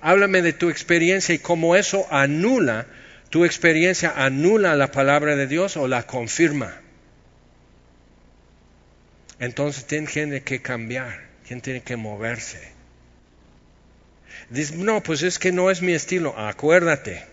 háblame 0.00 0.42
de 0.42 0.52
tu 0.52 0.70
experiencia 0.70 1.34
y 1.34 1.38
cómo 1.38 1.74
eso 1.74 2.06
anula, 2.10 2.86
tu 3.28 3.44
experiencia 3.44 4.12
anula 4.16 4.76
la 4.76 4.92
palabra 4.92 5.36
de 5.36 5.46
Dios 5.46 5.76
o 5.76 5.88
la 5.88 6.06
confirma. 6.06 6.80
Entonces 9.40 9.86
tiene 9.86 10.42
que 10.42 10.62
cambiar, 10.62 11.28
tiene 11.44 11.82
que 11.82 11.96
moverse. 11.96 12.60
Dice, 14.50 14.76
no, 14.76 15.02
pues 15.02 15.22
es 15.22 15.38
que 15.38 15.52
no 15.52 15.70
es 15.70 15.80
mi 15.80 15.92
estilo. 15.92 16.38
Acuérdate, 16.38 17.24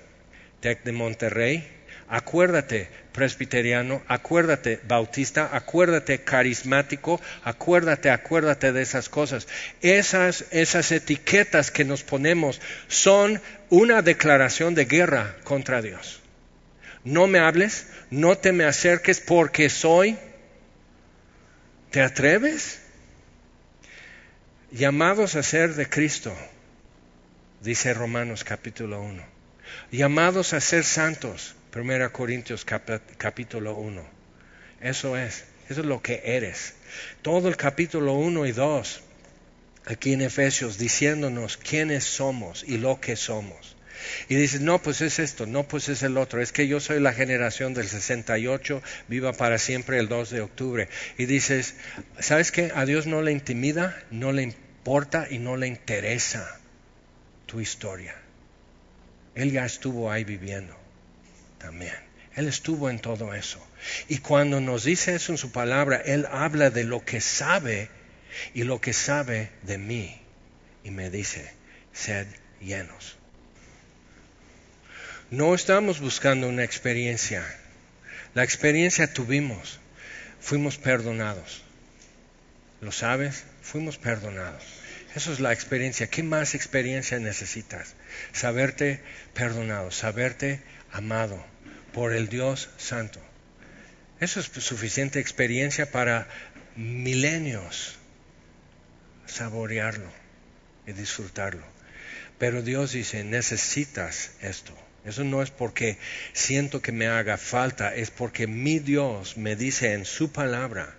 TEC 0.60 0.84
de 0.84 0.92
Monterrey, 0.92 1.78
acuérdate 2.08 2.90
presbiteriano, 3.12 4.02
acuérdate 4.08 4.80
bautista, 4.88 5.50
acuérdate 5.52 6.24
carismático, 6.24 7.20
acuérdate, 7.44 8.10
acuérdate 8.10 8.72
de 8.72 8.82
esas 8.82 9.10
cosas. 9.10 9.48
Esas, 9.82 10.46
esas 10.52 10.92
etiquetas 10.92 11.72
que 11.72 11.84
nos 11.84 12.04
ponemos 12.04 12.62
son 12.88 13.42
una 13.70 14.02
declaración 14.02 14.76
de 14.76 14.86
guerra 14.86 15.36
contra 15.44 15.82
Dios. 15.82 16.22
No 17.04 17.28
me 17.28 17.40
hables, 17.40 17.88
no 18.10 18.38
te 18.38 18.52
me 18.52 18.66
acerques 18.66 19.20
porque 19.20 19.70
soy. 19.70 20.18
¿Te 21.92 22.02
atreves? 22.02 22.82
Llamados 24.72 25.36
a 25.36 25.44
ser 25.44 25.76
de 25.76 25.88
Cristo, 25.88 26.36
dice 27.62 27.94
Romanos 27.94 28.44
capítulo 28.44 29.02
1 29.02 29.37
llamados 29.92 30.54
a 30.54 30.62
ser 30.62 30.84
santos. 30.84 31.56
1 31.76 32.12
Corintios 32.12 32.66
capítulo 32.66 33.76
1. 33.76 34.04
Eso 34.82 35.18
es, 35.18 35.46
eso 35.70 35.82
es 35.82 35.88
lo 35.88 36.02
que 36.02 36.22
eres. 36.24 36.74
Todo 37.22 37.50
el 37.50 37.58
capítulo 37.58 38.14
1 38.14 38.46
y 38.46 38.52
2, 38.52 39.02
aquí 39.86 40.14
en 40.14 40.22
Efesios, 40.22 40.78
diciéndonos 40.78 41.58
quiénes 41.58 42.04
somos 42.04 42.64
y 42.68 42.78
lo 42.78 43.00
que 43.00 43.16
somos. 43.16 43.76
Y 44.30 44.36
dices, 44.36 44.62
no, 44.62 44.82
pues 44.82 45.02
es 45.02 45.20
esto, 45.20 45.46
no, 45.46 45.68
pues 45.68 45.90
es 45.90 46.04
el 46.04 46.18
otro. 46.18 46.42
Es 46.42 46.52
que 46.52 46.68
yo 46.68 46.80
soy 46.80 47.00
la 47.00 47.14
generación 47.14 47.74
del 47.74 47.88
68, 47.88 48.82
viva 49.08 49.34
para 49.34 49.58
siempre 49.58 50.00
el 50.00 50.08
2 50.08 50.30
de 50.30 50.42
octubre. 50.42 50.90
Y 51.18 51.26
dices, 51.26 51.76
¿sabes 52.20 52.52
qué? 52.52 52.72
A 52.76 52.86
Dios 52.86 53.08
no 53.08 53.22
le 53.22 53.32
intimida, 53.32 54.02
no 54.12 54.32
le 54.32 54.44
importa 54.44 55.28
y 55.30 55.40
no 55.40 55.58
le 55.58 55.68
interesa 55.68 56.60
tu 57.46 57.60
historia. 57.60 58.16
Él 59.38 59.52
ya 59.52 59.66
estuvo 59.66 60.12
ahí 60.12 60.24
viviendo 60.24 60.76
también. 61.60 61.94
Él 62.36 62.48
estuvo 62.48 62.90
en 62.90 62.98
todo 62.98 63.36
eso. 63.36 63.64
Y 64.08 64.18
cuando 64.18 64.60
nos 64.60 64.84
dice 64.84 65.14
eso 65.14 65.32
en 65.32 65.38
su 65.38 65.52
palabra, 65.52 65.98
Él 65.98 66.28
habla 66.32 66.72
de 66.72 66.84
lo 66.84 67.06
que 67.06 67.22
sabe 67.22 67.88
y 68.56 68.64
lo 68.64 68.82
que 68.82 68.94
sabe 68.94 69.52
de 69.62 69.78
mí. 69.78 70.20
Y 70.84 70.90
me 70.90 71.12
dice, 71.12 71.54
sed 71.94 72.26
llenos. 72.60 73.18
No 75.30 75.54
estamos 75.54 76.00
buscando 76.00 76.50
una 76.50 76.64
experiencia. 76.64 77.46
La 78.34 78.44
experiencia 78.44 79.14
tuvimos. 79.14 79.80
Fuimos 80.40 80.80
perdonados. 80.80 81.62
¿Lo 82.82 82.92
sabes? 82.92 83.44
Fuimos 83.62 84.00
perdonados. 84.00 84.77
Eso 85.18 85.34
es 85.34 85.40
la 85.40 85.52
experiencia. 85.52 86.06
¿Qué 86.06 86.22
más 86.22 86.54
experiencia 86.54 87.18
necesitas? 87.18 87.96
Saberte 88.34 89.02
perdonado, 89.34 89.90
saberte 89.90 90.62
amado 90.92 91.44
por 91.92 92.14
el 92.14 92.30
Dios 92.30 92.70
Santo. 92.78 93.20
Eso 94.20 94.40
es 94.40 94.46
suficiente 94.46 95.20
experiencia 95.20 95.92
para 95.92 96.28
milenios 96.76 97.96
saborearlo 99.26 100.12
y 100.86 100.92
disfrutarlo. 100.92 101.66
Pero 102.38 102.62
Dios 102.62 102.92
dice, 102.92 103.24
necesitas 103.24 104.34
esto. 104.44 104.78
Eso 105.04 105.24
no 105.24 105.42
es 105.42 105.50
porque 105.50 105.98
siento 106.34 106.84
que 106.84 106.92
me 106.92 107.08
haga 107.08 107.38
falta, 107.38 107.96
es 107.96 108.12
porque 108.12 108.46
mi 108.46 108.78
Dios 108.78 109.36
me 109.36 109.56
dice 109.56 109.94
en 109.94 110.06
su 110.06 110.32
palabra, 110.32 110.96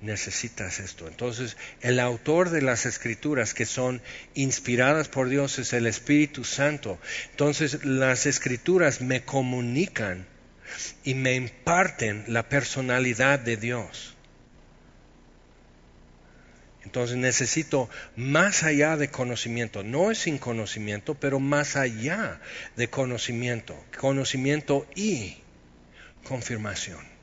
necesitas 0.00 0.80
esto. 0.80 1.08
Entonces, 1.08 1.56
el 1.80 2.00
autor 2.00 2.50
de 2.50 2.62
las 2.62 2.86
escrituras 2.86 3.54
que 3.54 3.66
son 3.66 4.02
inspiradas 4.34 5.08
por 5.08 5.28
Dios 5.28 5.58
es 5.58 5.72
el 5.72 5.86
Espíritu 5.86 6.44
Santo. 6.44 6.98
Entonces, 7.30 7.84
las 7.84 8.26
escrituras 8.26 9.00
me 9.00 9.24
comunican 9.24 10.26
y 11.04 11.14
me 11.14 11.34
imparten 11.34 12.24
la 12.28 12.48
personalidad 12.48 13.38
de 13.38 13.56
Dios. 13.56 14.12
Entonces 16.84 17.16
necesito 17.16 17.90
más 18.14 18.62
allá 18.62 18.96
de 18.96 19.10
conocimiento, 19.10 19.82
no 19.82 20.12
es 20.12 20.18
sin 20.18 20.38
conocimiento, 20.38 21.14
pero 21.14 21.40
más 21.40 21.74
allá 21.74 22.40
de 22.76 22.88
conocimiento, 22.88 23.76
conocimiento 23.98 24.86
y 24.94 25.36
confirmación 26.22 27.15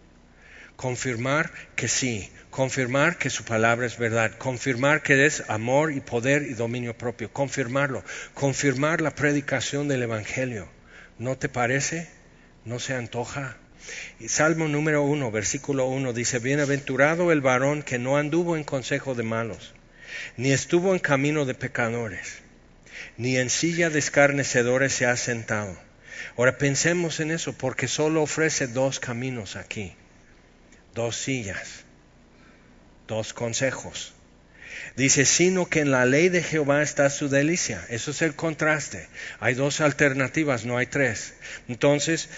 confirmar 0.75 1.51
que 1.75 1.87
sí, 1.87 2.29
confirmar 2.49 3.17
que 3.17 3.29
su 3.29 3.43
palabra 3.43 3.85
es 3.85 3.97
verdad, 3.97 4.37
confirmar 4.37 5.01
que 5.01 5.25
es 5.25 5.43
amor 5.49 5.91
y 5.91 6.01
poder 6.01 6.43
y 6.43 6.53
dominio 6.53 6.97
propio, 6.97 7.31
confirmarlo, 7.31 8.03
confirmar 8.33 9.01
la 9.01 9.15
predicación 9.15 9.87
del 9.87 10.03
Evangelio. 10.03 10.67
¿No 11.17 11.37
te 11.37 11.49
parece? 11.49 12.09
¿No 12.65 12.79
se 12.79 12.93
antoja? 12.93 13.57
Salmo 14.27 14.67
número 14.67 15.01
uno, 15.01 15.31
versículo 15.31 15.87
uno, 15.87 16.13
dice, 16.13 16.39
Bienaventurado 16.39 17.31
el 17.31 17.41
varón 17.41 17.83
que 17.83 17.99
no 17.99 18.17
anduvo 18.17 18.55
en 18.55 18.63
consejo 18.63 19.15
de 19.15 19.23
malos, 19.23 19.73
ni 20.37 20.51
estuvo 20.51 20.93
en 20.93 20.99
camino 20.99 21.45
de 21.45 21.53
pecadores, 21.53 22.39
ni 23.17 23.37
en 23.37 23.49
silla 23.49 23.89
de 23.89 23.99
escarnecedores 23.99 24.93
se 24.93 25.05
ha 25.05 25.17
sentado. 25.17 25.77
Ahora 26.37 26.57
pensemos 26.57 27.19
en 27.19 27.31
eso, 27.31 27.53
porque 27.53 27.87
solo 27.87 28.21
ofrece 28.21 28.67
dos 28.67 28.99
caminos 28.99 29.55
aquí 29.55 29.95
dos 30.93 31.15
sillas, 31.15 31.85
dos 33.07 33.33
consejos. 33.33 34.13
Dice, 34.95 35.25
sino 35.25 35.67
que 35.67 35.79
en 35.79 35.91
la 35.91 36.05
ley 36.05 36.29
de 36.29 36.43
Jehová 36.43 36.81
está 36.81 37.09
su 37.09 37.29
delicia. 37.29 37.83
Eso 37.89 38.11
es 38.11 38.21
el 38.21 38.35
contraste. 38.35 39.07
Hay 39.39 39.53
dos 39.55 39.81
alternativas, 39.81 40.65
no 40.65 40.77
hay 40.77 40.87
tres. 40.87 41.33
Entonces, 41.67 42.29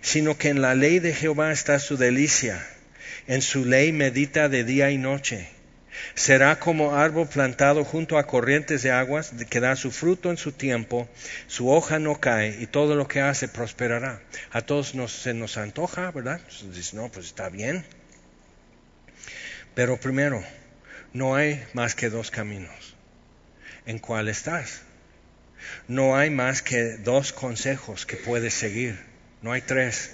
sino 0.00 0.38
que 0.38 0.48
en 0.48 0.62
la 0.62 0.74
ley 0.74 0.98
de 0.98 1.14
Jehová 1.14 1.52
está 1.52 1.78
su 1.78 1.96
delicia. 1.96 2.66
En 3.26 3.42
su 3.42 3.64
ley 3.64 3.92
medita 3.92 4.48
de 4.48 4.64
día 4.64 4.90
y 4.90 4.98
noche. 4.98 5.55
Será 6.14 6.58
como 6.58 6.96
árbol 6.96 7.28
plantado 7.28 7.84
junto 7.84 8.18
a 8.18 8.26
corrientes 8.26 8.82
de 8.82 8.90
aguas, 8.90 9.32
que 9.50 9.60
da 9.60 9.76
su 9.76 9.90
fruto 9.90 10.30
en 10.30 10.36
su 10.36 10.52
tiempo, 10.52 11.08
su 11.46 11.70
hoja 11.70 11.98
no 11.98 12.20
cae 12.20 12.56
y 12.60 12.66
todo 12.66 12.96
lo 12.96 13.08
que 13.08 13.20
hace 13.20 13.48
prosperará. 13.48 14.20
A 14.50 14.62
todos 14.62 14.94
nos, 14.94 15.12
se 15.12 15.34
nos 15.34 15.56
antoja, 15.56 16.10
¿verdad? 16.10 16.40
Dice, 16.72 16.96
no, 16.96 17.10
pues 17.10 17.26
está 17.26 17.48
bien. 17.48 17.84
Pero 19.74 19.98
primero, 20.00 20.42
no 21.12 21.34
hay 21.34 21.62
más 21.74 21.94
que 21.94 22.08
dos 22.08 22.30
caminos. 22.30 22.94
¿En 23.84 23.98
cuál 23.98 24.28
estás? 24.28 24.82
No 25.88 26.16
hay 26.16 26.30
más 26.30 26.62
que 26.62 26.96
dos 26.96 27.32
consejos 27.32 28.06
que 28.06 28.16
puedes 28.16 28.54
seguir. 28.54 28.98
No 29.42 29.52
hay 29.52 29.62
tres. 29.62 30.12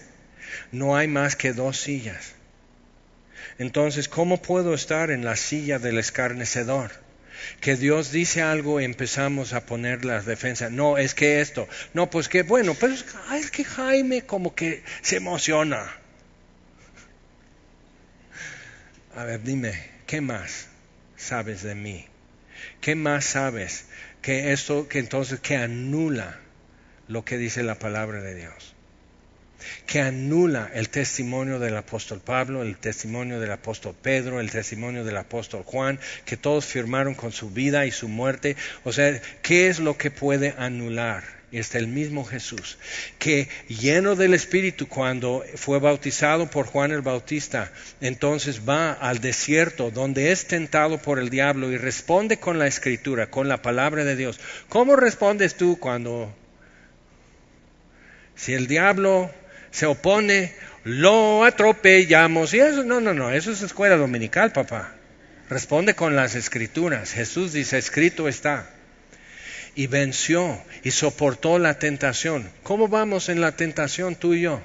No 0.70 0.96
hay 0.96 1.08
más 1.08 1.36
que 1.36 1.52
dos 1.52 1.78
sillas. 1.78 2.34
Entonces, 3.59 4.09
¿cómo 4.09 4.40
puedo 4.40 4.74
estar 4.74 5.11
en 5.11 5.24
la 5.24 5.36
silla 5.36 5.78
del 5.78 5.98
escarnecedor? 5.98 6.90
Que 7.61 7.76
Dios 7.76 8.12
dice 8.12 8.42
algo 8.42 8.80
y 8.80 8.84
empezamos 8.84 9.53
a 9.53 9.66
poner 9.66 10.05
la 10.05 10.22
defensa. 10.22 10.70
No, 10.70 10.98
es 10.98 11.14
que 11.14 11.40
esto. 11.40 11.68
No, 11.92 12.11
pues 12.11 12.28
que 12.28 12.42
bueno, 12.42 12.76
pero 12.78 12.94
es 12.94 13.50
que 13.50 13.64
Jaime 13.64 14.22
como 14.22 14.55
que 14.55 14.82
se 15.03 15.16
emociona. 15.16 15.92
A 19.16 19.24
ver, 19.24 19.42
dime, 19.42 19.74
¿qué 20.07 20.20
más 20.20 20.68
sabes 21.16 21.62
de 21.62 21.74
mí? 21.74 22.07
¿Qué 22.80 22.94
más 22.94 23.24
sabes 23.24 23.86
que 24.22 24.53
esto, 24.53 24.88
que 24.88 24.98
entonces 24.98 25.40
que 25.40 25.57
anula 25.57 26.38
lo 27.09 27.24
que 27.24 27.36
dice 27.36 27.62
la 27.62 27.74
palabra 27.74 28.20
de 28.22 28.34
Dios? 28.34 28.74
Que 29.86 30.00
anula 30.00 30.70
el 30.74 30.88
testimonio 30.88 31.58
del 31.58 31.76
apóstol 31.76 32.20
Pablo, 32.20 32.62
el 32.62 32.76
testimonio 32.76 33.40
del 33.40 33.52
apóstol 33.52 33.94
Pedro, 34.00 34.40
el 34.40 34.50
testimonio 34.50 35.04
del 35.04 35.16
apóstol 35.16 35.62
Juan, 35.64 35.98
que 36.24 36.36
todos 36.36 36.64
firmaron 36.64 37.14
con 37.14 37.32
su 37.32 37.50
vida 37.50 37.86
y 37.86 37.90
su 37.90 38.08
muerte. 38.08 38.56
O 38.84 38.92
sea, 38.92 39.20
¿qué 39.42 39.68
es 39.68 39.78
lo 39.78 39.96
que 39.96 40.10
puede 40.10 40.54
anular? 40.58 41.42
Está 41.52 41.76
el 41.76 41.86
mismo 41.86 42.24
Jesús, 42.24 42.78
que 43.18 43.46
lleno 43.68 44.16
del 44.16 44.32
Espíritu 44.32 44.88
cuando 44.88 45.44
fue 45.56 45.78
bautizado 45.78 46.48
por 46.48 46.64
Juan 46.64 46.92
el 46.92 47.02
Bautista, 47.02 47.70
entonces 48.00 48.62
va 48.66 48.92
al 48.92 49.20
desierto 49.20 49.90
donde 49.90 50.32
es 50.32 50.46
tentado 50.46 50.96
por 50.96 51.18
el 51.18 51.28
diablo 51.28 51.70
y 51.70 51.76
responde 51.76 52.38
con 52.38 52.58
la 52.58 52.66
escritura, 52.66 53.30
con 53.30 53.48
la 53.48 53.60
palabra 53.60 54.06
de 54.06 54.16
Dios. 54.16 54.40
¿Cómo 54.70 54.96
respondes 54.96 55.54
tú 55.56 55.78
cuando... 55.78 56.34
Si 58.34 58.54
el 58.54 58.66
diablo 58.66 59.30
se 59.72 59.86
opone, 59.86 60.52
lo 60.84 61.44
atropellamos. 61.44 62.54
Y 62.54 62.60
eso, 62.60 62.84
no, 62.84 63.00
no, 63.00 63.12
no, 63.12 63.32
eso 63.32 63.50
es 63.50 63.62
escuela 63.62 63.96
dominical, 63.96 64.52
papá. 64.52 64.94
Responde 65.48 65.94
con 65.94 66.14
las 66.14 66.36
escrituras. 66.36 67.12
Jesús 67.12 67.52
dice, 67.52 67.78
escrito 67.78 68.28
está. 68.28 68.70
Y 69.74 69.86
venció 69.86 70.62
y 70.84 70.92
soportó 70.92 71.58
la 71.58 71.78
tentación. 71.78 72.48
¿Cómo 72.62 72.88
vamos 72.88 73.28
en 73.28 73.40
la 73.40 73.52
tentación 73.52 74.14
tú 74.14 74.34
y 74.34 74.42
yo? 74.42 74.60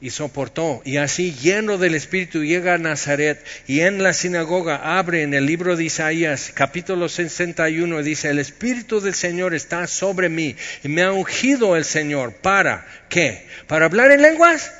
Y 0.00 0.10
soportó. 0.10 0.80
Y 0.84 0.98
así, 0.98 1.32
lleno 1.32 1.78
del 1.78 1.94
Espíritu, 1.94 2.44
llega 2.44 2.74
a 2.74 2.78
Nazaret 2.78 3.44
y 3.66 3.80
en 3.80 4.02
la 4.02 4.12
sinagoga 4.12 4.98
abre 4.98 5.22
en 5.22 5.34
el 5.34 5.46
libro 5.46 5.76
de 5.76 5.84
Isaías, 5.84 6.52
capítulo 6.54 7.08
61, 7.08 8.02
dice, 8.02 8.30
el 8.30 8.38
Espíritu 8.38 9.00
del 9.00 9.14
Señor 9.14 9.54
está 9.54 9.86
sobre 9.86 10.28
mí 10.28 10.56
y 10.84 10.88
me 10.88 11.02
ha 11.02 11.12
ungido 11.12 11.76
el 11.76 11.84
Señor. 11.84 12.34
¿Para 12.34 12.86
qué? 13.08 13.46
¿Para 13.66 13.86
hablar 13.86 14.12
en 14.12 14.22
lenguas? 14.22 14.72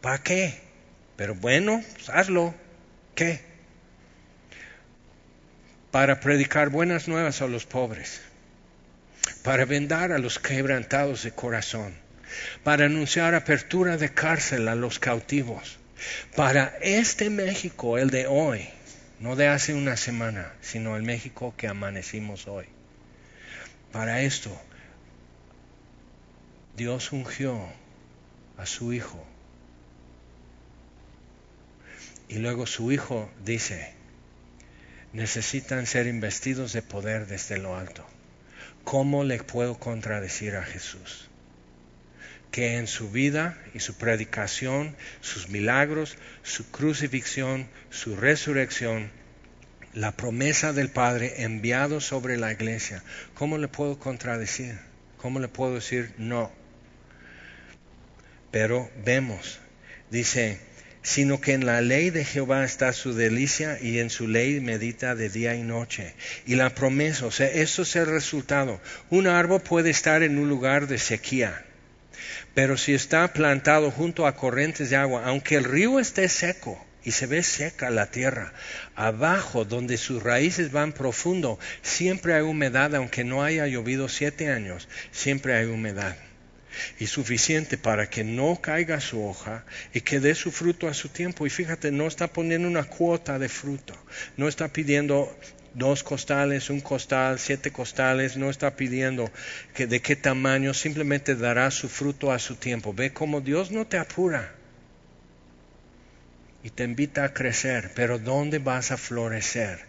¿Para 0.00 0.22
qué? 0.22 0.60
Pero 1.16 1.34
bueno, 1.34 1.82
pues 1.94 2.08
hazlo. 2.08 2.54
¿Qué? 3.14 3.40
Para 5.90 6.20
predicar 6.20 6.70
buenas 6.70 7.06
nuevas 7.06 7.42
a 7.42 7.46
los 7.46 7.66
pobres, 7.66 8.22
para 9.42 9.66
vendar 9.66 10.12
a 10.12 10.18
los 10.18 10.38
quebrantados 10.38 11.24
de 11.24 11.32
corazón 11.32 12.01
para 12.62 12.86
anunciar 12.86 13.34
apertura 13.34 13.96
de 13.96 14.12
cárcel 14.12 14.68
a 14.68 14.74
los 14.74 14.98
cautivos. 14.98 15.78
Para 16.34 16.76
este 16.80 17.30
México, 17.30 17.98
el 17.98 18.10
de 18.10 18.26
hoy, 18.26 18.68
no 19.20 19.36
de 19.36 19.48
hace 19.48 19.74
una 19.74 19.96
semana, 19.96 20.52
sino 20.60 20.96
el 20.96 21.02
México 21.02 21.54
que 21.56 21.68
amanecimos 21.68 22.48
hoy. 22.48 22.66
Para 23.92 24.22
esto, 24.22 24.50
Dios 26.76 27.12
ungió 27.12 27.68
a 28.56 28.66
su 28.66 28.92
Hijo. 28.92 29.24
Y 32.28 32.38
luego 32.38 32.66
su 32.66 32.90
Hijo 32.90 33.30
dice, 33.44 33.92
necesitan 35.12 35.86
ser 35.86 36.06
investidos 36.06 36.72
de 36.72 36.82
poder 36.82 37.26
desde 37.26 37.58
lo 37.58 37.76
alto. 37.76 38.06
¿Cómo 38.84 39.22
le 39.22 39.38
puedo 39.42 39.78
contradecir 39.78 40.56
a 40.56 40.64
Jesús? 40.64 41.28
Que 42.52 42.76
en 42.76 42.86
su 42.86 43.10
vida 43.10 43.58
y 43.74 43.80
su 43.80 43.94
predicación, 43.94 44.94
sus 45.22 45.48
milagros, 45.48 46.16
su 46.42 46.70
crucifixión, 46.70 47.66
su 47.90 48.14
resurrección, 48.14 49.10
la 49.94 50.12
promesa 50.12 50.72
del 50.72 50.90
Padre 50.90 51.42
enviado 51.42 52.00
sobre 52.00 52.36
la 52.36 52.52
iglesia, 52.52 53.02
¿cómo 53.34 53.58
le 53.58 53.68
puedo 53.68 53.98
contradecir? 53.98 54.78
¿Cómo 55.16 55.40
le 55.40 55.48
puedo 55.48 55.74
decir 55.74 56.12
no? 56.18 56.52
Pero 58.50 58.90
vemos, 59.02 59.58
dice, 60.10 60.60
sino 61.02 61.40
que 61.40 61.54
en 61.54 61.64
la 61.64 61.80
ley 61.80 62.10
de 62.10 62.24
Jehová 62.24 62.64
está 62.64 62.92
su 62.92 63.14
delicia 63.14 63.78
y 63.80 63.98
en 63.98 64.10
su 64.10 64.28
ley 64.28 64.60
medita 64.60 65.14
de 65.14 65.30
día 65.30 65.54
y 65.54 65.62
noche. 65.62 66.14
Y 66.46 66.56
la 66.56 66.74
promesa, 66.74 67.26
o 67.26 67.30
sea, 67.30 67.48
eso 67.48 67.82
es 67.82 67.96
el 67.96 68.06
resultado. 68.06 68.78
Un 69.08 69.26
árbol 69.26 69.62
puede 69.62 69.88
estar 69.88 70.22
en 70.22 70.38
un 70.38 70.48
lugar 70.48 70.86
de 70.86 70.98
sequía, 70.98 71.64
pero 72.54 72.76
si 72.76 72.94
está 72.94 73.32
plantado 73.32 73.90
junto 73.90 74.26
a 74.26 74.36
corrientes 74.36 74.90
de 74.90 74.96
agua, 74.96 75.22
aunque 75.24 75.56
el 75.56 75.64
río 75.64 75.98
esté 75.98 76.28
seco 76.28 76.84
y 77.04 77.12
se 77.12 77.26
ve 77.26 77.42
seca 77.42 77.90
la 77.90 78.10
tierra, 78.10 78.52
abajo 78.94 79.64
donde 79.64 79.96
sus 79.96 80.22
raíces 80.22 80.70
van 80.70 80.92
profundo, 80.92 81.58
siempre 81.82 82.34
hay 82.34 82.42
humedad, 82.42 82.94
aunque 82.94 83.24
no 83.24 83.42
haya 83.42 83.66
llovido 83.66 84.08
siete 84.08 84.50
años, 84.50 84.88
siempre 85.10 85.54
hay 85.54 85.66
humedad. 85.66 86.16
Y 86.98 87.06
suficiente 87.06 87.76
para 87.76 88.08
que 88.08 88.24
no 88.24 88.58
caiga 88.62 88.98
su 88.98 89.22
hoja 89.22 89.64
y 89.92 90.00
que 90.00 90.20
dé 90.20 90.34
su 90.34 90.50
fruto 90.50 90.88
a 90.88 90.94
su 90.94 91.10
tiempo. 91.10 91.46
Y 91.46 91.50
fíjate, 91.50 91.90
no 91.90 92.06
está 92.06 92.28
poniendo 92.28 92.66
una 92.66 92.84
cuota 92.84 93.38
de 93.38 93.50
fruto, 93.50 93.94
no 94.38 94.48
está 94.48 94.68
pidiendo 94.68 95.36
dos 95.74 96.02
costales, 96.02 96.70
un 96.70 96.80
costal, 96.80 97.38
siete 97.38 97.70
costales, 97.70 98.36
no 98.36 98.50
está 98.50 98.76
pidiendo 98.76 99.30
que 99.74 99.86
de 99.86 100.00
qué 100.00 100.16
tamaño, 100.16 100.74
simplemente 100.74 101.34
dará 101.34 101.70
su 101.70 101.88
fruto 101.88 102.32
a 102.32 102.38
su 102.38 102.56
tiempo. 102.56 102.92
Ve 102.92 103.12
cómo 103.12 103.40
Dios 103.40 103.70
no 103.70 103.86
te 103.86 103.98
apura 103.98 104.52
y 106.64 106.70
te 106.70 106.84
invita 106.84 107.24
a 107.24 107.34
crecer, 107.34 107.90
pero 107.94 108.18
¿dónde 108.18 108.58
vas 108.58 108.92
a 108.92 108.96
florecer? 108.96 109.80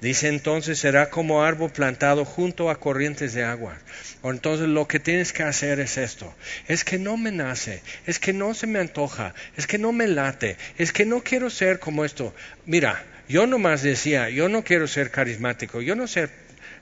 Dice 0.00 0.28
entonces 0.28 0.78
será 0.78 1.10
como 1.10 1.42
árbol 1.42 1.70
plantado 1.70 2.24
junto 2.24 2.70
a 2.70 2.80
corrientes 2.80 3.34
de 3.34 3.44
agua. 3.44 3.76
O 4.22 4.30
entonces 4.30 4.68
lo 4.68 4.88
que 4.88 4.98
tienes 4.98 5.32
que 5.32 5.42
hacer 5.42 5.78
es 5.80 5.98
esto, 5.98 6.34
es 6.68 6.84
que 6.84 6.98
no 6.98 7.16
me 7.16 7.32
nace, 7.32 7.82
es 8.06 8.18
que 8.18 8.32
no 8.32 8.54
se 8.54 8.66
me 8.66 8.78
antoja, 8.78 9.34
es 9.56 9.66
que 9.66 9.78
no 9.78 9.92
me 9.92 10.06
late, 10.06 10.56
es 10.78 10.92
que 10.92 11.04
no 11.04 11.22
quiero 11.22 11.50
ser 11.50 11.78
como 11.78 12.04
esto. 12.04 12.34
Mira, 12.64 13.04
yo 13.32 13.46
nomás 13.46 13.80
decía, 13.80 14.28
yo 14.28 14.50
no 14.50 14.62
quiero 14.62 14.86
ser 14.86 15.10
carismático, 15.10 15.80
yo 15.80 15.96
no 15.96 16.04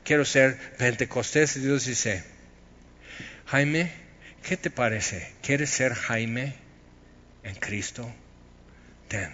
quiero 0.03 0.25
ser 0.25 0.59
pentecostés. 0.79 1.63
Dios 1.63 1.87
dice, 1.87 2.25
Jaime, 3.47 3.93
¿qué 4.43 4.57
te 4.57 4.69
parece? 4.69 5.33
¿Quieres 5.43 5.71
ser 5.71 5.95
Jaime 5.95 6.55
en 7.45 7.55
Cristo? 7.55 8.13
Ten. 9.07 9.33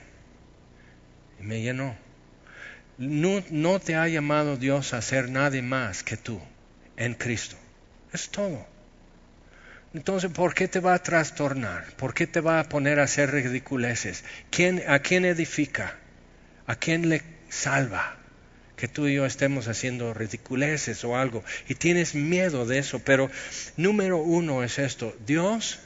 Y 1.40 1.44
me 1.44 1.62
llenó. 1.62 1.96
No, 2.98 3.42
no 3.48 3.80
te 3.80 3.94
ha 3.94 4.06
llamado 4.08 4.58
Dios 4.58 4.92
a 4.92 5.00
ser 5.00 5.30
nadie 5.30 5.62
más 5.62 6.02
que 6.02 6.18
tú 6.18 6.38
en 6.98 7.14
Cristo. 7.14 7.56
Es 8.12 8.28
todo. 8.28 8.66
Entonces, 9.94 10.30
¿por 10.30 10.52
qué 10.52 10.68
te 10.68 10.80
va 10.80 10.92
a 10.92 11.02
trastornar? 11.02 11.86
¿Por 11.96 12.12
qué 12.12 12.26
te 12.26 12.42
va 12.42 12.60
a 12.60 12.68
poner 12.68 13.00
a 13.00 13.04
hacer 13.04 13.30
ridiculeces? 13.30 14.22
¿Quién, 14.50 14.82
¿A 14.86 14.98
quién 14.98 15.24
edifica? 15.24 15.96
¿A 16.66 16.76
quién 16.76 17.08
le 17.08 17.22
salva? 17.48 18.16
Que 18.76 18.88
tú 18.88 19.06
y 19.06 19.14
yo 19.14 19.24
estemos 19.24 19.68
haciendo 19.68 20.12
ridiculeces 20.12 21.02
o 21.04 21.16
algo. 21.16 21.42
Y 21.68 21.76
tienes 21.76 22.14
miedo 22.14 22.66
de 22.66 22.78
eso. 22.78 23.00
Pero 23.04 23.30
número 23.76 24.18
uno 24.18 24.62
es 24.62 24.78
esto. 24.78 25.16
Dios, 25.26 25.78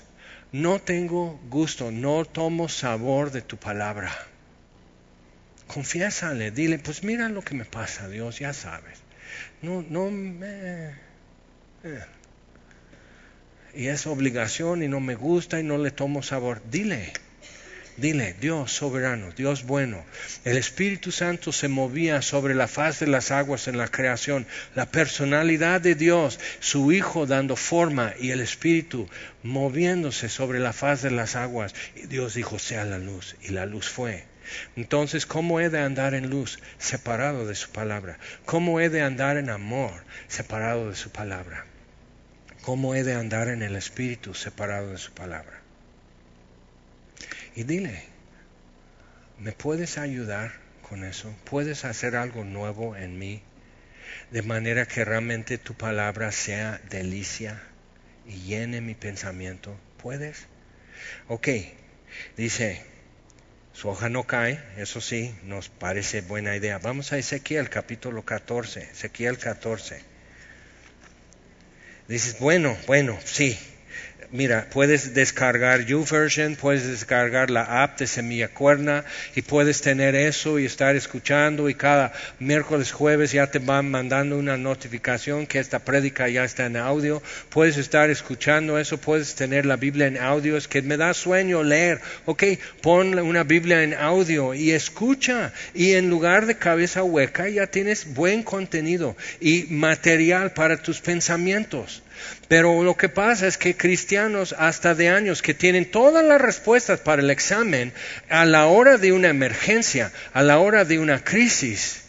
no 0.53 0.81
tengo 0.81 1.41
gusto, 1.49 1.93
no 1.93 2.24
tomo 2.24 2.68
sabor 2.68 3.31
de 3.31 3.43
tu 3.43 3.57
palabra. 3.57 4.11
Confiésale, 5.68 6.51
dile, 6.51 6.81
pues 6.81 7.05
mira 7.05 7.28
lo 7.28 7.43
que 7.43 7.55
me 7.55 7.64
pasa, 7.64 8.09
Dios, 8.09 8.41
ya 8.41 8.53
sabes. 8.53 8.99
No, 9.62 9.85
no 9.89 10.11
me... 10.11 10.89
Eh. 11.85 12.05
Y 13.74 13.87
es 13.87 14.09
obligación 14.09 14.83
y 14.83 14.89
no 14.89 14.99
me 14.99 15.14
gusta 15.14 15.61
y 15.61 15.62
no 15.62 15.78
le 15.78 15.93
tomo 15.93 16.24
sabor. 16.24 16.61
Dile, 16.68 17.12
Dile, 18.01 18.34
Dios 18.40 18.72
soberano, 18.72 19.30
Dios 19.32 19.64
bueno. 19.66 20.03
El 20.46 20.57
Espíritu 20.57 21.12
Santo 21.12 21.53
se 21.53 21.68
movía 21.68 22.22
sobre 22.22 22.55
la 22.55 22.66
faz 22.66 22.98
de 23.01 23.07
las 23.07 23.30
aguas 23.30 23.68
en 23.68 23.76
la 23.76 23.88
creación. 23.88 24.46
La 24.74 24.86
personalidad 24.86 25.82
de 25.82 25.94
Dios, 25.94 26.40
su 26.61 26.92
Hijo 26.92 27.26
dando 27.26 27.57
forma 27.57 28.14
y 28.18 28.30
el 28.30 28.40
Espíritu 28.40 29.07
moviéndose 29.42 30.30
sobre 30.30 30.61
la 30.61 30.72
faz 30.72 31.03
de 31.03 31.11
las 31.11 31.36
aguas. 31.36 31.74
Y 31.94 32.07
Dios 32.07 32.32
dijo, 32.32 32.59
sea 32.59 32.86
la 32.86 32.96
luz. 32.96 33.36
Y 33.42 33.48
la 33.48 33.66
luz 33.66 33.90
fue. 33.90 34.24
Entonces, 34.76 35.26
¿cómo 35.26 35.61
he 35.61 35.68
de 35.68 35.80
andar 35.80 36.14
en 36.14 36.30
luz 36.30 36.59
separado 36.78 37.46
de 37.46 37.55
su 37.55 37.68
palabra? 37.68 38.18
¿Cómo 38.46 38.80
he 38.80 38.88
de 38.88 39.03
andar 39.03 39.36
en 39.36 39.51
amor 39.51 39.92
separado 40.26 40.88
de 40.88 40.96
su 40.96 41.11
palabra? 41.11 41.66
¿Cómo 42.62 42.94
he 42.94 43.05
de 43.05 43.12
andar 43.12 43.48
en 43.48 43.61
el 43.61 43.76
Espíritu 43.76 44.32
separado 44.32 44.90
de 44.90 44.98
su 44.98 45.12
palabra? 45.12 45.60
Y 47.55 47.64
dile, 47.64 48.03
¿me 49.38 49.53
puedes 49.53 49.98
ayudar 49.98 50.53
con 50.88 51.05
eso? 51.05 51.34
¿Puedes 51.44 51.84
hacer 51.84 52.16
algo 52.16 52.44
nuevo 52.44 52.96
en 52.96 53.18
mí? 53.18 53.42
De 54.30 54.42
manera 54.42 54.86
que 54.86 55.05
realmente 55.05 55.59
tu 55.59 55.74
palabra 55.74 56.30
sea 56.32 56.80
delicia 56.90 57.61
y 58.26 58.42
llene 58.42 58.80
mi 58.80 58.94
pensamiento. 58.94 59.76
¿Puedes? 60.03 60.46
Ok, 61.28 61.48
dice, 62.36 62.82
su 63.72 63.88
hoja 63.88 64.09
no 64.09 64.24
cae, 64.24 64.61
eso 64.76 65.01
sí, 65.01 65.34
nos 65.44 65.68
parece 65.68 66.20
buena 66.20 66.57
idea. 66.57 66.78
Vamos 66.78 67.12
a 67.12 67.18
Ezequiel 67.18 67.68
capítulo 67.68 68.24
14, 68.24 68.82
Ezequiel 68.82 69.38
14. 69.38 70.03
Dices, 72.09 72.38
bueno, 72.40 72.76
bueno, 72.86 73.18
sí, 73.24 73.59
mira, 74.33 74.68
puedes 74.72 75.14
descargar 75.14 75.85
YouVersion, 75.85 76.57
puedes 76.57 76.87
descargar 76.87 77.51
la 77.51 77.83
app 77.83 77.99
de 77.99 78.07
Semilla 78.07 78.49
Cuerna 78.49 79.05
y 79.35 79.43
puedes 79.43 79.81
tener 79.81 80.14
eso 80.14 80.59
y 80.59 80.66
estar 80.66 80.97
escuchando 80.97 81.68
y 81.68 81.74
cada 81.74 82.12
miércoles, 82.39 82.93
jueves 82.93 83.33
ya 83.33 83.49
te 83.49 83.59
van 83.59 83.91
mandando 83.91 84.39
una 84.39 84.57
notificación 84.57 85.47
que 85.47 85.59
esta 85.59 85.81
prédica 85.81 86.28
ya 86.28 86.45
está 86.45 86.66
en 86.66 86.76
audio. 86.76 87.22
Puedes 87.49 87.76
estar 87.76 88.11
escuchando 88.11 88.78
eso, 88.78 88.99
puedes 88.99 89.35
tener 89.35 89.66
la 89.66 89.76
Biblia 89.76 90.07
en 90.07 90.18
audio. 90.18 90.57
Es 90.57 90.68
que 90.68 90.83
me 90.83 90.97
da 90.97 91.14
sueño 91.14 91.62
leer. 91.62 92.01
Ok, 92.26 92.45
pon 92.81 93.18
una 93.18 93.45
Biblia 93.45 93.83
en 93.83 93.95
audio 93.95 94.55
y 94.55 94.70
escucha. 94.70 95.53
Y 95.74 95.93
en 95.95 96.11
lugar 96.11 96.47
de 96.47 96.57
cabeza 96.57 97.03
hueca 97.03 97.49
ya 97.49 97.66
tienes 97.66 98.14
buen 98.14 98.43
contenido 98.43 99.16
y 99.41 99.66
material 99.70 100.53
para 100.53 100.76
tus 100.76 101.01
pensamientos. 101.01 102.03
Pero 102.49 102.83
lo 102.83 102.97
que 102.97 103.09
pasa 103.09 103.47
es 103.47 103.57
que 103.57 103.77
cristianos 103.77 104.55
hasta 104.59 104.95
de 104.95 105.09
años 105.09 105.43
que 105.43 105.55
tienen 105.55 105.91
todas 105.91 106.25
las 106.25 106.41
respuestas 106.41 107.01
para 107.01 107.23
el 107.23 107.31
examen, 107.31 107.93
a 108.29 108.45
la 108.45 108.66
hora 108.66 108.99
de 108.99 109.12
una 109.12 109.29
emergencia, 109.29 110.12
a 110.33 110.43
la 110.43 110.59
hora 110.59 110.85
de 110.85 110.99
una 110.99 111.23
crisis, 111.23 112.03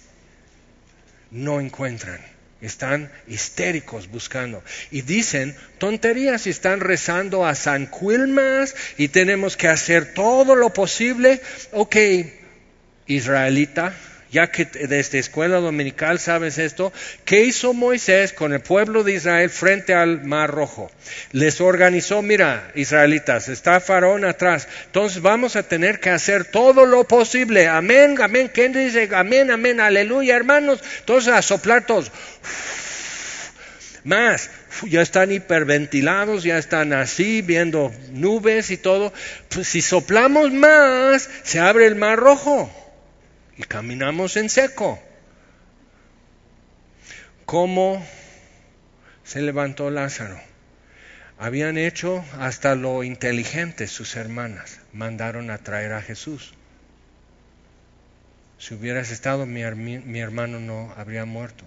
no 1.31 1.59
encuentran. 1.59 2.19
Están 2.61 3.11
histéricos 3.27 4.07
buscando. 4.07 4.63
Y 4.91 5.01
dicen 5.01 5.55
tonterías 5.79 6.45
y 6.45 6.51
están 6.51 6.79
rezando 6.79 7.45
a 7.45 7.55
San 7.55 7.87
Quilmas 7.87 8.75
y 8.97 9.07
tenemos 9.07 9.57
que 9.57 9.67
hacer 9.67 10.13
todo 10.13 10.55
lo 10.55 10.71
posible. 10.71 11.41
Ok, 11.71 11.95
israelita, 13.07 13.93
ya 14.31 14.47
que 14.47 14.65
desde 14.65 15.19
escuela 15.19 15.57
dominical 15.57 16.17
sabes 16.17 16.57
esto, 16.57 16.93
¿qué 17.25 17.43
hizo 17.43 17.73
Moisés 17.73 18.31
con 18.31 18.53
el 18.53 18.61
pueblo 18.61 19.03
de 19.03 19.13
Israel 19.13 19.49
frente 19.49 19.93
al 19.93 20.23
Mar 20.23 20.49
Rojo? 20.49 20.89
Les 21.33 21.59
organizó, 21.59 22.21
mira, 22.21 22.71
israelitas, 22.75 23.49
está 23.49 23.81
Faraón 23.81 24.23
atrás, 24.23 24.69
entonces 24.85 25.21
vamos 25.21 25.57
a 25.57 25.63
tener 25.63 25.99
que 25.99 26.11
hacer 26.11 26.45
todo 26.45 26.85
lo 26.85 27.03
posible. 27.03 27.67
Amén, 27.67 28.15
amén. 28.21 28.49
¿Quién 28.53 28.71
dice 28.71 29.09
amén, 29.13 29.51
amén, 29.51 29.81
aleluya, 29.81 30.37
hermanos? 30.37 30.81
Entonces 30.99 31.33
a 31.33 31.41
soplar 31.41 31.85
todos. 31.85 32.09
Más, 34.03 34.49
ya 34.87 35.01
están 35.01 35.31
hiperventilados, 35.31 36.43
ya 36.43 36.57
están 36.57 36.93
así, 36.93 37.41
viendo 37.41 37.93
nubes 38.11 38.71
y 38.71 38.77
todo. 38.77 39.13
Pues 39.49 39.67
si 39.67 39.81
soplamos 39.81 40.51
más, 40.51 41.29
se 41.43 41.59
abre 41.59 41.85
el 41.85 41.95
mar 41.95 42.17
rojo 42.17 42.80
y 43.61 43.63
caminamos 43.63 44.37
en 44.37 44.49
seco. 44.49 44.99
¿Cómo 47.45 48.03
se 49.23 49.41
levantó 49.41 49.91
Lázaro? 49.91 50.39
Habían 51.37 51.77
hecho 51.77 52.23
hasta 52.39 52.75
lo 52.75 53.03
inteligente 53.03 53.87
sus 53.87 54.15
hermanas, 54.15 54.79
mandaron 54.93 55.51
a 55.51 55.59
traer 55.59 55.93
a 55.93 56.01
Jesús. 56.01 56.53
Si 58.57 58.73
hubieras 58.73 59.11
estado, 59.11 59.45
mi, 59.45 59.61
hermano 60.19 60.59
no 60.59 60.93
habría 60.97 61.25
muerto. 61.25 61.63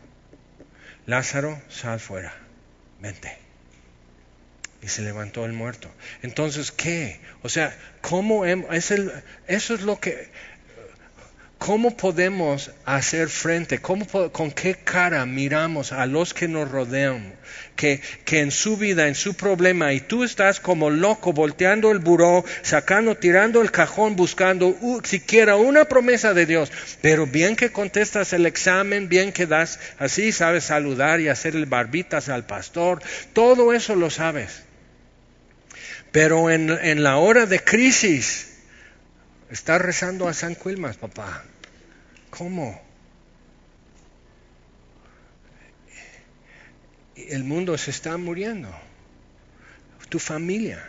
Lázaro, 1.07 1.61
sal 1.69 2.01
fuera, 2.01 2.35
vente. 3.01 3.37
Y 4.83 4.89
se 4.89 5.03
levantó 5.03 5.45
el 5.45 5.53
muerto. 5.53 5.91
Entonces, 6.23 6.71
¿qué? 6.71 7.21
O 7.43 7.49
sea, 7.49 7.77
¿cómo 8.01 8.45
es 8.45 8.91
el, 8.91 9.13
eso 9.47 9.75
es 9.75 9.83
lo 9.83 9.99
que 9.99 10.29
¿Cómo 11.65 11.97
podemos 11.97 12.73
hacer 12.85 13.31
frente? 13.31 13.79
¿Con 13.79 14.51
qué 14.51 14.75
cara 14.75 15.25
miramos 15.25 15.93
a 15.93 16.05
los 16.05 16.35
que 16.35 16.47
nos 16.47 16.71
rodean? 16.71 17.33
Que, 17.75 18.03
en 18.33 18.51
su 18.51 18.77
vida, 18.77 19.09
en 19.09 19.15
su 19.15 19.33
problema, 19.33 19.95
y 19.95 20.01
tú 20.01 20.25
estás 20.25 20.61
como 20.61 20.91
loco 20.91 21.33
volteando 21.33 21.91
el 21.91 22.01
buró, 22.01 22.45
sacando, 22.61 23.17
tirando 23.17 23.63
el 23.63 23.71
cajón, 23.71 24.15
buscando 24.15 24.77
siquiera 25.05 25.57
una 25.57 25.87
promesa 25.87 26.35
de 26.35 26.45
Dios. 26.45 26.71
Pero 27.01 27.27
bien 27.27 27.57
que 27.57 27.73
contestas 27.73 28.35
el 28.35 28.45
examen, 28.45 29.09
bien 29.09 29.33
que 29.33 29.47
das 29.47 29.81
así, 29.99 30.33
sabes 30.33 30.65
saludar 30.65 31.21
y 31.21 31.29
hacer 31.29 31.57
el 31.57 31.65
barbitas 31.65 32.29
al 32.29 32.45
pastor, 32.45 33.03
todo 33.33 33.73
eso 33.73 33.97
lo 33.97 34.11
sabes. 34.11 34.65
Pero 36.13 36.51
en, 36.51 36.69
en 36.69 37.03
la 37.03 37.17
hora 37.17 37.47
de 37.47 37.65
crisis, 37.65 38.51
estás 39.51 39.81
rezando 39.81 40.29
a 40.29 40.35
San 40.35 40.57
Quilmas, 40.57 40.99
papá. 40.99 41.43
¿Cómo? 42.37 42.83
El 47.15 47.45
mundo 47.45 47.79
se 47.79 47.93
está 47.93 48.17
muriendo. 48.17 48.75
Tu 50.09 50.19
familia, 50.19 50.85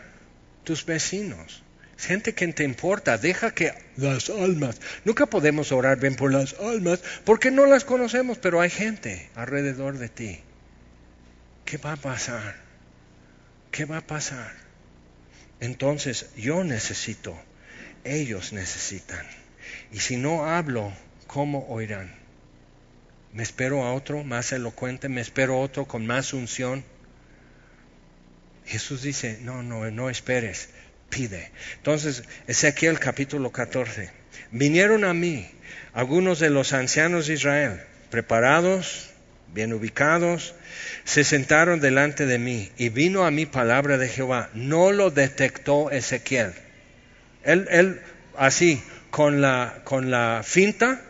tus 0.64 0.84
vecinos, 0.86 1.64
gente 1.98 2.34
que 2.34 2.48
te 2.48 2.64
importa, 2.64 3.20
deja 3.20 3.54
que 3.54 3.74
las 3.96 4.32
almas, 4.32 4.82
nunca 5.04 5.28
podemos 5.28 5.72
orar 5.72 6.00
bien 6.00 6.16
por 6.16 6.34
las 6.34 6.56
almas 6.56 7.02
porque 7.24 7.52
no 7.52 7.68
las 7.68 7.86
conocemos, 7.86 8.40
pero 8.40 8.60
hay 8.60 8.72
gente 8.72 9.30
alrededor 9.36 10.00
de 10.00 10.10
ti. 10.10 10.40
¿Qué 11.64 11.78
va 11.78 11.94
a 11.94 11.98
pasar? 11.98 12.56
¿Qué 13.70 13.86
va 13.86 13.98
a 13.98 14.08
pasar? 14.08 14.52
Entonces 15.60 16.28
yo 16.36 16.64
necesito, 16.64 17.38
ellos 18.04 18.52
necesitan. 18.52 19.26
Y 19.92 20.00
si 20.00 20.18
no 20.18 20.46
hablo, 20.46 20.92
¿cómo 21.36 21.66
oirán? 21.68 22.16
Me 23.34 23.44
espero 23.44 23.84
a 23.84 23.94
otro 23.94 24.24
más 24.24 24.54
elocuente, 24.54 25.10
me 25.10 25.20
espero 25.20 25.56
a 25.56 25.60
otro 25.60 25.84
con 25.84 26.08
más 26.08 26.32
unción. 26.32 26.82
Jesús 28.66 29.02
dice, 29.02 29.40
no, 29.42 29.62
no, 29.62 29.92
no 29.92 30.10
esperes, 30.10 30.70
pide. 31.10 31.52
Entonces, 31.76 32.24
Ezequiel 32.48 33.00
capítulo 33.00 33.52
14. 33.52 34.12
Vinieron 34.52 35.04
a 35.04 35.14
mí 35.14 35.46
algunos 35.94 36.40
de 36.40 36.50
los 36.52 36.72
ancianos 36.72 37.28
de 37.28 37.34
Israel, 37.34 37.82
preparados, 38.10 39.10
bien 39.54 39.74
ubicados, 39.74 40.56
se 41.04 41.26
sentaron 41.26 41.82
delante 41.82 42.26
de 42.26 42.40
mí 42.40 42.72
y 42.78 42.88
vino 42.88 43.26
a 43.26 43.32
mí 43.32 43.46
palabra 43.46 43.98
de 43.98 44.08
Jehová. 44.08 44.52
No 44.54 44.94
lo 44.94 45.12
detectó 45.12 45.92
Ezequiel. 45.92 46.54
Él, 47.44 47.68
él 47.72 48.02
así, 48.38 48.82
con 49.12 49.42
la, 49.42 49.82
con 49.84 50.12
la 50.12 50.42
finta, 50.46 51.02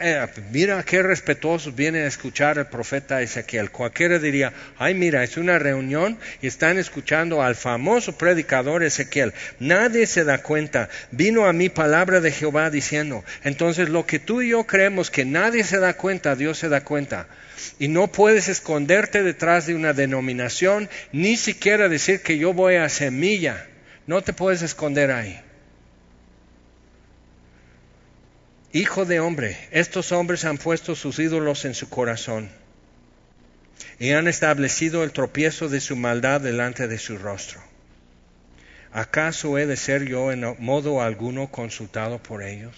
eh, 0.00 0.26
mira 0.52 0.82
qué 0.82 1.02
respetuosos 1.02 1.74
vienen 1.74 2.04
a 2.04 2.08
escuchar 2.08 2.58
al 2.58 2.68
profeta 2.68 3.22
Ezequiel. 3.22 3.70
Cualquiera 3.70 4.18
diría, 4.18 4.52
ay 4.78 4.94
mira, 4.94 5.22
es 5.22 5.36
una 5.36 5.58
reunión 5.58 6.18
y 6.42 6.46
están 6.46 6.78
escuchando 6.78 7.42
al 7.42 7.54
famoso 7.54 8.16
predicador 8.16 8.82
Ezequiel. 8.82 9.32
Nadie 9.58 10.06
se 10.06 10.24
da 10.24 10.38
cuenta. 10.42 10.88
Vino 11.10 11.46
a 11.46 11.52
mí 11.52 11.68
palabra 11.68 12.20
de 12.20 12.32
Jehová 12.32 12.70
diciendo, 12.70 13.24
entonces 13.44 13.88
lo 13.88 14.06
que 14.06 14.18
tú 14.18 14.42
y 14.42 14.50
yo 14.50 14.64
creemos 14.64 15.10
que 15.10 15.24
nadie 15.24 15.64
se 15.64 15.78
da 15.78 15.94
cuenta, 15.94 16.36
Dios 16.36 16.58
se 16.58 16.68
da 16.68 16.82
cuenta. 16.82 17.28
Y 17.78 17.88
no 17.88 18.08
puedes 18.08 18.48
esconderte 18.48 19.22
detrás 19.22 19.66
de 19.66 19.74
una 19.74 19.92
denominación, 19.92 20.88
ni 21.12 21.36
siquiera 21.36 21.88
decir 21.88 22.20
que 22.20 22.38
yo 22.38 22.52
voy 22.52 22.76
a 22.76 22.88
semilla. 22.88 23.66
No 24.06 24.22
te 24.22 24.32
puedes 24.32 24.62
esconder 24.62 25.10
ahí. 25.10 25.40
Hijo 28.76 29.06
de 29.06 29.20
hombre, 29.20 29.56
estos 29.70 30.12
hombres 30.12 30.44
han 30.44 30.58
puesto 30.58 30.94
sus 30.94 31.18
ídolos 31.18 31.64
en 31.64 31.72
su 31.72 31.88
corazón 31.88 32.50
y 33.98 34.10
han 34.10 34.28
establecido 34.28 35.02
el 35.02 35.12
tropiezo 35.12 35.70
de 35.70 35.80
su 35.80 35.96
maldad 35.96 36.42
delante 36.42 36.86
de 36.86 36.98
su 36.98 37.16
rostro. 37.16 37.58
¿Acaso 38.92 39.56
he 39.56 39.64
de 39.64 39.78
ser 39.78 40.04
yo 40.04 40.30
en 40.30 40.56
modo 40.58 41.00
alguno 41.00 41.50
consultado 41.50 42.22
por 42.22 42.42
ellos? 42.42 42.74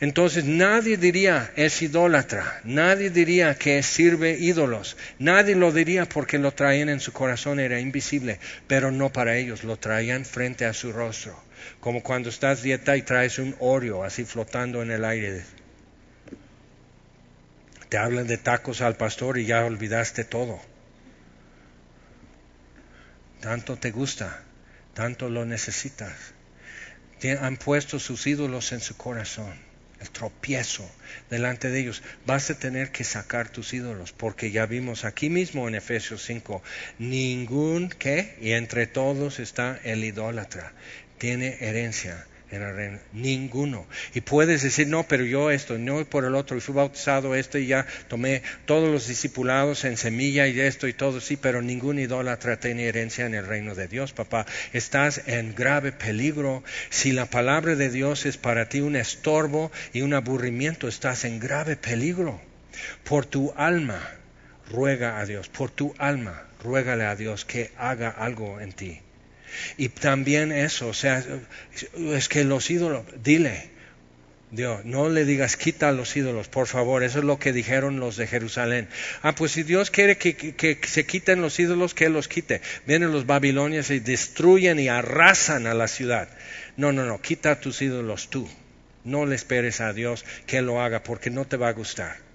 Entonces 0.00 0.44
nadie 0.44 0.96
diría 0.96 1.52
es 1.54 1.80
idólatra, 1.82 2.60
nadie 2.64 3.08
diría 3.08 3.54
que 3.54 3.80
sirve 3.84 4.38
ídolos, 4.40 4.96
nadie 5.20 5.54
lo 5.54 5.70
diría 5.70 6.04
porque 6.04 6.38
lo 6.38 6.50
traían 6.50 6.88
en 6.88 6.98
su 6.98 7.12
corazón, 7.12 7.60
era 7.60 7.78
invisible, 7.78 8.40
pero 8.66 8.90
no 8.90 9.12
para 9.12 9.36
ellos, 9.36 9.62
lo 9.62 9.76
traían 9.76 10.24
frente 10.24 10.64
a 10.64 10.72
su 10.72 10.92
rostro, 10.92 11.40
como 11.80 12.02
cuando 12.02 12.28
estás 12.28 12.62
dieta 12.62 12.96
y 12.96 13.02
traes 13.02 13.38
un 13.38 13.56
Oreo 13.58 14.04
así 14.04 14.24
flotando 14.24 14.82
en 14.82 14.90
el 14.90 15.04
aire. 15.04 15.42
Te 17.88 17.98
hablan 17.98 18.26
de 18.26 18.38
tacos 18.38 18.80
al 18.80 18.96
pastor 18.96 19.38
y 19.38 19.46
ya 19.46 19.64
olvidaste 19.64 20.24
todo. 20.24 20.60
Tanto 23.40 23.76
te 23.76 23.90
gusta, 23.90 24.44
tanto 24.94 25.28
lo 25.28 25.44
necesitas. 25.44 26.32
Han 27.40 27.56
puesto 27.56 27.98
sus 27.98 28.26
ídolos 28.26 28.72
en 28.72 28.80
su 28.80 28.96
corazón, 28.96 29.52
el 30.00 30.10
tropiezo 30.10 30.88
delante 31.28 31.70
de 31.70 31.80
ellos. 31.80 32.02
Vas 32.24 32.50
a 32.50 32.58
tener 32.58 32.90
que 32.90 33.04
sacar 33.04 33.48
tus 33.48 33.74
ídolos, 33.74 34.12
porque 34.12 34.50
ya 34.50 34.66
vimos 34.66 35.04
aquí 35.04 35.28
mismo 35.28 35.68
en 35.68 35.74
Efesios 35.74 36.24
5, 36.24 36.62
ningún 36.98 37.90
que, 37.90 38.36
y 38.40 38.52
entre 38.52 38.86
todos 38.86 39.38
está 39.38 39.78
el 39.84 40.02
idólatra, 40.02 40.72
tiene 41.22 41.56
herencia 41.60 42.26
Ninguno. 43.12 43.86
Y 44.12 44.22
puedes 44.22 44.62
decir, 44.62 44.88
no, 44.88 45.04
pero 45.04 45.24
yo 45.24 45.52
esto, 45.52 45.78
no 45.78 46.04
por 46.04 46.24
el 46.24 46.34
otro, 46.34 46.56
y 46.56 46.60
fui 46.60 46.74
bautizado 46.74 47.36
esto 47.36 47.58
y 47.58 47.68
ya 47.68 47.86
tomé 48.08 48.42
todos 48.66 48.90
los 48.90 49.06
discipulados 49.06 49.84
en 49.84 49.96
semilla 49.96 50.48
y 50.48 50.58
esto 50.58 50.88
y 50.88 50.92
todo, 50.92 51.20
sí, 51.20 51.36
pero 51.36 51.62
ningún 51.62 52.00
idólatra 52.00 52.58
tiene 52.58 52.88
herencia 52.88 53.24
en 53.24 53.34
el 53.34 53.46
reino 53.46 53.76
de 53.76 53.86
Dios, 53.86 54.12
papá. 54.12 54.46
Estás 54.72 55.22
en 55.26 55.54
grave 55.54 55.92
peligro. 55.92 56.64
Si 56.90 57.12
la 57.12 57.26
palabra 57.26 57.76
de 57.76 57.88
Dios 57.88 58.26
es 58.26 58.36
para 58.36 58.68
ti 58.68 58.80
un 58.80 58.96
estorbo 58.96 59.70
y 59.92 60.02
un 60.02 60.14
aburrimiento, 60.14 60.88
estás 60.88 61.24
en 61.24 61.38
grave 61.38 61.76
peligro. 61.76 62.40
Por 63.04 63.26
tu 63.26 63.54
alma, 63.56 64.00
ruega 64.68 65.20
a 65.20 65.24
Dios, 65.24 65.48
por 65.48 65.70
tu 65.70 65.94
alma, 65.98 66.48
ruégale 66.62 67.04
a 67.04 67.14
Dios 67.14 67.44
que 67.44 67.70
haga 67.78 68.10
algo 68.10 68.60
en 68.60 68.72
ti. 68.72 69.00
Y 69.76 69.88
también 69.88 70.52
eso, 70.52 70.88
o 70.88 70.94
sea, 70.94 71.24
es 71.96 72.28
que 72.28 72.44
los 72.44 72.70
ídolos, 72.70 73.04
dile, 73.22 73.70
Dios, 74.50 74.84
no 74.84 75.08
le 75.08 75.24
digas 75.24 75.56
quita 75.56 75.92
los 75.92 76.14
ídolos, 76.14 76.48
por 76.48 76.66
favor, 76.66 77.02
eso 77.02 77.20
es 77.20 77.24
lo 77.24 77.38
que 77.38 77.52
dijeron 77.52 78.00
los 78.00 78.16
de 78.16 78.26
Jerusalén. 78.26 78.88
Ah, 79.22 79.34
pues 79.34 79.52
si 79.52 79.62
Dios 79.62 79.90
quiere 79.90 80.18
que, 80.18 80.78
se 80.86 81.06
quiten 81.06 81.40
los 81.40 81.58
ídolos, 81.58 81.94
que 81.94 82.10
los 82.10 82.28
quite. 82.28 82.60
Vienen 82.86 83.12
los 83.12 83.24
babilonios 83.24 83.90
y 83.90 83.98
destruyen 83.98 84.78
y 84.78 84.88
arrasan 84.88 85.66
a 85.66 85.72
la 85.72 85.88
ciudad. 85.88 86.28
No, 86.76 86.92
no, 86.92 87.06
no, 87.06 87.22
quita 87.22 87.60
tus 87.60 87.80
ídolos 87.80 88.28
tú. 88.28 88.46
No 89.04 89.24
le 89.24 89.36
esperes 89.36 89.80
a 89.80 89.92
Dios 89.94 90.24
que 90.46 90.60
lo 90.60 90.82
haga 90.82 91.02
porque 91.02 91.30
no 91.30 91.46
te 91.46 91.56
va 91.56 91.68
a 91.68 91.72
gustar 91.72 92.31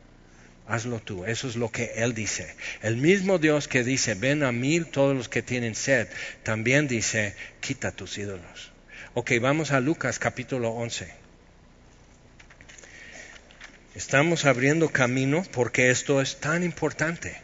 hazlo 0.67 0.99
tú. 0.99 1.25
Eso 1.25 1.47
es 1.47 1.55
lo 1.55 1.71
que 1.71 1.93
Él 1.95 2.13
dice. 2.13 2.55
El 2.81 2.97
mismo 2.97 3.39
Dios 3.39 3.67
que 3.67 3.83
dice, 3.83 4.15
ven 4.15 4.43
a 4.43 4.51
mí 4.51 4.81
todos 4.81 5.15
los 5.15 5.29
que 5.29 5.41
tienen 5.41 5.75
sed, 5.75 6.07
también 6.43 6.87
dice, 6.87 7.35
quita 7.59 7.91
tus 7.91 8.17
ídolos. 8.17 8.71
Ok, 9.13 9.31
vamos 9.41 9.71
a 9.71 9.79
Lucas 9.79 10.19
capítulo 10.19 10.69
11. 10.71 11.11
Estamos 13.95 14.45
abriendo 14.45 14.89
camino 14.89 15.43
porque 15.51 15.89
esto 15.89 16.21
es 16.21 16.39
tan 16.39 16.63
importante. 16.63 17.41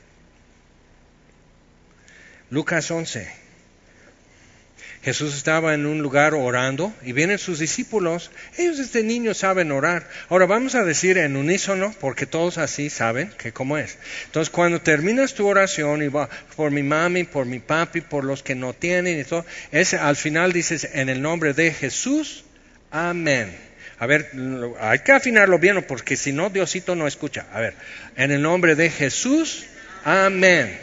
Lucas 2.51 2.91
11. 2.91 3.43
Jesús 5.04 5.36
estaba 5.36 5.74
en 5.74 5.86
un 5.86 6.01
lugar 6.01 6.34
orando 6.34 6.93
y 7.04 7.12
vienen 7.12 7.38
sus 7.38 7.60
discípulos. 7.60 8.32
Ellos 8.58 8.78
desde 8.78 9.04
niños 9.04 9.39
saben 9.39 9.74
orar. 9.74 10.08
Ahora 10.30 10.45
vamos 10.45 10.76
a 10.76 10.86
decir 10.86 11.18
en 11.18 11.36
unísono, 11.36 11.93
porque 11.99 12.26
todos 12.26 12.58
así 12.58 12.89
saben 12.89 13.30
que 13.38 13.51
cómo 13.51 13.78
es. 13.78 13.97
Entonces 14.26 14.49
cuando 14.49 14.80
terminas 14.80 15.34
tu 15.34 15.45
oración 15.45 16.04
y 16.04 16.08
va 16.08 16.30
por 16.56 16.72
mi 16.72 16.84
mami, 16.84 17.26
por 17.26 17.45
mi 17.45 17.60
papi, 17.60 17.99
por 17.99 18.24
los 18.24 18.43
que 18.43 18.56
no 18.56 18.72
tienen 18.72 19.20
y 19.20 19.26
todo, 19.26 19.45
ese, 19.74 19.97
al 19.97 20.16
final 20.16 20.54
dices 20.54 20.88
en 20.93 21.10
el 21.10 21.22
nombre 21.22 21.54
de 21.54 21.74
Jesús, 21.74 22.45
amén. 22.89 23.54
A 23.99 24.06
ver, 24.06 24.32
hay 24.80 24.99
que 24.99 25.12
afinarlo 25.12 25.60
bien 25.60 25.84
porque 25.86 26.16
si 26.16 26.32
no 26.32 26.49
Diosito 26.49 26.95
no 26.95 27.08
escucha. 27.08 27.45
A 27.51 27.60
ver, 27.60 27.74
en 28.16 28.32
el 28.32 28.41
nombre 28.41 28.76
de 28.76 28.89
Jesús, 28.89 29.66
amén. 30.06 30.80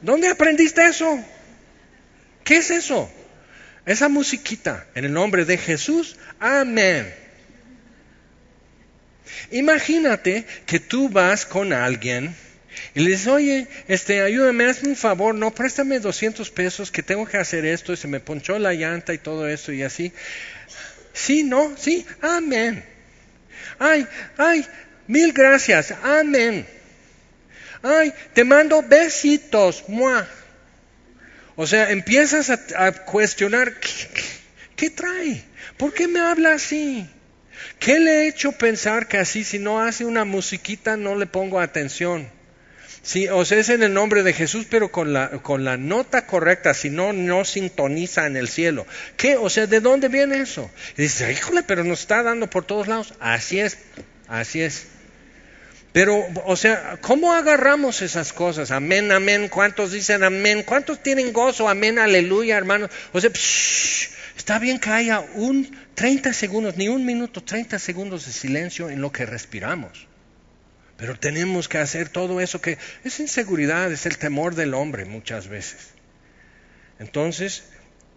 ¿Dónde 0.00 0.28
aprendiste 0.28 0.86
eso? 0.86 1.24
¿Qué 2.44 2.58
es 2.58 2.70
eso? 2.70 3.10
Esa 3.88 4.10
musiquita, 4.10 4.84
en 4.94 5.06
el 5.06 5.14
nombre 5.14 5.46
de 5.46 5.56
Jesús, 5.56 6.16
amén. 6.38 7.10
Imagínate 9.50 10.44
que 10.66 10.78
tú 10.78 11.08
vas 11.08 11.46
con 11.46 11.72
alguien 11.72 12.36
y 12.94 13.00
le 13.00 13.12
dices, 13.12 13.28
oye, 13.28 13.66
este, 13.88 14.20
ayúdame, 14.20 14.66
hazme 14.66 14.90
un 14.90 14.96
favor, 14.96 15.34
no, 15.34 15.54
préstame 15.54 16.00
200 16.00 16.50
pesos 16.50 16.90
que 16.90 17.02
tengo 17.02 17.24
que 17.24 17.38
hacer 17.38 17.64
esto 17.64 17.94
y 17.94 17.96
se 17.96 18.08
me 18.08 18.20
ponchó 18.20 18.58
la 18.58 18.74
llanta 18.74 19.14
y 19.14 19.18
todo 19.18 19.48
eso 19.48 19.72
y 19.72 19.82
así. 19.82 20.12
Sí, 21.14 21.42
no, 21.42 21.74
sí, 21.78 22.04
amén. 22.20 22.84
Ay, 23.78 24.06
ay, 24.36 24.66
mil 25.06 25.32
gracias, 25.32 25.94
amén. 26.02 26.66
Ay, 27.82 28.12
te 28.34 28.44
mando 28.44 28.82
besitos, 28.82 29.84
muah. 29.88 30.26
O 31.60 31.66
sea, 31.66 31.90
empiezas 31.90 32.50
a, 32.50 32.92
cuestionar, 32.92 33.74
¿qué, 34.76 34.90
trae? 34.90 35.42
¿Por 35.76 35.92
qué 35.92 36.06
me 36.06 36.20
habla 36.20 36.52
así? 36.52 37.04
¿Qué 37.80 37.98
le 37.98 38.12
he 38.12 38.28
hecho 38.28 38.52
pensar 38.52 39.08
que 39.08 39.18
así, 39.18 39.42
si 39.42 39.58
no 39.58 39.82
hace 39.82 40.04
una 40.04 40.24
musiquita, 40.24 40.96
no 40.96 41.16
le 41.16 41.26
pongo 41.26 41.58
atención? 41.58 42.28
Sí, 43.02 43.26
o 43.26 43.44
sea, 43.44 43.58
es 43.58 43.70
en 43.70 43.82
el 43.82 43.92
nombre 43.92 44.22
de 44.22 44.34
Jesús, 44.34 44.68
pero 44.70 44.92
con 44.92 45.12
la, 45.12 45.30
con 45.42 45.64
la 45.64 45.76
nota 45.76 46.26
correcta, 46.26 46.74
si 46.74 46.90
no, 46.90 47.12
no 47.12 47.44
sintoniza 47.44 48.26
en 48.26 48.36
el 48.36 48.46
cielo. 48.46 48.86
¿Qué? 49.16 49.36
O 49.36 49.50
sea, 49.50 49.66
¿de 49.66 49.80
dónde 49.80 50.06
viene 50.06 50.40
eso? 50.40 50.70
Y 50.96 51.02
dice, 51.02 51.32
híjole, 51.32 51.64
pero 51.64 51.82
nos 51.82 51.98
está 52.02 52.22
dando 52.22 52.48
por 52.48 52.66
todos 52.66 52.86
lados. 52.86 53.14
Así 53.18 53.58
es, 53.58 53.78
así 54.28 54.62
es. 54.62 54.86
Pero, 55.92 56.26
o 56.44 56.56
sea, 56.56 56.98
¿cómo 57.00 57.32
agarramos 57.32 58.02
esas 58.02 58.32
cosas? 58.32 58.70
Amén, 58.70 59.10
amén. 59.10 59.48
¿Cuántos 59.48 59.92
dicen 59.92 60.22
amén? 60.22 60.62
¿Cuántos 60.62 61.02
tienen 61.02 61.32
gozo? 61.32 61.68
Amén, 61.68 61.98
aleluya, 61.98 62.56
hermanos. 62.56 62.90
O 63.12 63.20
sea, 63.20 63.30
está 64.36 64.58
bien 64.58 64.78
que 64.78 64.90
haya 64.90 65.20
un 65.34 65.76
30 65.94 66.32
segundos, 66.32 66.76
ni 66.76 66.88
un 66.88 67.04
minuto, 67.04 67.42
30 67.42 67.78
segundos 67.78 68.26
de 68.26 68.32
silencio 68.32 68.90
en 68.90 69.00
lo 69.00 69.10
que 69.12 69.26
respiramos. 69.26 70.06
Pero 70.98 71.18
tenemos 71.18 71.68
que 71.68 71.78
hacer 71.78 72.08
todo 72.08 72.40
eso 72.40 72.60
que 72.60 72.76
es 73.04 73.20
inseguridad, 73.20 73.90
es 73.90 74.04
el 74.04 74.18
temor 74.18 74.54
del 74.54 74.74
hombre 74.74 75.04
muchas 75.04 75.48
veces. 75.48 75.90
Entonces, 76.98 77.64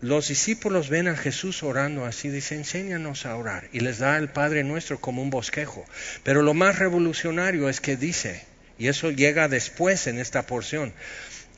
los 0.01 0.29
discípulos 0.29 0.89
ven 0.89 1.07
a 1.07 1.15
Jesús 1.15 1.61
orando 1.61 2.05
así, 2.05 2.29
dice, 2.29 2.55
enséñanos 2.55 3.27
a 3.27 3.35
orar. 3.35 3.69
Y 3.71 3.81
les 3.81 3.99
da 3.99 4.17
el 4.17 4.29
Padre 4.29 4.63
nuestro 4.63 4.99
como 4.99 5.21
un 5.21 5.29
bosquejo. 5.29 5.85
Pero 6.23 6.41
lo 6.41 6.55
más 6.55 6.79
revolucionario 6.79 7.69
es 7.69 7.81
que 7.81 7.97
dice, 7.97 8.43
y 8.79 8.87
eso 8.87 9.11
llega 9.11 9.47
después 9.47 10.07
en 10.07 10.17
esta 10.17 10.47
porción, 10.47 10.91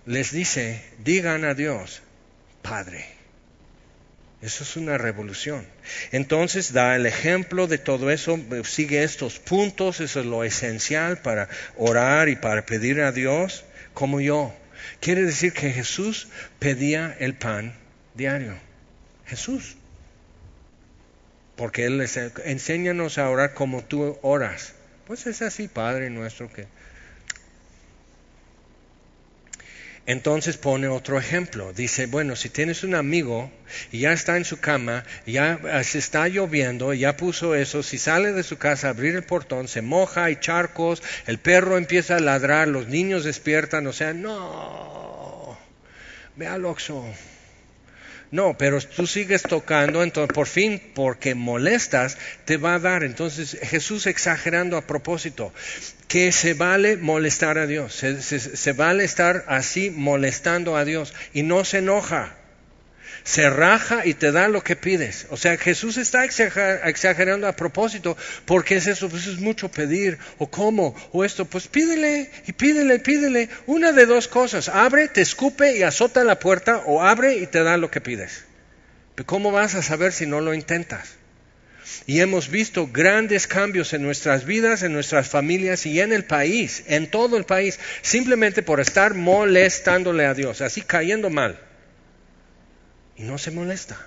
les 0.06 0.32
dice, 0.32 0.84
digan 1.06 1.46
a 1.46 1.54
Dios, 1.54 2.02
Padre. 2.62 3.06
Eso 4.42 4.66
es 4.66 4.76
una 4.76 4.98
revolución. 4.98 5.66
Entonces 6.12 6.74
da 6.74 6.98
el 6.98 7.06
ejemplo 7.06 7.68
de 7.68 7.78
todo 7.78 8.12
eso, 8.12 8.38
sigue 8.66 9.04
estos 9.04 9.40
puntos, 9.40 10.02
eso 10.02 10.20
es 10.20 10.26
lo 10.26 10.44
esencial 10.44 11.22
para 11.22 11.48
orar 11.78 12.28
y 12.28 12.36
para 12.36 12.66
pedir 12.66 13.00
a 13.00 13.14
Dios 13.14 13.64
como 13.94 14.20
yo. 14.20 14.54
Quiere 15.00 15.24
decir 15.24 15.54
que 15.54 15.72
Jesús 15.72 16.28
pedía 16.60 17.16
el 17.20 17.36
pan 17.36 17.82
diario. 18.16 18.54
Jesús. 19.26 19.78
Porque 21.56 21.86
Él 21.86 21.98
les 21.98 22.18
enséñanos 22.18 23.18
a 23.18 23.30
orar 23.30 23.54
como 23.54 23.84
tú 23.84 24.18
oras. 24.22 24.74
Pues 25.06 25.28
es 25.28 25.42
así, 25.42 25.68
Padre 25.68 26.10
nuestro 26.10 26.52
que... 26.52 26.68
Entonces 30.06 30.58
pone 30.58 30.90
otro 30.90 31.18
ejemplo. 31.18 31.72
Dice, 31.72 32.08
bueno, 32.08 32.36
si 32.36 32.50
tienes 32.50 32.84
un 32.84 32.94
amigo 32.94 33.50
y 33.92 34.00
ya 34.00 34.12
está 34.12 34.36
en 34.36 34.44
su 34.44 34.60
cama, 34.60 35.06
ya 35.26 35.60
se 35.84 36.00
está 36.00 36.28
lloviendo, 36.28 36.94
ya 36.94 37.16
puso 37.16 37.56
eso, 37.56 37.84
si 37.84 37.98
sale 37.98 38.34
de 38.34 38.44
su 38.44 38.58
casa 38.58 38.88
a 38.88 38.90
abrir 38.90 39.16
el 39.16 39.24
portón, 39.24 39.70
se 39.70 39.82
moja, 39.82 40.26
hay 40.26 40.38
charcos, 40.42 41.02
el 41.26 41.38
perro 41.38 41.78
empieza 41.78 42.18
a 42.18 42.20
ladrar, 42.20 42.68
los 42.68 42.90
niños 42.90 43.24
despiertan, 43.24 43.88
o 43.88 43.94
sea, 43.94 44.14
no, 44.14 45.58
ve 46.36 46.48
al 46.48 46.66
oxo, 46.66 47.06
no, 48.34 48.58
pero 48.58 48.82
tú 48.82 49.06
sigues 49.06 49.46
tocando, 49.46 50.02
entonces 50.02 50.34
por 50.34 50.48
fin, 50.48 50.82
porque 50.96 51.36
molestas, 51.36 52.18
te 52.46 52.58
va 52.58 52.74
a 52.74 52.80
dar. 52.80 53.04
Entonces 53.04 53.60
Jesús 53.62 54.08
exagerando 54.08 54.76
a 54.76 54.88
propósito, 54.88 55.54
que 56.08 56.32
se 56.32 56.56
vale 56.56 56.98
molestar 56.98 57.60
a 57.60 57.68
Dios, 57.68 57.94
se, 57.94 58.74
vale 58.74 59.04
estar 59.04 59.46
así 59.48 59.92
molestando 59.92 60.76
a 60.76 60.84
Dios 60.84 61.14
y 61.32 61.44
no 61.44 61.64
se 61.64 61.78
enoja. 61.78 62.36
Se 63.24 63.50
raja 63.50 64.06
y 64.06 64.14
te 64.14 64.32
da 64.32 64.48
lo 64.48 64.64
que 64.64 64.76
pides. 64.76 65.28
O 65.30 65.38
sea, 65.38 65.58
Jesús 65.58 65.98
está 65.98 66.26
exagerando 66.26 67.48
a 67.48 67.56
propósito, 67.56 68.18
porque 68.46 68.76
es 68.76 68.88
eso, 68.88 69.10
pues 69.10 69.28
es 69.28 69.40
mucho 69.40 69.70
pedir, 69.70 70.18
o 70.38 70.50
cómo, 70.50 70.96
o 71.12 71.24
esto, 71.24 71.46
pues 71.46 71.68
pídele 71.68 72.30
y 72.46 72.54
pídele, 72.54 73.00
pídele. 73.00 73.50
Una 73.66 73.92
de 73.92 74.06
dos 74.06 74.28
cosas, 74.28 74.70
abre, 74.70 75.08
te 75.08 75.22
escupe 75.22 75.78
y 75.78 75.84
azota 75.84 76.24
la 76.24 76.40
puerta, 76.40 76.84
o 76.86 77.02
abre 77.02 77.38
y 77.38 77.48
te 77.48 77.64
da 77.64 77.78
lo 77.78 77.90
que 77.90 78.02
pides. 78.02 78.44
¿Cómo 79.26 79.52
vas 79.52 79.76
a 79.76 79.84
saber 79.84 80.12
si 80.12 80.26
no 80.26 80.42
lo 80.42 80.54
intentas? 80.54 81.16
Y 82.08 82.22
hemos 82.22 82.50
visto 82.50 82.90
grandes 82.92 83.46
cambios 83.46 83.94
en 83.94 84.04
nuestras 84.04 84.46
vidas, 84.46 84.84
en 84.84 84.94
nuestras 84.94 85.30
familias 85.30 85.86
y 85.86 86.02
en 86.02 86.12
el 86.12 86.26
país, 86.26 86.84
en 86.88 87.10
todo 87.10 87.38
el 87.38 87.44
país, 87.44 87.80
simplemente 88.02 88.64
por 88.64 88.80
estar 88.80 89.14
molestándole 89.14 90.26
a 90.26 90.34
Dios, 90.34 90.62
así 90.62 90.82
cayendo 90.82 91.30
mal 91.30 91.60
y 93.18 93.24
no 93.24 93.38
se 93.38 93.52
molesta. 93.52 93.98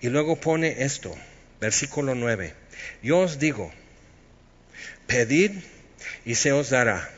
Y 0.00 0.08
luego 0.08 0.36
pone 0.36 0.82
esto, 0.82 1.16
versículo 1.60 2.14
9. 2.14 2.54
Yo 3.02 3.20
os 3.20 3.38
digo, 3.38 3.72
pedid 5.06 5.52
y 6.24 6.34
se 6.34 6.52
os 6.52 6.70
dará. 6.70 7.08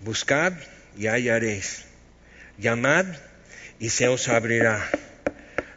Buscad 0.00 0.52
y 0.96 1.06
hallaréis. 1.06 1.84
Llamad 2.58 3.06
y 3.78 3.90
se 3.90 4.08
os 4.08 4.28
abrirá. 4.28 4.88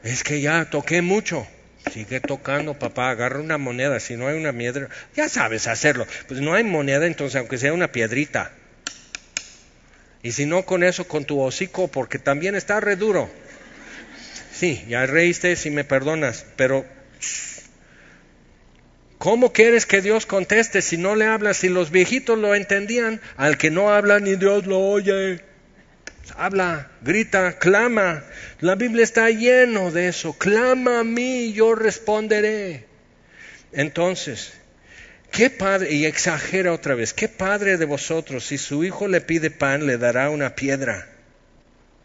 Es 0.03 0.23
que 0.23 0.41
ya 0.41 0.69
toqué 0.69 1.01
mucho. 1.01 1.47
Sigue 1.91 2.19
tocando, 2.19 2.77
papá, 2.77 3.09
agarra 3.09 3.39
una 3.39 3.57
moneda. 3.57 3.99
Si 3.99 4.15
no 4.15 4.27
hay 4.27 4.37
una 4.37 4.53
piedra, 4.53 4.89
ya 5.15 5.29
sabes 5.29 5.67
hacerlo. 5.67 6.05
Pues 6.27 6.41
no 6.41 6.53
hay 6.53 6.63
moneda, 6.63 7.05
entonces 7.07 7.37
aunque 7.37 7.57
sea 7.57 7.73
una 7.73 7.91
piedrita. 7.91 8.51
Y 10.27 10.33
si 10.33 10.45
no 10.45 10.63
con 10.63 10.83
eso, 10.83 11.07
con 11.07 11.23
tu 11.23 11.39
hocico, 11.39 11.87
porque 11.87 12.19
también 12.19 12.53
está 12.53 12.81
re 12.81 12.97
duro. 12.97 13.29
Sí, 14.53 14.83
ya 14.89 15.05
reíste 15.05 15.55
si 15.55 15.69
me 15.69 15.85
perdonas, 15.85 16.45
pero 16.57 16.85
¿cómo 19.17 19.53
quieres 19.53 19.85
que 19.85 20.01
Dios 20.01 20.25
conteste 20.25 20.81
si 20.81 20.97
no 20.97 21.15
le 21.15 21.27
hablas? 21.27 21.55
Si 21.55 21.69
los 21.69 21.91
viejitos 21.91 22.37
lo 22.37 22.55
entendían, 22.55 23.21
al 23.37 23.57
que 23.57 23.71
no 23.71 23.89
habla 23.93 24.19
ni 24.19 24.35
Dios 24.35 24.65
lo 24.65 24.81
oye. 24.81 25.45
Habla, 26.35 26.91
grita, 27.01 27.57
clama. 27.57 28.25
La 28.59 28.75
Biblia 28.75 29.05
está 29.05 29.29
lleno 29.29 29.91
de 29.91 30.09
eso. 30.09 30.33
Clama 30.33 30.99
a 30.99 31.03
mí, 31.05 31.53
yo 31.53 31.73
responderé. 31.73 32.83
Entonces, 33.71 34.56
¿Qué 35.31 35.49
padre, 35.49 35.93
y 35.93 36.05
exagera 36.05 36.73
otra 36.73 36.95
vez, 36.95 37.13
qué 37.13 37.27
padre 37.27 37.77
de 37.77 37.85
vosotros, 37.85 38.45
si 38.45 38.57
su 38.57 38.83
hijo 38.83 39.07
le 39.07 39.21
pide 39.21 39.51
pan, 39.51 39.85
le 39.85 39.97
dará 39.97 40.29
una 40.29 40.55
piedra? 40.55 41.07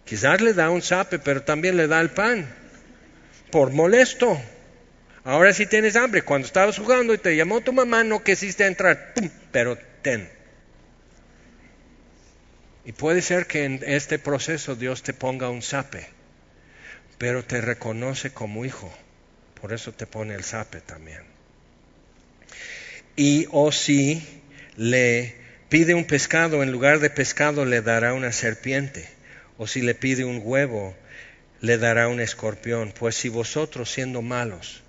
Quizás 0.05 0.41
le 0.41 0.53
da 0.53 0.71
un 0.71 0.83
sape, 0.83 1.19
pero 1.19 1.43
también 1.43 1.77
le 1.77 1.87
da 1.87 2.01
el 2.01 2.11
pan, 2.11 2.47
por 3.51 3.71
molesto. 3.71 4.41
Ahora 5.25 5.53
si 5.53 5.67
tienes 5.67 5.97
hambre, 5.97 6.23
cuando 6.23 6.47
estabas 6.47 6.79
jugando 6.79 7.15
y 7.15 7.19
te 7.19 7.37
llamó 7.37 7.61
tu 7.61 7.73
mamá, 7.73 8.03
no 8.03 8.23
quisiste 8.23 8.67
entrar, 8.67 9.15
¡pum! 9.15 9.31
pero 9.53 9.79
ten. 10.03 10.29
Y 12.85 12.93
puede 12.93 13.23
ser 13.23 13.47
que 13.47 13.65
en 13.65 13.81
este 13.87 14.19
proceso 14.19 14.75
Dios 14.75 15.05
te 15.05 15.15
ponga 15.15 15.49
un 15.49 15.63
sape, 15.63 16.09
pero 17.17 17.45
te 17.45 17.61
reconoce 17.61 18.33
como 18.33 18.65
hijo, 18.65 18.93
por 19.61 19.73
eso 19.73 19.93
te 19.93 20.07
pone 20.07 20.35
el 20.35 20.43
sape 20.43 20.81
también. 20.81 21.32
Y 23.17 23.47
o 23.51 23.73
si 23.73 24.23
le 24.77 25.37
pide 25.69 25.95
un 25.95 26.05
pescado, 26.05 26.63
en 26.63 26.73
lugar 26.73 26.99
de 26.99 27.11
pescado 27.11 27.65
le 27.65 27.83
dará 27.83 28.15
una 28.15 28.33
serpiente. 28.33 29.09
O 29.59 29.67
si 29.67 29.83
le 29.83 29.95
pide 29.95 30.25
un 30.25 30.41
huevo, 30.43 30.95
le 31.61 31.79
dará 31.79 32.09
un 32.09 32.21
escorpión. 32.21 32.93
Pues 32.99 33.15
si 33.17 33.29
vosotros 33.29 33.91
siendo 33.91 34.23
malos, 34.23 34.83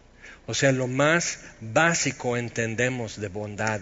o 0.46 0.54
sea, 0.54 0.72
lo 0.72 0.88
más 0.88 1.40
básico 1.62 2.36
entendemos 2.36 3.20
de 3.20 3.30
bondad, 3.30 3.82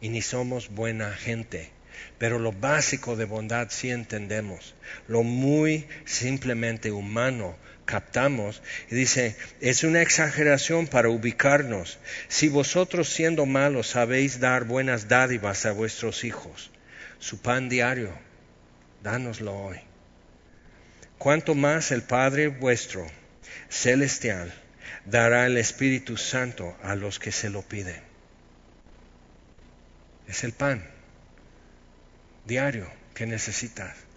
y 0.00 0.08
ni 0.08 0.22
somos 0.22 0.68
buena 0.68 1.12
gente, 1.12 1.70
pero 2.18 2.38
lo 2.38 2.52
básico 2.52 3.16
de 3.16 3.24
bondad 3.24 3.68
sí 3.70 3.90
entendemos. 3.90 4.74
Lo 5.06 5.22
muy 5.22 5.86
simplemente 6.04 6.92
humano 6.92 7.56
captamos. 7.88 8.62
Y 8.90 8.94
dice, 8.94 9.34
es 9.60 9.82
una 9.82 10.02
exageración 10.02 10.86
para 10.86 11.08
ubicarnos. 11.08 11.98
Si 12.28 12.48
vosotros 12.48 13.08
siendo 13.08 13.46
malos 13.46 13.88
sabéis 13.88 14.38
dar 14.38 14.64
buenas 14.64 15.08
dádivas 15.08 15.64
a 15.64 15.72
vuestros 15.72 16.22
hijos, 16.22 16.70
su 17.18 17.40
pan 17.40 17.68
diario, 17.70 18.12
dánoslo 19.02 19.58
hoy. 19.58 19.80
Cuanto 21.16 21.54
más 21.54 21.90
el 21.90 22.02
Padre 22.02 22.48
vuestro 22.48 23.06
celestial 23.70 24.52
dará 25.06 25.46
el 25.46 25.56
Espíritu 25.56 26.16
Santo 26.16 26.76
a 26.82 26.94
los 26.94 27.18
que 27.18 27.32
se 27.32 27.48
lo 27.48 27.62
piden. 27.62 28.00
Es 30.28 30.44
el 30.44 30.52
pan 30.52 30.86
diario 32.44 32.86
que 33.14 33.26
necesitas. 33.26 34.07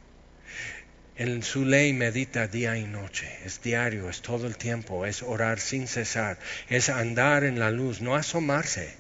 En 1.22 1.44
su 1.44 1.66
ley 1.66 1.94
medita 1.94 2.48
día 2.48 2.78
y 2.78 2.86
noche, 2.86 3.30
es 3.46 3.62
diario, 3.62 4.10
es 4.10 4.24
todo 4.24 4.48
el 4.48 4.58
tiempo, 4.58 5.06
es 5.06 5.22
orar 5.22 5.60
sin 5.60 5.88
cesar, 5.88 6.40
es 6.68 6.90
andar 6.90 7.44
en 7.44 7.60
la 7.60 7.70
luz, 7.70 8.02
no 8.02 8.16
asomarse, 8.16 8.96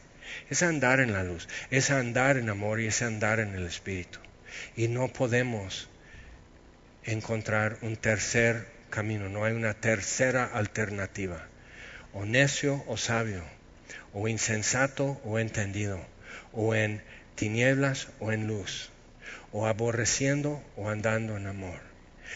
es 0.47 0.61
andar 0.61 0.99
en 0.99 1.13
la 1.13 1.23
luz, 1.23 1.49
es 1.71 1.89
andar 1.89 2.37
en 2.37 2.51
amor 2.51 2.79
y 2.79 2.85
es 2.85 3.01
andar 3.01 3.39
en 3.39 3.55
el 3.55 3.65
Espíritu. 3.65 4.19
Y 4.75 4.87
no 4.87 5.07
podemos 5.07 5.89
encontrar 7.05 7.79
un 7.81 7.95
tercer 7.95 8.67
camino, 8.91 9.27
no 9.27 9.43
hay 9.43 9.53
una 9.53 9.73
tercera 9.73 10.45
alternativa, 10.45 11.47
o 12.13 12.25
necio 12.25 12.83
o 12.85 12.97
sabio, 12.97 13.43
o 14.13 14.27
insensato 14.27 15.19
o 15.25 15.39
entendido, 15.39 15.99
o 16.53 16.75
en 16.75 17.01
tinieblas 17.33 18.09
o 18.19 18.31
en 18.31 18.45
luz, 18.45 18.91
o 19.51 19.65
aborreciendo 19.65 20.63
o 20.75 20.87
andando 20.87 21.35
en 21.35 21.47
amor. 21.47 21.90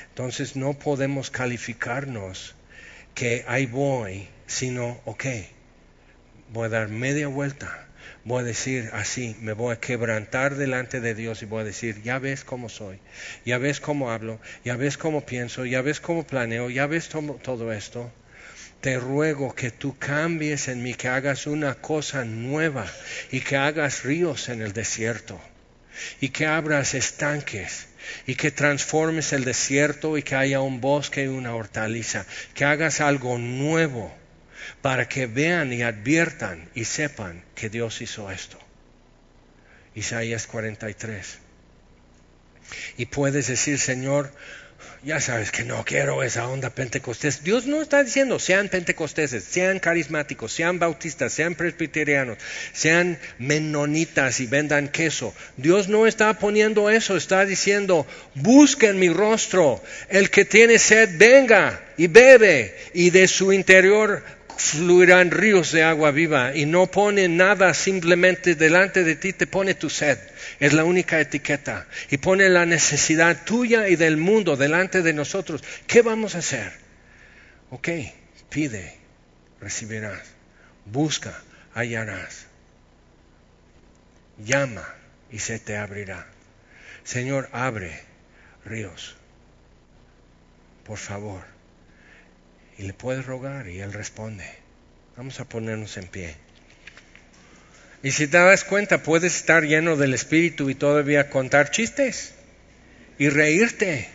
Entonces 0.09 0.55
no 0.55 0.73
podemos 0.73 1.29
calificarnos 1.29 2.55
que 3.13 3.45
ahí 3.47 3.65
voy, 3.65 4.27
sino, 4.47 5.01
ok, 5.05 5.25
voy 6.51 6.65
a 6.65 6.69
dar 6.69 6.89
media 6.89 7.27
vuelta, 7.27 7.87
voy 8.23 8.41
a 8.41 8.45
decir 8.45 8.89
así, 8.93 9.35
me 9.39 9.53
voy 9.53 9.73
a 9.73 9.79
quebrantar 9.79 10.55
delante 10.55 10.99
de 10.99 11.15
Dios 11.15 11.41
y 11.41 11.45
voy 11.45 11.61
a 11.61 11.65
decir, 11.65 12.01
ya 12.03 12.19
ves 12.19 12.43
cómo 12.43 12.69
soy, 12.69 12.99
ya 13.45 13.57
ves 13.57 13.79
cómo 13.79 14.11
hablo, 14.11 14.39
ya 14.63 14.75
ves 14.75 14.97
cómo 14.97 15.25
pienso, 15.25 15.65
ya 15.65 15.81
ves 15.81 15.99
cómo 15.99 16.25
planeo, 16.25 16.69
ya 16.69 16.87
ves 16.87 17.09
todo 17.09 17.71
esto. 17.71 18.11
Te 18.81 18.99
ruego 18.99 19.55
que 19.55 19.71
tú 19.71 19.97
cambies 19.97 20.67
en 20.67 20.83
mí, 20.83 20.93
que 20.93 21.07
hagas 21.07 21.47
una 21.47 21.75
cosa 21.75 22.23
nueva 22.25 22.85
y 23.31 23.41
que 23.41 23.55
hagas 23.55 24.03
ríos 24.03 24.49
en 24.49 24.61
el 24.61 24.73
desierto 24.73 25.39
y 26.19 26.29
que 26.29 26.45
abras 26.45 26.93
estanques 26.93 27.87
y 28.27 28.35
que 28.35 28.51
transformes 28.51 29.33
el 29.33 29.45
desierto 29.45 30.17
y 30.17 30.23
que 30.23 30.35
haya 30.35 30.61
un 30.61 30.81
bosque 30.81 31.25
y 31.25 31.27
una 31.27 31.55
hortaliza, 31.55 32.25
que 32.53 32.65
hagas 32.65 33.01
algo 33.01 33.37
nuevo 33.37 34.13
para 34.81 35.07
que 35.07 35.27
vean 35.27 35.73
y 35.73 35.83
adviertan 35.83 36.69
y 36.73 36.85
sepan 36.85 37.43
que 37.55 37.69
Dios 37.69 38.01
hizo 38.01 38.31
esto. 38.31 38.59
Isaías 39.95 40.47
43. 40.47 41.39
Y 42.97 43.05
puedes 43.05 43.47
decir, 43.47 43.79
Señor, 43.79 44.31
ya 45.05 45.21
sabes 45.21 45.51
que 45.51 45.63
no 45.63 45.85
quiero 45.85 46.23
esa 46.23 46.47
onda 46.47 46.71
pentecostés. 46.71 47.43
Dios 47.43 47.67
no 47.67 47.79
está 47.79 48.03
diciendo 48.03 48.39
sean 48.39 48.69
pentecosteses, 48.69 49.43
sean 49.43 49.77
carismáticos, 49.77 50.51
sean 50.51 50.79
bautistas, 50.79 51.31
sean 51.31 51.53
presbiterianos, 51.53 52.39
sean 52.73 53.19
menonitas 53.37 54.39
y 54.39 54.47
vendan 54.47 54.87
queso. 54.87 55.31
Dios 55.57 55.89
no 55.89 56.07
está 56.07 56.39
poniendo 56.39 56.89
eso, 56.89 57.17
está 57.17 57.45
diciendo 57.45 58.07
busquen 58.33 58.97
mi 58.97 59.09
rostro. 59.09 59.79
El 60.09 60.31
que 60.31 60.43
tiene 60.43 60.79
sed, 60.79 61.19
venga 61.19 61.83
y 61.97 62.07
bebe 62.07 62.75
y 62.95 63.11
de 63.11 63.27
su 63.27 63.53
interior 63.53 64.23
fluirán 64.57 65.31
ríos 65.31 65.71
de 65.71 65.83
agua 65.83 66.11
viva 66.11 66.55
y 66.55 66.65
no 66.65 66.87
pone 66.87 67.27
nada 67.27 67.73
simplemente 67.73 68.55
delante 68.55 69.03
de 69.03 69.15
ti, 69.15 69.33
te 69.33 69.47
pone 69.47 69.73
tu 69.73 69.89
sed. 69.89 70.17
Es 70.59 70.73
la 70.73 70.83
única 70.83 71.19
etiqueta. 71.19 71.87
Y 72.09 72.17
pone 72.17 72.49
la 72.49 72.65
necesidad 72.65 73.43
tuya 73.45 73.87
y 73.87 73.95
del 73.95 74.17
mundo 74.17 74.55
delante 74.55 75.01
de 75.01 75.13
nosotros. 75.13 75.63
¿Qué 75.87 76.01
vamos 76.01 76.35
a 76.35 76.39
hacer? 76.39 76.73
Ok, 77.69 77.89
pide, 78.49 78.97
recibirás. 79.59 80.21
Busca, 80.85 81.41
hallarás. 81.73 82.47
Llama 84.37 84.87
y 85.31 85.39
se 85.39 85.59
te 85.59 85.77
abrirá. 85.77 86.27
Señor, 87.03 87.49
abre 87.51 88.03
ríos. 88.65 89.15
Por 90.85 90.97
favor 90.97 91.54
y 92.77 92.83
le 92.83 92.93
puedes 92.93 93.25
rogar 93.25 93.67
y 93.67 93.79
él 93.79 93.93
responde. 93.93 94.45
Vamos 95.15 95.39
a 95.39 95.45
ponernos 95.45 95.97
en 95.97 96.07
pie. 96.07 96.35
Y 98.03 98.11
si 98.11 98.27
te 98.27 98.37
das 98.37 98.63
cuenta, 98.63 99.01
puedes 99.01 99.35
estar 99.35 99.63
lleno 99.63 99.95
del 99.95 100.13
Espíritu 100.13 100.69
y 100.69 100.75
todavía 100.75 101.29
contar 101.29 101.71
chistes 101.71 102.33
y 103.17 103.29
reírte 103.29 104.09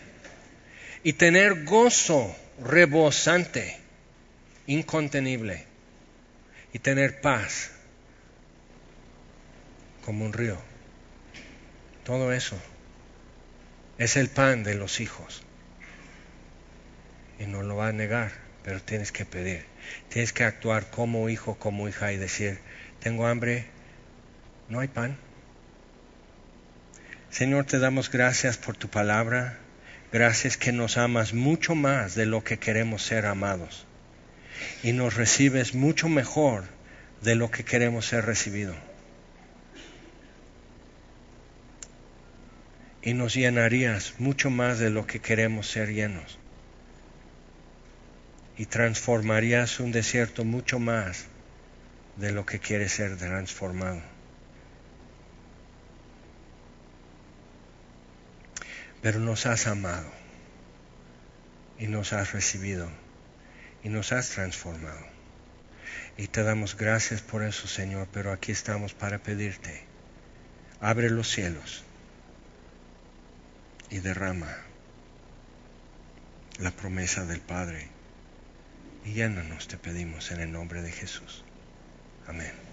y 1.02 1.14
tener 1.14 1.64
gozo 1.64 2.36
rebosante, 2.62 3.78
incontenible, 4.66 5.64
y 6.72 6.78
tener 6.78 7.20
paz 7.20 7.70
como 10.04 10.24
un 10.24 10.32
río. 10.32 10.58
Todo 12.04 12.32
eso 12.32 12.56
es 13.98 14.16
el 14.16 14.28
pan 14.28 14.62
de 14.62 14.74
los 14.74 15.00
hijos. 15.00 15.42
Y 17.38 17.46
no 17.46 17.62
lo 17.62 17.76
va 17.76 17.88
a 17.88 17.92
negar, 17.92 18.32
pero 18.70 18.80
tienes 18.80 19.10
que 19.10 19.24
pedir. 19.24 19.64
Tienes 20.10 20.32
que 20.32 20.44
actuar 20.44 20.90
como 20.90 21.28
hijo, 21.28 21.56
como 21.58 21.88
hija 21.88 22.12
y 22.12 22.16
decir, 22.16 22.60
tengo 23.00 23.26
hambre, 23.26 23.66
no 24.68 24.78
hay 24.78 24.86
pan. 24.86 25.16
Señor, 27.30 27.64
te 27.64 27.80
damos 27.80 28.12
gracias 28.12 28.58
por 28.58 28.76
tu 28.76 28.86
palabra. 28.88 29.58
Gracias 30.12 30.56
que 30.56 30.70
nos 30.70 30.98
amas 30.98 31.34
mucho 31.34 31.74
más 31.74 32.14
de 32.14 32.26
lo 32.26 32.44
que 32.44 32.60
queremos 32.60 33.02
ser 33.02 33.26
amados. 33.26 33.88
Y 34.84 34.92
nos 34.92 35.16
recibes 35.16 35.74
mucho 35.74 36.08
mejor 36.08 36.62
de 37.22 37.34
lo 37.34 37.50
que 37.50 37.64
queremos 37.64 38.06
ser 38.06 38.24
recibidos. 38.24 38.76
Y 43.02 43.14
nos 43.14 43.34
llenarías 43.34 44.14
mucho 44.20 44.48
más 44.48 44.78
de 44.78 44.90
lo 44.90 45.08
que 45.08 45.18
queremos 45.18 45.68
ser 45.68 45.92
llenos. 45.92 46.38
Y 48.60 48.66
transformarías 48.66 49.80
un 49.80 49.90
desierto 49.90 50.44
mucho 50.44 50.78
más 50.78 51.24
de 52.16 52.30
lo 52.30 52.44
que 52.44 52.58
quiere 52.58 52.90
ser 52.90 53.16
transformado. 53.16 54.02
Pero 59.00 59.18
nos 59.18 59.46
has 59.46 59.66
amado 59.66 60.12
y 61.78 61.86
nos 61.86 62.12
has 62.12 62.34
recibido 62.34 62.90
y 63.82 63.88
nos 63.88 64.12
has 64.12 64.28
transformado. 64.28 65.06
Y 66.18 66.26
te 66.26 66.42
damos 66.42 66.76
gracias 66.76 67.22
por 67.22 67.42
eso, 67.42 67.66
Señor, 67.66 68.08
pero 68.12 68.30
aquí 68.30 68.52
estamos 68.52 68.92
para 68.92 69.20
pedirte. 69.20 69.84
Abre 70.82 71.08
los 71.08 71.30
cielos 71.30 71.82
y 73.88 74.00
derrama 74.00 74.54
la 76.58 76.72
promesa 76.72 77.24
del 77.24 77.40
Padre. 77.40 77.89
Y 79.02 79.14
llénanos, 79.14 79.66
te 79.66 79.78
pedimos, 79.78 80.30
en 80.30 80.40
el 80.40 80.52
nombre 80.52 80.82
de 80.82 80.92
Jesús. 80.92 81.44
Amén. 82.26 82.69